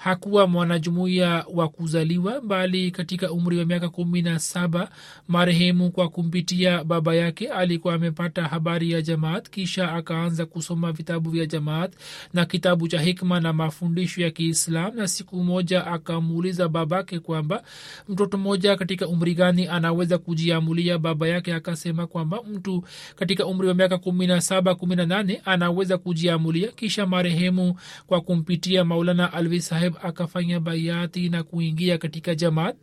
hakuwa 0.00 0.46
mwanajumuiya 0.46 1.44
wa 1.54 1.68
kuzaliwa 1.68 2.40
bali 2.40 2.90
katika 2.90 3.32
umri 3.32 3.58
wa 3.58 3.64
miaka 3.64 3.88
kumi 3.88 4.22
na 4.22 4.38
saba 4.38 4.90
marehemu 5.28 5.90
kwa 5.90 6.08
kumpitia 6.08 6.84
baba 6.84 7.14
yake 7.14 7.48
alikuwa 7.48 7.94
amepata 7.94 8.42
habari 8.44 8.90
ya 8.90 9.02
jamaat 9.02 9.50
kisha 9.50 9.92
akaanza 9.92 10.46
kusoma 10.46 10.92
vitabu 10.92 11.30
vya 11.30 11.46
jamaat 11.46 11.92
na 12.34 12.44
kitabu 12.44 12.88
cha 12.88 13.00
hikma 13.00 13.40
na 13.40 13.52
mafundisho 13.52 14.22
ya 14.22 14.30
kiislam 14.30 14.96
na 14.96 15.08
siku 15.08 15.36
moja 15.44 15.86
akamuuliza 15.86 16.68
babake 16.68 17.18
kwamba 17.18 17.62
mtoto 18.08 18.38
mmoja 18.38 18.76
katika 18.76 19.08
umri 19.08 19.34
gani 19.34 19.66
anaweza 19.68 20.18
kujiamulia? 20.18 20.98
Baba 20.98 21.28
yake 21.28 21.54
akasema 21.54 22.06
kwamba 22.06 22.38
mtu 22.54 22.84
katika 23.16 23.46
umri 23.46 23.68
wa 23.68 23.74
miaka 23.74 23.98
kumi 23.98 24.26
na 24.26 24.40
saba 24.40 24.74
kumi 24.74 24.96
na 24.96 25.06
nane 25.06 25.42
anaweza 25.44 25.98
kujiamulia. 25.98 26.68
Kisha 26.68 27.06
marehemu 27.06 27.74
kwa 28.06 28.20
kumpitia 28.20 28.84
maulana 28.84 29.32
alvi 29.32 29.60
akafanya 30.02 30.60
baiati 30.60 31.28
na 31.28 31.42
kuingia 31.42 31.98
katika 31.98 32.34
jamaat. 32.34 32.76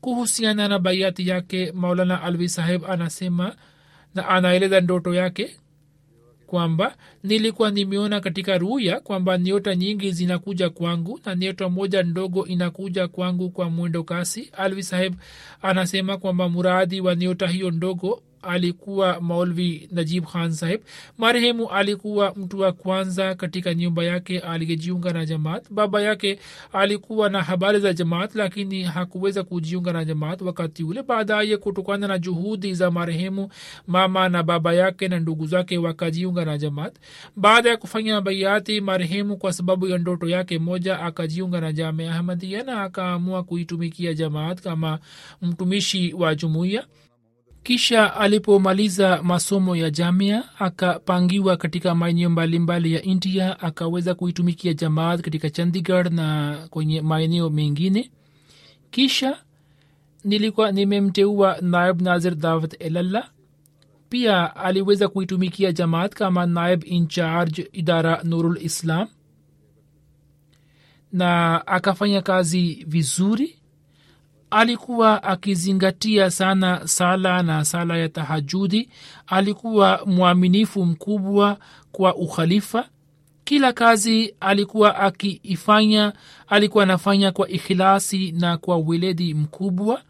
Kuhusiana 0.00 0.68
na 0.68 0.78
baiati 0.78 1.28
yake 1.28 1.72
maulana 1.72 2.22
alvi 2.22 2.48
saheb 2.48 2.84
anasema 2.84 3.56
na 4.14 4.28
anaeleza 4.28 4.80
ndoto 4.80 5.14
yake 5.14 5.56
kwamba 6.46 6.96
nilikuwa 7.22 7.70
nimeona 7.70 8.20
katika 8.20 8.58
ruya 8.58 9.00
kwamba 9.00 9.38
nyota 9.38 9.74
nyingi 9.74 10.12
zinakuja 10.12 10.70
kwangu 10.70 11.20
na 11.26 11.34
nyota 11.34 11.68
moja 11.68 12.02
ndogo 12.02 12.46
inakuja 12.46 13.08
kwangu 13.08 13.50
kwa 13.50 13.70
mwendo 13.70 14.04
kasi. 14.04 14.50
Alvi 14.52 14.82
saheb 14.82 15.14
anasema 15.62 16.16
kwamba 16.18 16.48
muradi 16.48 17.00
wa 17.00 17.14
nyota 17.16 17.46
hiyo 17.46 17.70
ndogo 17.70 18.22
alikuwa 18.46 19.20
maulvi 19.20 19.88
najib 19.92 20.24
khan 20.24 20.52
saheb 20.52 20.80
marehemu 21.18 21.68
alikuwa 21.70 22.34
mtu 22.36 22.60
wa 22.60 22.72
kwanza 22.72 23.34
katika 23.34 23.74
nyumba 23.74 24.04
yake 24.04 24.38
aliyejiunga 24.40 25.12
na 25.12 25.26
jamaat. 25.26 25.72
Baba 25.72 26.02
yake 26.02 26.38
alikuwa 26.72 27.28
na 27.30 27.42
habari 27.42 27.80
za 27.80 27.92
jamaat 27.92 28.34
lakini 28.34 28.82
hakuweza 28.82 29.42
kujiunga 29.44 29.92
na 29.92 30.04
jamaat 30.04 30.42
wakati 30.42 30.84
ule. 30.84 31.02
Baadaye 31.02 31.56
kutokana 31.56 32.08
na 32.08 32.18
juhudi 32.18 32.74
za 32.74 32.90
marehemu 32.90 33.48
mama 33.86 34.28
na 34.28 34.42
baba 34.42 34.72
yake 34.74 35.08
na 35.08 35.20
ndugu 35.20 35.46
zake 35.46 35.78
wakajiunga 35.78 36.44
na 36.44 36.58
jamaat. 36.58 36.94
Baada 37.36 37.70
ya 37.70 37.76
kufanya 37.76 38.20
baiati 38.20 38.80
marehemu 38.80 39.36
kwa 39.36 39.52
sababu 39.52 39.86
ya 39.86 39.98
ndoto 39.98 40.28
yake 40.28 40.58
moja 40.58 41.00
akajiunga 41.00 41.60
na 41.60 41.72
jamia 41.72 42.14
ahmadia 42.14 42.62
na 42.62 42.82
akaamua 42.82 43.42
kuitumikia 43.44 44.14
jamaat 44.14 44.60
kama 44.60 44.98
mtumishi 45.42 46.12
wa 46.14 46.34
jumuiya 46.34 46.84
kisha 47.64 48.14
alipomaliza 48.16 49.22
masomo 49.22 49.76
ya 49.76 49.90
jamia 49.90 50.44
akapangiwa 50.58 51.56
katika 51.56 51.94
maeneo 51.94 52.30
mbalimbali 52.30 52.92
ya 52.92 53.02
india 53.02 53.60
akaweza 53.60 54.14
kuitumikia 54.14 54.74
jamaat 54.74 55.20
katika 55.20 55.50
chandigarh 55.50 56.12
na 56.12 56.56
kwenye 56.70 57.00
maeneo 57.02 57.50
mengine. 57.50 58.10
Kisha 58.90 59.38
nilikuwa 60.24 60.72
nimemteua 60.72 61.58
naib 61.60 62.00
nazir 62.02 62.34
dawat 62.34 62.76
elalla. 62.82 63.30
Pia 64.08 64.56
aliweza 64.56 65.08
kuitumikia 65.08 65.72
jamaat 65.72 66.14
kama 66.14 66.46
naib 66.46 66.82
incharge 66.86 67.68
idara 67.72 68.22
nurul 68.24 68.58
islam. 68.62 69.08
Na 71.12 71.66
akafanya 71.66 72.22
kazi 72.22 72.84
vizuri 72.88 73.58
alikuwa 74.54 75.22
akizingatia 75.22 76.30
sana 76.30 76.88
sala 76.88 77.42
na 77.42 77.64
sala 77.64 77.96
ya 77.98 78.08
tahajudi. 78.08 78.88
Alikuwa 79.26 80.00
mwaminifu 80.06 80.84
mkubwa 80.86 81.58
kwa 81.92 82.14
ukhalifa. 82.16 82.88
Kila 83.44 83.72
kazi 83.72 84.34
alikuwa 84.40 84.96
akiifanya 84.98 86.12
alikuwa 86.48 86.84
anafanya 86.84 87.32
kwa 87.32 87.48
ikhilasi 87.48 88.32
na 88.32 88.56
kwa 88.56 88.76
weledi 88.76 89.34
mkubwa. 89.34 90.02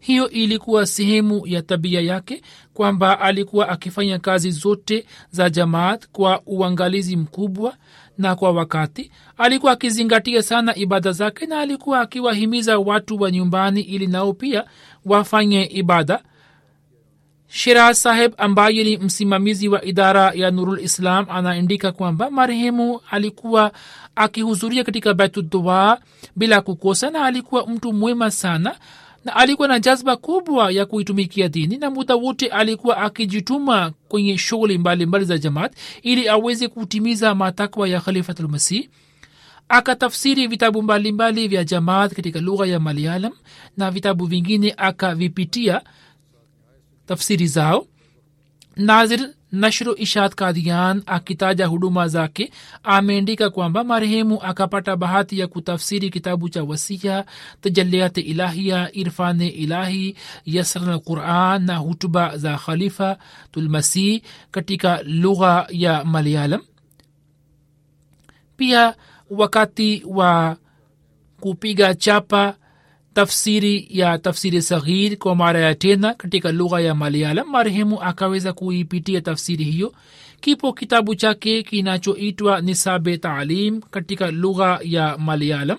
Hiyo 0.00 0.30
ilikuwa 0.30 0.86
sehemu 0.86 1.46
ya 1.46 1.62
tabia 1.62 2.00
yake 2.00 2.42
kwamba 2.74 3.20
alikuwa 3.20 3.68
akifanya 3.68 4.18
kazi 4.18 4.50
zote 4.50 5.06
za 5.30 5.50
jamaat 5.50 6.08
kwa 6.12 6.42
uangalizi 6.46 7.16
mkubwa 7.16 7.76
na 8.18 8.36
kwa 8.36 8.50
wakati 8.52 9.10
alikuwa 9.38 9.72
akizingatia 9.72 10.42
sana 10.42 10.76
ibada 10.76 11.12
zake 11.12 11.46
na 11.46 11.60
alikuwa 11.60 12.00
akiwahimiza 12.00 12.78
watu 12.78 13.20
wa 13.20 13.30
nyumbani 13.30 13.80
ili 13.80 14.06
nao 14.06 14.32
pia 14.32 14.64
wafanye 15.04 15.64
ibada. 15.64 16.22
Shiraz 17.50 17.98
saheb 18.02 18.32
ambaye 18.38 18.84
ni 18.84 18.96
msimamizi 18.96 19.68
wa 19.68 19.84
idara 19.84 20.32
ya 20.34 20.50
nurul 20.50 20.80
islam 20.80 21.26
anaandika 21.28 21.92
kwamba 21.92 22.30
marehemu 22.30 23.00
alikuwa 23.10 23.72
akihudhuria 24.16 24.84
katika 24.84 25.14
baitudua 25.14 25.98
bila 26.36 26.60
kukosa 26.60 27.10
na 27.10 27.24
alikuwa 27.24 27.66
mtu 27.66 27.92
mwema 27.92 28.30
sana 28.30 28.74
na 29.24 29.36
alikuwa 29.36 29.68
na 29.68 29.80
jazba 29.80 30.16
kubwa 30.16 30.70
ya 30.70 30.86
kuitumikia 30.86 31.48
dini 31.48 31.76
na 31.76 31.90
muda 31.90 32.14
wote 32.14 32.46
alikuwa 32.46 32.96
akijituma 32.98 33.92
kwenye 34.08 34.38
shughuli 34.38 34.78
mbalimbali 34.78 35.24
za 35.24 35.38
jamaat 35.38 35.72
ili 36.02 36.28
aweze 36.28 36.68
kutimiza 36.68 37.34
matakwa 37.34 37.88
ya 37.88 38.00
khalifatulmasih 38.00 38.88
akatafsiri 39.68 40.46
vitabu 40.46 40.82
mbalimbali 40.82 41.48
vya 41.48 41.64
jamaat 41.64 42.14
katika 42.14 42.40
lugha 42.40 42.66
ya 42.66 42.80
malayalam 42.80 43.32
na 43.76 43.90
vitabu 43.90 44.26
vingine 44.26 44.74
akavipitia 44.76 45.82
tafsiri 47.06 47.46
zao. 47.46 47.86
Nazir 48.76 49.30
nashru 49.52 49.94
ishad 49.96 50.34
kadian 50.34 51.02
akitaja 51.06 51.66
huduma 51.66 52.08
zake 52.08 52.52
ameandika 52.82 53.50
kwamba 53.50 53.84
marehemu 53.84 54.42
akapata 54.42 54.96
bahati 54.96 55.38
ya 55.38 55.46
kutafsiri 55.46 56.10
kitabu 56.10 56.48
cha 56.48 56.64
wasia 56.64 57.24
tajaliat 57.60 58.18
ilahia 58.18 58.90
irfan 58.96 59.40
ilahi 59.40 60.16
yasran 60.44 61.00
quran 61.00 61.62
na 61.64 61.76
hutuba 61.76 62.36
za 62.36 62.56
khalifa 62.58 63.18
tulmasih 63.52 64.22
katika 64.50 65.02
lugha 65.02 65.66
ya 65.70 66.04
malayalam. 66.04 66.60
Pia 68.56 68.94
wakati 69.30 70.02
wa 70.06 70.56
kupiga 71.40 71.94
chapa 71.94 72.56
tafsiri 73.18 73.86
ya 73.90 74.18
tafsiri 74.18 74.62
saghir 74.62 75.16
kwa 75.16 75.34
mara 75.36 75.60
ya 75.60 75.74
tena 75.74 76.14
katika 76.14 76.52
lugha 76.52 76.80
ya 76.80 76.94
malayalam 76.94 77.48
marehemu 77.50 78.02
akaweza 78.02 78.52
kuipitia 78.52 79.20
tafsiri 79.20 79.64
hiyo. 79.64 79.92
Kipo 80.40 80.72
kitabu 80.72 81.14
chake 81.14 81.62
kinachoitwa 81.62 82.60
nisabe 82.60 83.16
taalim 83.18 83.80
katika 83.80 84.30
lugha 84.30 84.80
ya 84.82 85.18
malayalam. 85.18 85.78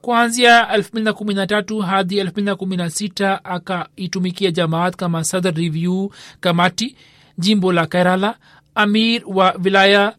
Kuanzia 0.00 0.62
213 0.76 1.82
hadi 1.82 2.22
216 2.22 3.40
akaitumikia 3.44 4.50
jamaat 4.50 4.96
kama 4.96 5.24
sadr 5.24 5.54
review 5.54 6.08
kamati 6.40 6.96
jimbo 7.38 7.72
la 7.72 7.86
kerala 7.86 8.36
amir 8.74 9.22
wa 9.26 9.54
wilaya 9.64 10.16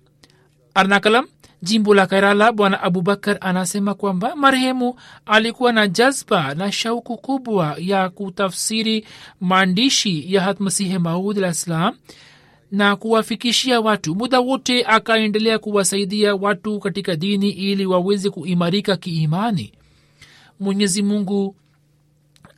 arnakalam 0.74 1.28
jimbo 1.66 1.93
la 1.93 2.07
kerala 2.07 2.51
bwana 2.51 2.82
abubakar 2.84 3.38
anasema 3.41 3.93
kwamba 3.93 4.36
marehemu 4.36 4.95
alikuwa 5.26 5.72
na 5.72 5.88
jazba 5.88 6.55
na 6.55 6.72
shauku 6.72 7.18
kubwa 7.18 7.76
ya 7.80 8.09
kutafsiri 8.09 9.05
maandishi 9.41 10.34
ya 10.34 10.41
hatmasihe 10.41 10.97
maud 10.99 11.38
alah 11.38 11.53
ssalam 11.53 11.95
na 12.72 12.95
kuwafikishia 12.95 13.82
watu. 13.82 14.16
Muda 14.16 14.39
wote 14.39 14.86
akaendelea 14.86 15.59
kuwasaidia 15.59 16.36
watu 16.36 16.80
katika 16.80 17.16
dini 17.16 17.49
ili 17.49 17.86
waweze 17.86 18.30
kuimarika 18.30 18.97
kiimani. 18.97 19.72
Mwenyezi 20.59 21.01
mungu 21.03 21.55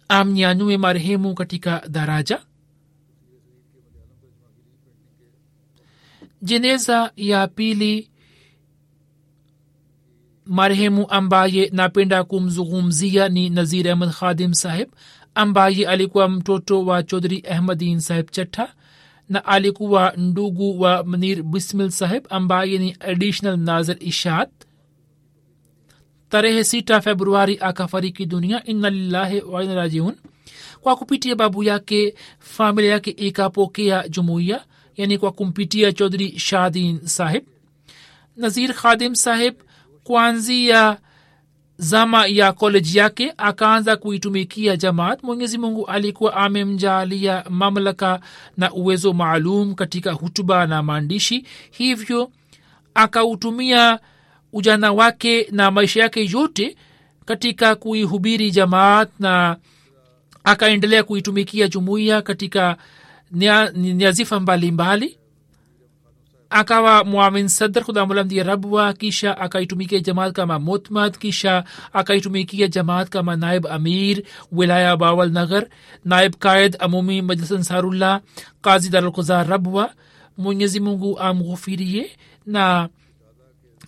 amnyanyue 0.09 0.77
marehemu 0.77 1.33
katika 1.35 1.83
daraja. 1.89 2.39
Jeneza 6.41 7.11
ya 7.15 7.47
pili 7.47 8.09
marehemu 10.47 11.09
ambaye 11.09 11.69
napenda 11.73 12.23
kumzungumzia 12.23 13.29
ni 13.29 13.49
nazir 13.49 13.89
ahmad 13.89 14.09
khadim 14.11 14.53
saheb 14.53 14.89
ambaye 15.35 15.87
alikuwa 15.87 16.29
mtoto 16.29 16.85
wa 16.85 17.03
chodhri 17.03 17.43
ahmadin 17.49 17.99
saheb 17.99 18.29
chatta 18.31 18.73
na 19.29 19.45
alikuwa 19.45 20.13
ndugu 20.17 20.81
wa 20.81 21.03
mnir 21.03 21.43
bismil 21.43 21.89
saheb 21.89 22.25
ambaye 22.29 22.77
ni 22.77 22.95
additional 22.99 23.57
nazir 23.57 23.97
ishat 23.99 24.49
tarehe 26.29 26.63
sita 26.63 27.01
februari 27.01 27.57
akafariki 27.61 28.25
dunia 28.25 28.63
inna 28.65 28.89
lillahi 28.89 29.41
wa 29.41 30.13
kwa 30.81 30.95
kupitia 30.95 31.35
babu 31.35 31.63
yake 31.63 32.15
familia 32.39 32.91
yake 32.91 33.09
ikapokea 33.11 34.07
jumuiya 34.07 34.65
yani 34.97 35.17
kwa 35.17 35.31
kumpitia 35.31 35.91
chodhri 35.91 36.39
shadin 36.39 36.99
sahib 37.07 37.43
nazir 38.35 38.73
khadim 38.73 39.15
sahib 39.15 39.55
kuanzia 40.17 40.97
zama 41.77 42.27
ya 42.27 42.53
koleji 42.53 42.97
yake 42.97 43.33
akaanza 43.37 43.95
kuitumikia 43.97 44.77
jamaat. 44.77 45.23
Mwenyezi 45.23 45.57
mungu 45.57 45.85
alikuwa 45.87 46.33
amemjalia 46.35 47.43
mamlaka 47.49 48.19
na 48.57 48.71
uwezo 48.71 49.13
maalum 49.13 49.75
katika 49.75 50.11
hutuba 50.11 50.67
na 50.67 50.83
maandishi. 50.83 51.45
Hivyo 51.71 52.31
akautumia 52.93 53.99
ujana 54.53 54.91
wake 54.93 55.47
na 55.51 55.71
maisha 55.71 55.99
yake 56.01 56.25
yote 56.31 56.75
katika 57.25 57.75
kuihubiri 57.75 58.51
jamaat 58.51 59.09
na 59.19 59.57
akaendelea 60.43 61.03
kuitumikia 61.03 61.67
jumuiya 61.67 62.21
katika 62.21 62.77
nyazifa 63.75 64.39
mbalimbali 64.39 65.17
akawa 66.49 67.03
muamin 67.03 67.47
sadr 67.47 67.83
khudamulamdi 67.83 68.43
rabwa 68.43 68.93
kisha 68.93 69.37
akaitumikia 69.37 69.99
jamaat 69.99 70.33
kama 70.35 70.59
mutmad 70.59 71.17
kisha 71.17 71.63
akaitumikia 71.93 72.67
jamaat 72.67 73.09
kama 73.09 73.35
naib 73.35 73.67
amir 73.67 74.23
wilaya 74.51 74.97
bawal 74.97 75.31
nagar 75.31 75.67
naib 76.05 76.35
qaid 76.39 76.75
amumi 76.79 77.21
majlis 77.21 77.51
ansarullah 77.51 78.21
qazi 78.61 78.89
darulkuza 78.89 79.43
rabwa 79.43 79.91
mwenyezi 80.37 80.79
mungu 80.79 81.19
amghufirie 81.19 82.11
na 82.45 82.89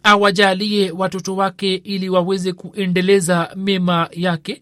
awajalie 0.03 0.91
watoto 0.91 1.35
wake 1.35 1.75
ili 1.75 2.09
waweze 2.09 2.53
kuendeleza 2.53 3.51
mema 3.55 4.09
yake 4.11 4.61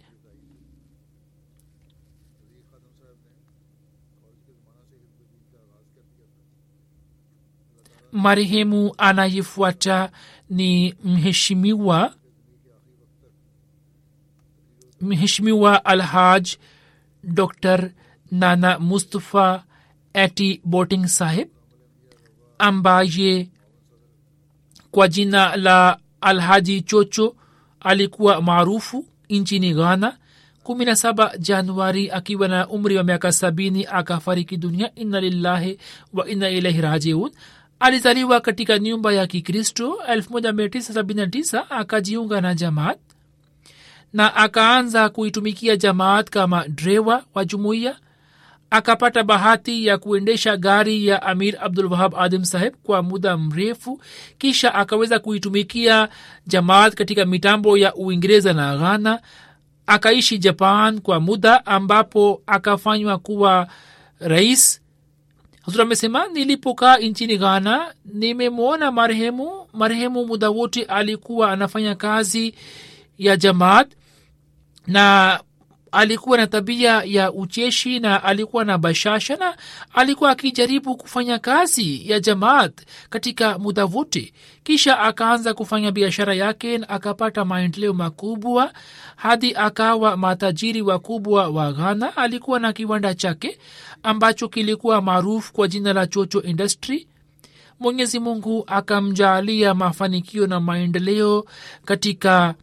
marehemu 8.12 8.94
anayefuata 8.98 10.12
ni 10.50 10.96
mheshimiwa 11.04 12.14
mheshimiwa 15.02 15.86
alhaj 15.86 16.48
dr 17.24 17.90
nana 18.32 18.80
mustafa 18.80 19.64
eti 20.14 20.62
boting 20.64 21.08
saheb 21.08 21.48
ambaye 22.60 23.50
kwa 24.92 25.08
jina 25.08 25.56
la 25.56 26.00
alhaji 26.22 26.82
chocho 26.82 27.36
alikuwa 27.80 28.42
maarufu 28.42 29.06
nchini 29.30 29.74
ghana. 29.74 30.18
17 30.64 31.38
januari 31.38 32.12
akiwa 32.12 32.48
na 32.48 32.68
umri 32.68 32.98
wa 32.98 33.04
miaka 33.04 33.32
sabini 33.32 33.86
akafariki 33.86 34.58
dunia. 34.58 34.96
Inna 34.96 35.22
lillahi 35.22 35.80
wa 36.14 36.30
inna 36.30 36.50
ilaihi 36.50 36.82
rajiun 36.82 37.32
alizaliwa 37.80 38.42
katika 38.42 38.80
nyumba 38.80 39.14
ya 39.14 39.28
kikristo 39.28 40.00
1979 40.10 41.64
akajiunga 41.70 42.42
na 42.42 42.54
jamaat 42.56 42.98
na 44.14 44.36
akaanza 44.36 45.10
kuitumikia 45.10 45.76
jamaat 45.76 46.30
kama 46.30 46.68
drewa 46.68 47.24
wa 47.34 47.46
jumuiya. 47.46 47.96
Akapata 48.70 49.24
bahati 49.24 49.86
ya 49.86 49.98
kuendesha 49.98 50.58
gari 50.58 51.08
ya 51.08 51.22
amir 51.24 51.58
abdul 51.62 51.86
wahab 51.92 52.16
adem 52.16 52.46
saheb 52.46 52.74
kwa 52.84 53.04
muda 53.04 53.38
mrefu 53.38 54.02
kisha 54.38 54.74
akaweza 54.76 55.20
kuitumikia 55.20 56.10
jamaat 56.48 56.94
katika 56.96 57.26
mitambo 57.26 57.78
ya 57.78 57.96
uingereza 57.96 58.54
na 58.54 58.78
ghana. 58.78 59.22
Akaishi 59.88 60.38
japan 60.38 61.02
kwa 61.02 61.20
muda 61.20 61.66
ambapo 61.66 62.42
akafanywa 62.48 63.18
kuwa 63.18 63.68
rais 64.20 64.82
huzur 65.68 65.82
amesema 65.82 66.28
nilipokaa 66.28 66.98
nchini 66.98 67.38
ghana 67.38 67.94
nimemwona 68.06 68.92
marehemu 68.92 69.68
marehemu 69.74 70.26
muda 70.26 70.50
wote 70.50 70.84
alikuwa 70.84 71.52
anafanya 71.52 71.96
kazi 71.96 72.56
ya 73.18 73.38
jamaat 73.38 73.92
na 74.88 75.40
alikuwa 75.98 76.38
na 76.38 76.48
tabia 76.48 77.04
ya 77.06 77.32
ucheshi 77.34 78.00
na 78.00 78.24
alikuwa 78.24 78.66
na 78.66 78.78
bashasha 78.78 79.36
na 79.36 79.58
alikuwa 79.94 80.32
akijaribu 80.32 80.96
kufanya 80.98 81.40
kazi 81.40 82.10
ya 82.10 82.20
jamaat 82.20 82.82
katika 83.10 83.60
muda 83.60 83.86
wote 83.86 84.34
kisha 84.64 85.00
akaanza 85.00 85.54
kufanya 85.54 85.92
biashara 85.92 86.34
yake 86.34 86.78
na 86.78 86.90
akapata 86.90 87.46
maendeleo 87.46 87.94
makubwa 87.94 88.74
hadi 89.16 89.56
akawa 89.56 90.18
matajiri 90.18 90.82
wakubwa 90.82 91.48
wa 91.48 91.74
ghana. 91.74 92.18
Alikuwa 92.18 92.60
na 92.60 92.74
kiwanda 92.74 93.14
chake 93.14 93.60
ambacho 94.04 94.48
kilikuwa 94.48 95.02
maarufu 95.02 95.54
kwa 95.54 95.68
jina 95.68 95.94
la 95.94 96.08
chocho 96.08 96.42
industry. 96.42 97.08
Mwenyezi 97.80 98.20
mungu 98.20 98.64
akamjaalia 98.68 99.74
mafanikio 99.74 100.48
na 100.48 100.60
maendeleo 100.60 101.46
katika 101.86 102.56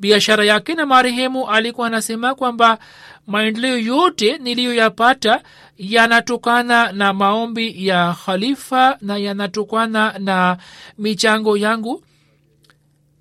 biashara 0.00 0.44
yake 0.44 0.74
na 0.74 0.86
marehemu 0.86 1.50
alikuwa 1.50 1.86
anasema 1.86 2.34
kwamba 2.34 2.78
maendeleo 3.26 3.78
yote 3.78 4.38
niliyoyapata 4.38 5.42
yanatokana 5.78 6.92
na 6.92 7.12
maombi 7.12 7.86
ya 7.86 8.16
khalifa 8.24 8.98
na 9.00 9.16
yanatokana 9.16 10.18
na 10.18 10.56
michango 10.98 11.56
yangu 11.56 12.02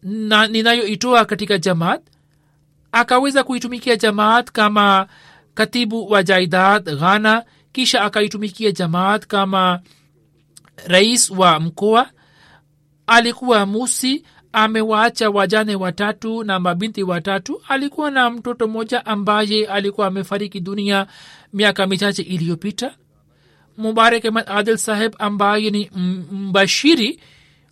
na 0.03 0.47
ninayoitoa 0.47 1.25
katika 1.25 1.57
jamaat. 1.57 2.01
Akaweza 2.91 3.43
kuitumikia 3.43 3.95
jamaat 3.95 4.51
kama 4.51 5.07
katibu 5.53 6.09
wa 6.11 6.23
jaidad 6.23 6.83
ghana 6.99 7.43
kisha 7.71 8.01
akaitumikia 8.01 8.71
jamaat 8.71 9.27
kama 9.27 9.79
rais 10.87 11.29
wa 11.29 11.59
mkoa. 11.59 12.09
Alikuwa 13.07 13.65
musi 13.65 14.23
amewaacha 14.53 15.29
wajane 15.29 15.75
watatu 15.75 16.43
na 16.43 16.59
mabinti 16.59 17.03
watatu. 17.03 17.61
Alikuwa 17.67 18.11
na 18.11 18.29
mtoto 18.29 18.67
mmoja 18.67 19.05
ambaye 19.05 19.65
alikuwa 19.67 20.07
amefariki 20.07 20.59
dunia 20.59 21.07
miaka 21.53 21.87
michache 21.87 22.21
iliyopita. 22.21 22.95
Mubarak 23.77 24.25
ahmad 24.25 24.45
adil 24.47 24.77
saheb 24.77 25.15
ambaye 25.19 25.69
ni 25.69 25.91
mbashiri 26.31 27.19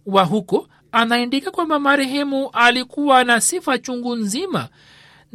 wa 0.06 0.24
huko 0.24 0.68
anaandika 0.92 1.52
kwamba 1.52 1.80
marehemu 1.80 2.50
alikuwa 2.54 3.24
na 3.24 3.42
sifa 3.42 3.78
chungu 3.78 4.16
nzima 4.16 4.70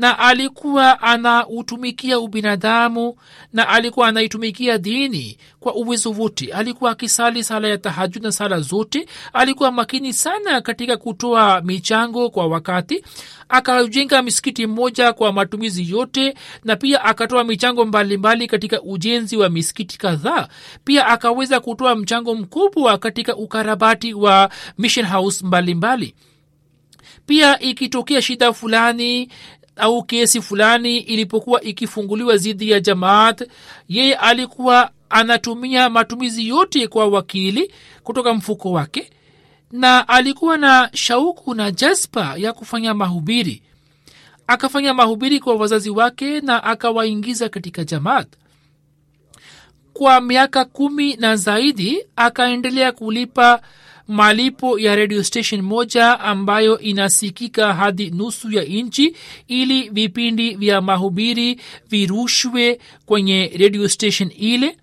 na 0.01 0.19
alikuwa 0.19 1.03
anautumikia 1.03 2.19
ubinadamu 2.19 3.17
na 3.53 3.69
alikuwa 3.69 4.09
anaitumikia 4.09 4.79
dini 4.79 5.39
kwa 5.61 5.75
uwezo 5.75 6.11
wote. 6.11 6.53
Alikuwa 6.53 6.91
akisali 6.91 7.45
sala 7.45 7.69
ya 7.69 7.79
tahajud 7.79 8.23
na 8.23 8.33
sala 8.33 8.61
zote. 8.61 9.07
Alikuwa 9.33 9.71
makini 9.73 10.13
sana 10.13 10.61
katika 10.61 10.97
kutoa 10.97 11.61
michango 11.61 12.31
kwa 12.31 12.47
wakati. 12.47 13.05
Akajenga 13.49 14.23
misikiti 14.23 14.67
mmoja 14.67 15.13
kwa 15.13 15.33
matumizi 15.33 15.91
yote 15.91 16.35
na 16.65 16.77
pia 16.77 17.05
akatoa 17.05 17.45
michango 17.45 17.85
mbalimbali 17.85 18.17
mbali 18.19 18.47
katika 18.47 18.83
ujenzi 18.83 19.37
wa 19.37 19.49
misikiti 19.49 19.99
kadhaa. 19.99 20.49
Pia 20.85 21.07
akaweza 21.07 21.61
kutoa 21.61 21.97
mchango 21.97 22.35
mkubwa 22.35 22.99
katika 22.99 23.37
ukarabati 23.37 24.15
wa 24.15 24.51
mission 24.79 25.07
house 25.07 25.45
mbalimbali. 25.47 25.75
Mbali. 25.75 26.15
pia 27.27 27.61
ikitokea 27.61 28.23
shida 28.23 28.53
fulani 28.53 29.29
au 29.81 30.03
kesi 30.03 30.41
fulani 30.43 30.97
ilipokuwa 30.99 31.61
ikifunguliwa 31.63 32.37
dhidi 32.37 32.71
ya 32.71 32.81
jamaat 32.81 33.49
yeye 33.89 34.15
alikuwa 34.15 34.91
anatumia 35.11 35.91
matumizi 35.91 36.49
yote 36.49 36.89
kwa 36.89 37.07
wakili 37.07 37.73
kutoka 38.05 38.35
mfuko 38.35 38.73
wake 38.73 39.11
na 39.73 40.09
alikuwa 40.09 40.57
na 40.57 40.91
shauku 40.95 41.55
na 41.55 41.71
jazba 41.71 42.35
ya 42.37 42.53
kufanya 42.53 42.95
mahubiri. 42.95 43.63
Akafanya 44.47 44.95
mahubiri 44.95 45.41
kwa 45.41 45.55
wazazi 45.55 45.91
wake 45.91 46.41
na 46.41 46.65
akawaingiza 46.65 47.49
katika 47.49 47.85
jamaat. 47.85 48.29
Kwa 49.93 50.21
miaka 50.21 50.65
kumi 50.65 51.17
na 51.17 51.37
zaidi 51.37 52.05
akaendelea 52.17 52.93
kulipa 52.93 53.63
malipo 54.11 54.79
ya 54.79 54.97
radio 54.97 55.25
station 55.25 55.63
moja 55.63 56.21
ambayo 56.21 56.79
inasikika 56.79 57.75
hadi 57.75 58.11
nusu 58.11 58.51
ya 58.53 58.63
nchi 58.65 59.17
ili 59.49 59.89
vipindi 59.89 60.55
vya 60.55 60.81
mahubiri 60.81 61.61
virushwe 61.91 62.81
kwenye 63.07 63.53
radio 63.59 63.89
station 63.89 64.31
ile. 64.39 64.77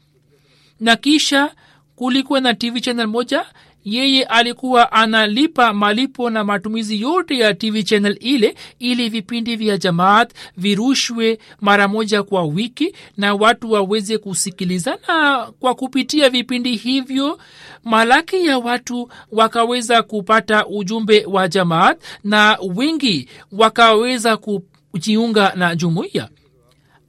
Na 0.80 0.95
kisha 0.95 1.51
kulikuwa 1.95 2.41
na 2.41 2.53
tv 2.53 2.82
channel 2.82 3.07
moja 3.07 3.45
yeye 3.88 4.23
alikuwa 4.23 4.91
analipa 4.91 5.73
malipo 5.73 6.29
na 6.29 6.43
matumizi 6.43 7.01
yote 7.01 7.38
ya 7.38 7.53
tv 7.53 7.83
channel 7.83 8.17
ile 8.19 8.55
ili 8.79 9.09
vipindi 9.09 9.55
vya 9.55 9.77
jamaat 9.77 10.33
virushwe 10.57 11.39
mara 11.61 11.88
moja 11.88 12.23
kwa 12.23 12.43
wiki 12.43 12.95
na 13.17 13.33
watu 13.35 13.71
waweze 13.71 14.17
kusikiliza 14.17 14.97
na 15.07 15.47
kwa 15.59 15.75
kupitia 15.75 16.29
vipindi 16.29 16.75
hivyo. 16.75 17.39
Malaki 17.83 18.45
ya 18.45 18.57
watu 18.59 19.09
wakaweza 19.31 20.03
kupata 20.03 20.65
ujumbe 20.67 21.25
wa 21.25 21.47
jamaat 21.47 22.01
na 22.23 22.57
wengi 22.75 23.29
wakaweza 23.51 24.38
kujiunga 24.38 25.53
na 25.55 25.75
jumuiya. 25.75 26.29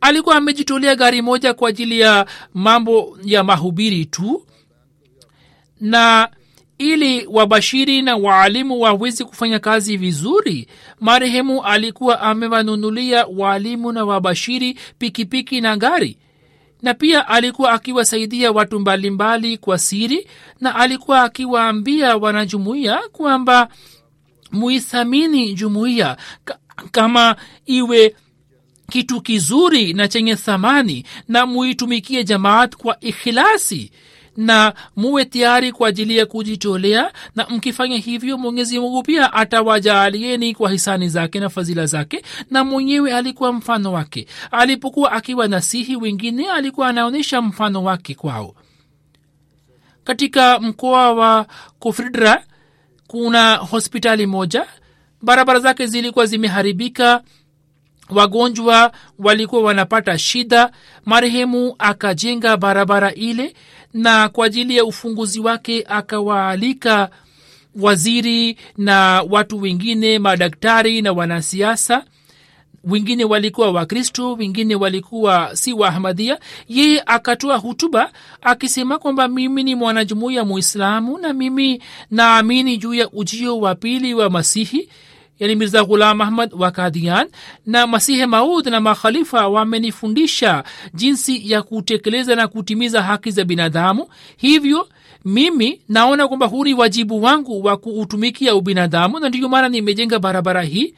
Alikuwa 0.00 0.36
amejitolea 0.36 0.94
gari 0.96 1.22
moja 1.22 1.54
kwa 1.54 1.68
ajili 1.68 2.00
ya 2.00 2.26
mambo 2.54 3.18
ya 3.24 3.44
mahubiri 3.44 4.04
tu. 4.06 4.46
Na 5.80 6.28
ili 6.78 7.26
wabashiri 7.26 8.02
na 8.02 8.16
waalimu 8.16 8.80
waweze 8.80 9.24
kufanya 9.24 9.58
kazi 9.58 9.96
vizuri 9.96 10.68
marehemu 11.00 11.62
alikuwa 11.62 12.20
amewanunulia 12.20 13.26
waalimu 13.26 13.92
na 13.92 14.04
wabashiri 14.04 14.78
pikipiki 14.98 15.60
na 15.60 15.76
gari. 15.76 16.18
Na 16.82 16.94
pia 16.94 17.28
alikuwa 17.28 17.72
akiwasaidia 17.72 18.52
watu 18.52 18.80
mbalimbali 18.80 19.58
kwa 19.58 19.78
siri 19.78 20.26
na 20.60 20.74
alikuwa 20.74 21.22
akiwaambia 21.22 22.16
wanajumuiya 22.16 23.00
kwamba 23.12 23.68
muithamini 24.52 25.54
jumuiya 25.54 26.16
kama 26.92 27.36
iwe 27.66 28.14
kitu 28.90 29.20
kizuri 29.20 29.92
na 29.92 30.08
chenye 30.08 30.36
thamani 30.36 31.04
na 31.28 31.46
muitumikie 31.46 32.24
jamaat 32.24 32.76
kwa 32.76 33.00
ikhilasi 33.00 33.90
na 34.38 34.74
muwe 34.96 35.24
tayari 35.24 35.72
kwa 35.72 35.88
ajili 35.88 36.16
ya 36.16 36.26
kujitolea 36.26 37.12
na 37.34 37.46
mkifanya 37.50 37.96
hivyo 37.96 38.38
mwenyezi 38.38 38.78
mungu 38.78 39.02
pia 39.02 39.32
atawajaalieni 39.32 40.54
kwa 40.54 40.70
hisani 40.70 41.08
zake 41.08 41.40
na 41.40 41.48
fadhila 41.48 41.86
zake 41.86 42.22
na 42.50 42.64
mwenyewe 42.64 43.14
alikuwa 43.14 43.52
mfano 43.52 43.92
wake. 43.92 44.26
Alipokuwa 44.50 45.12
akiwa 45.12 45.48
nasihi 45.48 45.96
wengine 45.96 46.50
alikuwa 46.50 46.88
anaonyesha 46.88 47.42
mfano 47.42 47.84
wake 47.84 48.14
kwao. 48.14 48.54
Katika 50.04 50.58
mkoa 50.60 51.12
wa 51.12 51.46
kufridra 51.78 52.44
kuna 53.06 53.56
hospitali 53.56 54.26
moja. 54.26 54.66
Barabara 55.22 55.58
zake 55.60 55.86
zilikuwa 55.86 56.26
zimeharibika. 56.26 57.22
Wagonjwa 58.10 58.92
walikuwa 59.18 59.62
wanapata 59.62 60.18
shida. 60.18 60.70
Marehemu 61.04 61.74
akajenga 61.78 62.56
barabara 62.56 63.14
ile 63.14 63.54
na 63.94 64.28
kwa 64.28 64.46
ajili 64.46 64.76
ya 64.76 64.84
ufunguzi 64.84 65.40
wake 65.40 65.84
akawaalika 65.88 67.10
waziri 67.80 68.56
na 68.76 69.24
watu 69.30 69.60
wengine 69.60 70.18
madaktari 70.18 71.02
na 71.02 71.12
wanasiasa. 71.12 72.04
Wengine 72.84 73.24
walikuwa 73.24 73.70
wakristo 73.70 74.32
wengine 74.34 74.74
walikuwa 74.74 75.56
si 75.56 75.72
waahmadia 75.72 76.38
yeye 76.68 77.02
akatoa 77.06 77.56
hutuba 77.56 78.12
akisema 78.42 78.98
kwamba 78.98 79.28
mimi 79.28 79.62
ni 79.62 79.74
mwanajumuiya 79.74 80.44
muislamu 80.44 81.18
na 81.18 81.32
mimi 81.32 81.82
naamini 82.10 82.76
juu 82.76 82.94
ya 82.94 83.10
ujio 83.10 83.58
wa 83.60 83.74
pili 83.74 84.14
wa 84.14 84.30
masihi 84.30 84.88
yani 85.38 85.54
mirza 85.56 85.84
ghulam 85.84 86.20
ahmad 86.20 86.50
wa 86.58 86.70
kadian 86.70 87.28
na 87.66 87.86
masihe 87.86 88.26
maud 88.26 88.66
na 88.66 88.80
makhalifa 88.80 89.48
wamenifundisha 89.48 90.64
jinsi 90.94 91.50
ya 91.50 91.62
kutekeleza 91.62 92.36
na 92.36 92.48
kutimiza 92.48 93.02
haki 93.02 93.30
za 93.30 93.44
binadamu. 93.44 94.08
Hivyo 94.36 94.88
mimi 95.24 95.80
naona 95.88 96.28
kwamba 96.28 96.46
huu 96.46 96.64
ni 96.64 96.74
wajibu 96.74 97.22
wangu 97.22 97.64
wa 97.64 97.76
kuutumikia 97.76 98.54
ubinadamu 98.54 99.18
na 99.20 99.28
ndiyo 99.28 99.48
maana 99.48 99.68
nimejenga 99.68 100.18
barabara 100.18 100.62
hii. 100.62 100.94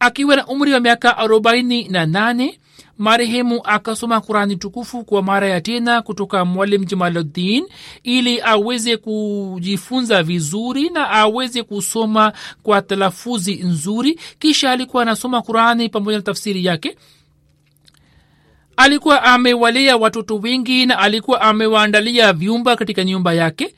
Akiwa 0.00 0.36
na 0.36 0.46
umri 0.46 0.72
wa 0.72 0.80
miaka 0.80 1.18
arobaini 1.18 1.88
na 1.88 2.06
nane 2.06 2.58
marehemu 2.98 3.60
akasoma 3.64 4.20
kurani 4.20 4.56
tukufu 4.56 5.04
kwa 5.04 5.22
mara 5.22 5.48
ya 5.48 5.60
tena 5.60 6.02
kutoka 6.02 6.44
mwalim 6.44 6.84
jamaluddin 6.84 7.66
ili 8.02 8.40
aweze 8.42 8.96
kujifunza 8.96 10.22
vizuri 10.22 10.90
na 10.90 11.10
aweze 11.10 11.62
kusoma 11.62 12.32
kwa 12.62 12.82
talafuzi 12.82 13.54
nzuri. 13.54 14.20
Kisha 14.38 14.70
alikuwa 14.70 15.02
anasoma 15.02 15.42
kurani 15.42 15.88
pamoja 15.88 16.16
na 16.16 16.22
tafsiri 16.22 16.64
yake. 16.64 16.96
Alikuwa 18.76 19.22
amewalea 19.22 19.96
watoto 19.96 20.36
wengi 20.36 20.86
na 20.86 20.98
alikuwa 20.98 21.40
amewaandalia 21.40 22.32
vyumba 22.32 22.76
katika 22.76 23.04
nyumba 23.04 23.34
yake 23.34 23.74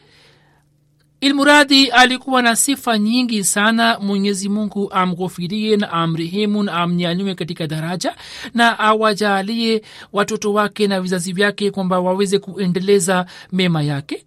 ilmuradi 1.21 1.87
alikuwa 1.91 2.43
na 2.43 2.57
sifa 2.57 2.99
nyingi 2.99 3.45
sana. 3.45 3.99
Mwenyezi 3.99 4.49
mungu 4.49 4.93
amghofirie 4.93 5.77
na 5.77 5.91
amrehemu 5.93 6.63
na 6.63 6.73
amnyanyue 6.73 7.35
katika 7.35 7.67
daraja 7.67 8.17
na 8.55 8.79
awajalie 8.79 9.83
watoto 10.13 10.53
wake 10.53 10.87
na 10.87 11.01
vizazi 11.01 11.33
vyake 11.33 11.71
kwamba 11.71 12.01
waweze 12.01 12.39
kuendeleza 12.39 13.27
mema 13.53 13.83
yake. 13.83 14.25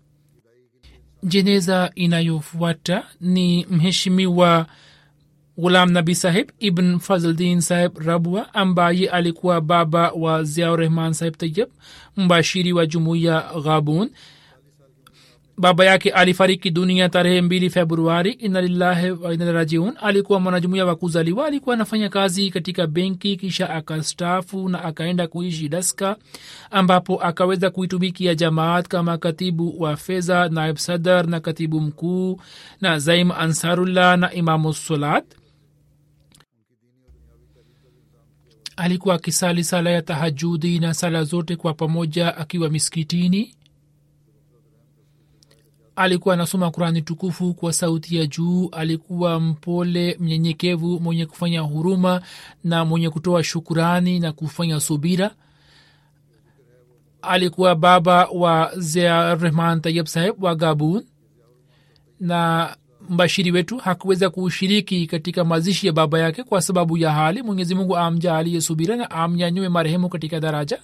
Jeneza 1.23 1.91
inayofuata 1.95 3.03
ni 3.21 3.65
mheshimiwa 3.69 4.65
ghulam 5.57 5.91
nabi 5.91 6.15
saheb 6.15 6.49
ibn 6.59 6.99
fazldin 6.99 7.61
saheb 7.61 7.97
rabwa 7.97 8.53
ambaye 8.53 9.09
alikuwa 9.09 9.61
baba 9.61 10.11
wa 10.11 10.43
ziaurehman 10.43 11.13
saheb 11.13 11.35
tayeb 11.37 11.69
mbashiri 12.17 12.73
wa 12.73 12.85
jumuiya 12.85 13.45
ghabun 13.63 14.09
baba 15.57 15.85
yake 15.85 16.09
alifariki 16.09 16.69
dunia 16.71 17.09
tarehe 17.09 17.41
mbili 17.41 17.69
februari. 17.69 18.31
Inalillahi 18.31 19.11
wainarajiun 19.11 19.93
alikuwa 20.01 20.39
mwanajumuia 20.39 20.85
wa 20.85 20.95
kuzaliwa. 20.95 21.45
Alikuwa 21.47 21.75
anafanya 21.75 22.09
kazi 22.09 22.49
katika 22.51 22.87
benki 22.87 23.37
kisha 23.37 23.69
akastafu 23.69 24.69
na 24.69 24.83
akaenda 24.83 25.27
kuishi 25.27 25.69
daska 25.69 26.15
ambapo 26.71 27.23
akaweza 27.23 27.69
kuitumikia 27.69 28.35
jamaat 28.35 28.87
kama 28.87 29.17
katibu 29.17 29.81
wa 29.81 29.97
fedha 29.97 30.49
naib 30.49 30.75
sadar 30.77 31.27
na 31.27 31.39
katibu 31.39 31.81
mkuu 31.81 32.41
na 32.81 32.99
zaim 32.99 33.31
ansarullah 33.31 34.17
na 34.17 34.33
imamu 34.33 34.73
solat 34.73 35.25
alikuwa 38.77 39.15
akisali 39.15 39.63
sala 39.63 39.89
ya 39.89 40.01
tahajudi 40.01 40.79
na 40.79 40.93
sala 40.93 41.23
zote 41.23 41.55
kwa 41.55 41.73
pamoja 41.73 42.37
akiwa 42.37 42.69
miskitini 42.69 43.53
alikuwa 45.97 46.33
anasoma 46.33 46.71
kurani 46.71 47.01
tukufu 47.01 47.53
kwa 47.53 47.73
sauti 47.73 48.15
ya 48.15 48.25
juu 48.25 48.69
alikuwa 48.71 49.39
mpole 49.39 50.17
mnyenyekevu 50.19 50.99
mwenye 50.99 51.25
kufanya 51.25 51.61
huruma 51.61 52.21
na 52.63 52.85
mwenye 52.85 53.09
kutoa 53.09 53.43
shukurani 53.43 54.19
na 54.19 54.31
kufanya 54.31 54.79
subira. 54.79 55.31
Alikuwa 57.21 57.75
baba 57.75 58.25
wa 58.25 58.71
zia 58.77 59.37
tayeb 59.81 60.05
saheb 60.05 60.43
wa 60.43 60.55
gabun 60.55 61.03
na 62.19 62.75
mbashiri 63.09 63.51
wetu 63.51 63.77
hakuweza 63.77 64.29
kushiriki 64.29 65.07
katika 65.07 65.43
mazishi 65.45 65.87
ya 65.87 65.93
baba 65.93 66.19
yake 66.19 66.43
kwa 66.43 66.61
sababu 66.61 66.97
ya 66.97 67.11
hali. 67.11 67.43
Mwenyezi 67.43 67.75
mungu 67.75 67.97
amjaalie 67.97 68.61
subira 68.61 68.95
na 68.95 69.11
amnyanyue 69.11 69.69
marehemu 69.69 70.09
katika 70.09 70.39
daraja 70.39 70.79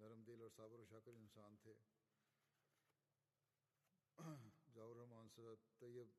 नरम 0.00 0.20
दिल 0.24 0.42
और 0.42 0.50
साबर 0.52 0.84
शाकर 0.90 1.14
इंसान 1.18 1.56
थे। 1.64 1.74
जाउर 4.74 4.96
Rahman 4.96 5.28
sir 5.30 5.54
Tayyab 5.80 6.10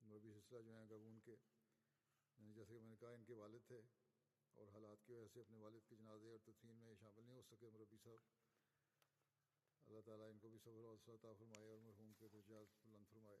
मरबी 0.00 0.30
सिलसिला 0.32 0.60
जो 0.66 0.72
हैं 0.72 0.86
गबून 0.90 1.16
के 1.28 1.36
जैसे 2.38 2.74
कि 2.74 2.80
मैंने 2.80 2.96
कहा 2.96 3.12
इनके 3.14 3.34
वालिद 3.38 3.62
थे 3.70 3.80
और 4.56 4.68
हालात 4.74 5.02
की 5.06 5.12
वजह 5.14 5.28
से 5.28 5.40
अपने 5.40 5.58
वालिद 5.60 5.82
के 5.88 5.96
जनाजे 5.96 6.28
और 6.28 6.38
तदफीन 6.46 6.76
में 6.82 6.94
शामिल 7.00 7.24
नहीं 7.24 7.36
हो 7.36 7.42
सके 7.48 7.70
मरबी 7.70 7.98
साहब। 8.04 8.20
अल्लाह 9.86 10.02
ताला 10.08 10.28
इनको 10.34 10.48
भी 10.50 10.58
सब्र 10.60 10.82
और 10.92 10.96
फरमाए 11.40 11.66
और 11.72 11.78
मरहूम 11.80 12.12
के 12.20 12.28
दर्जात 12.30 12.78
बुलंद 12.84 13.06
फरमाए। 13.12 13.40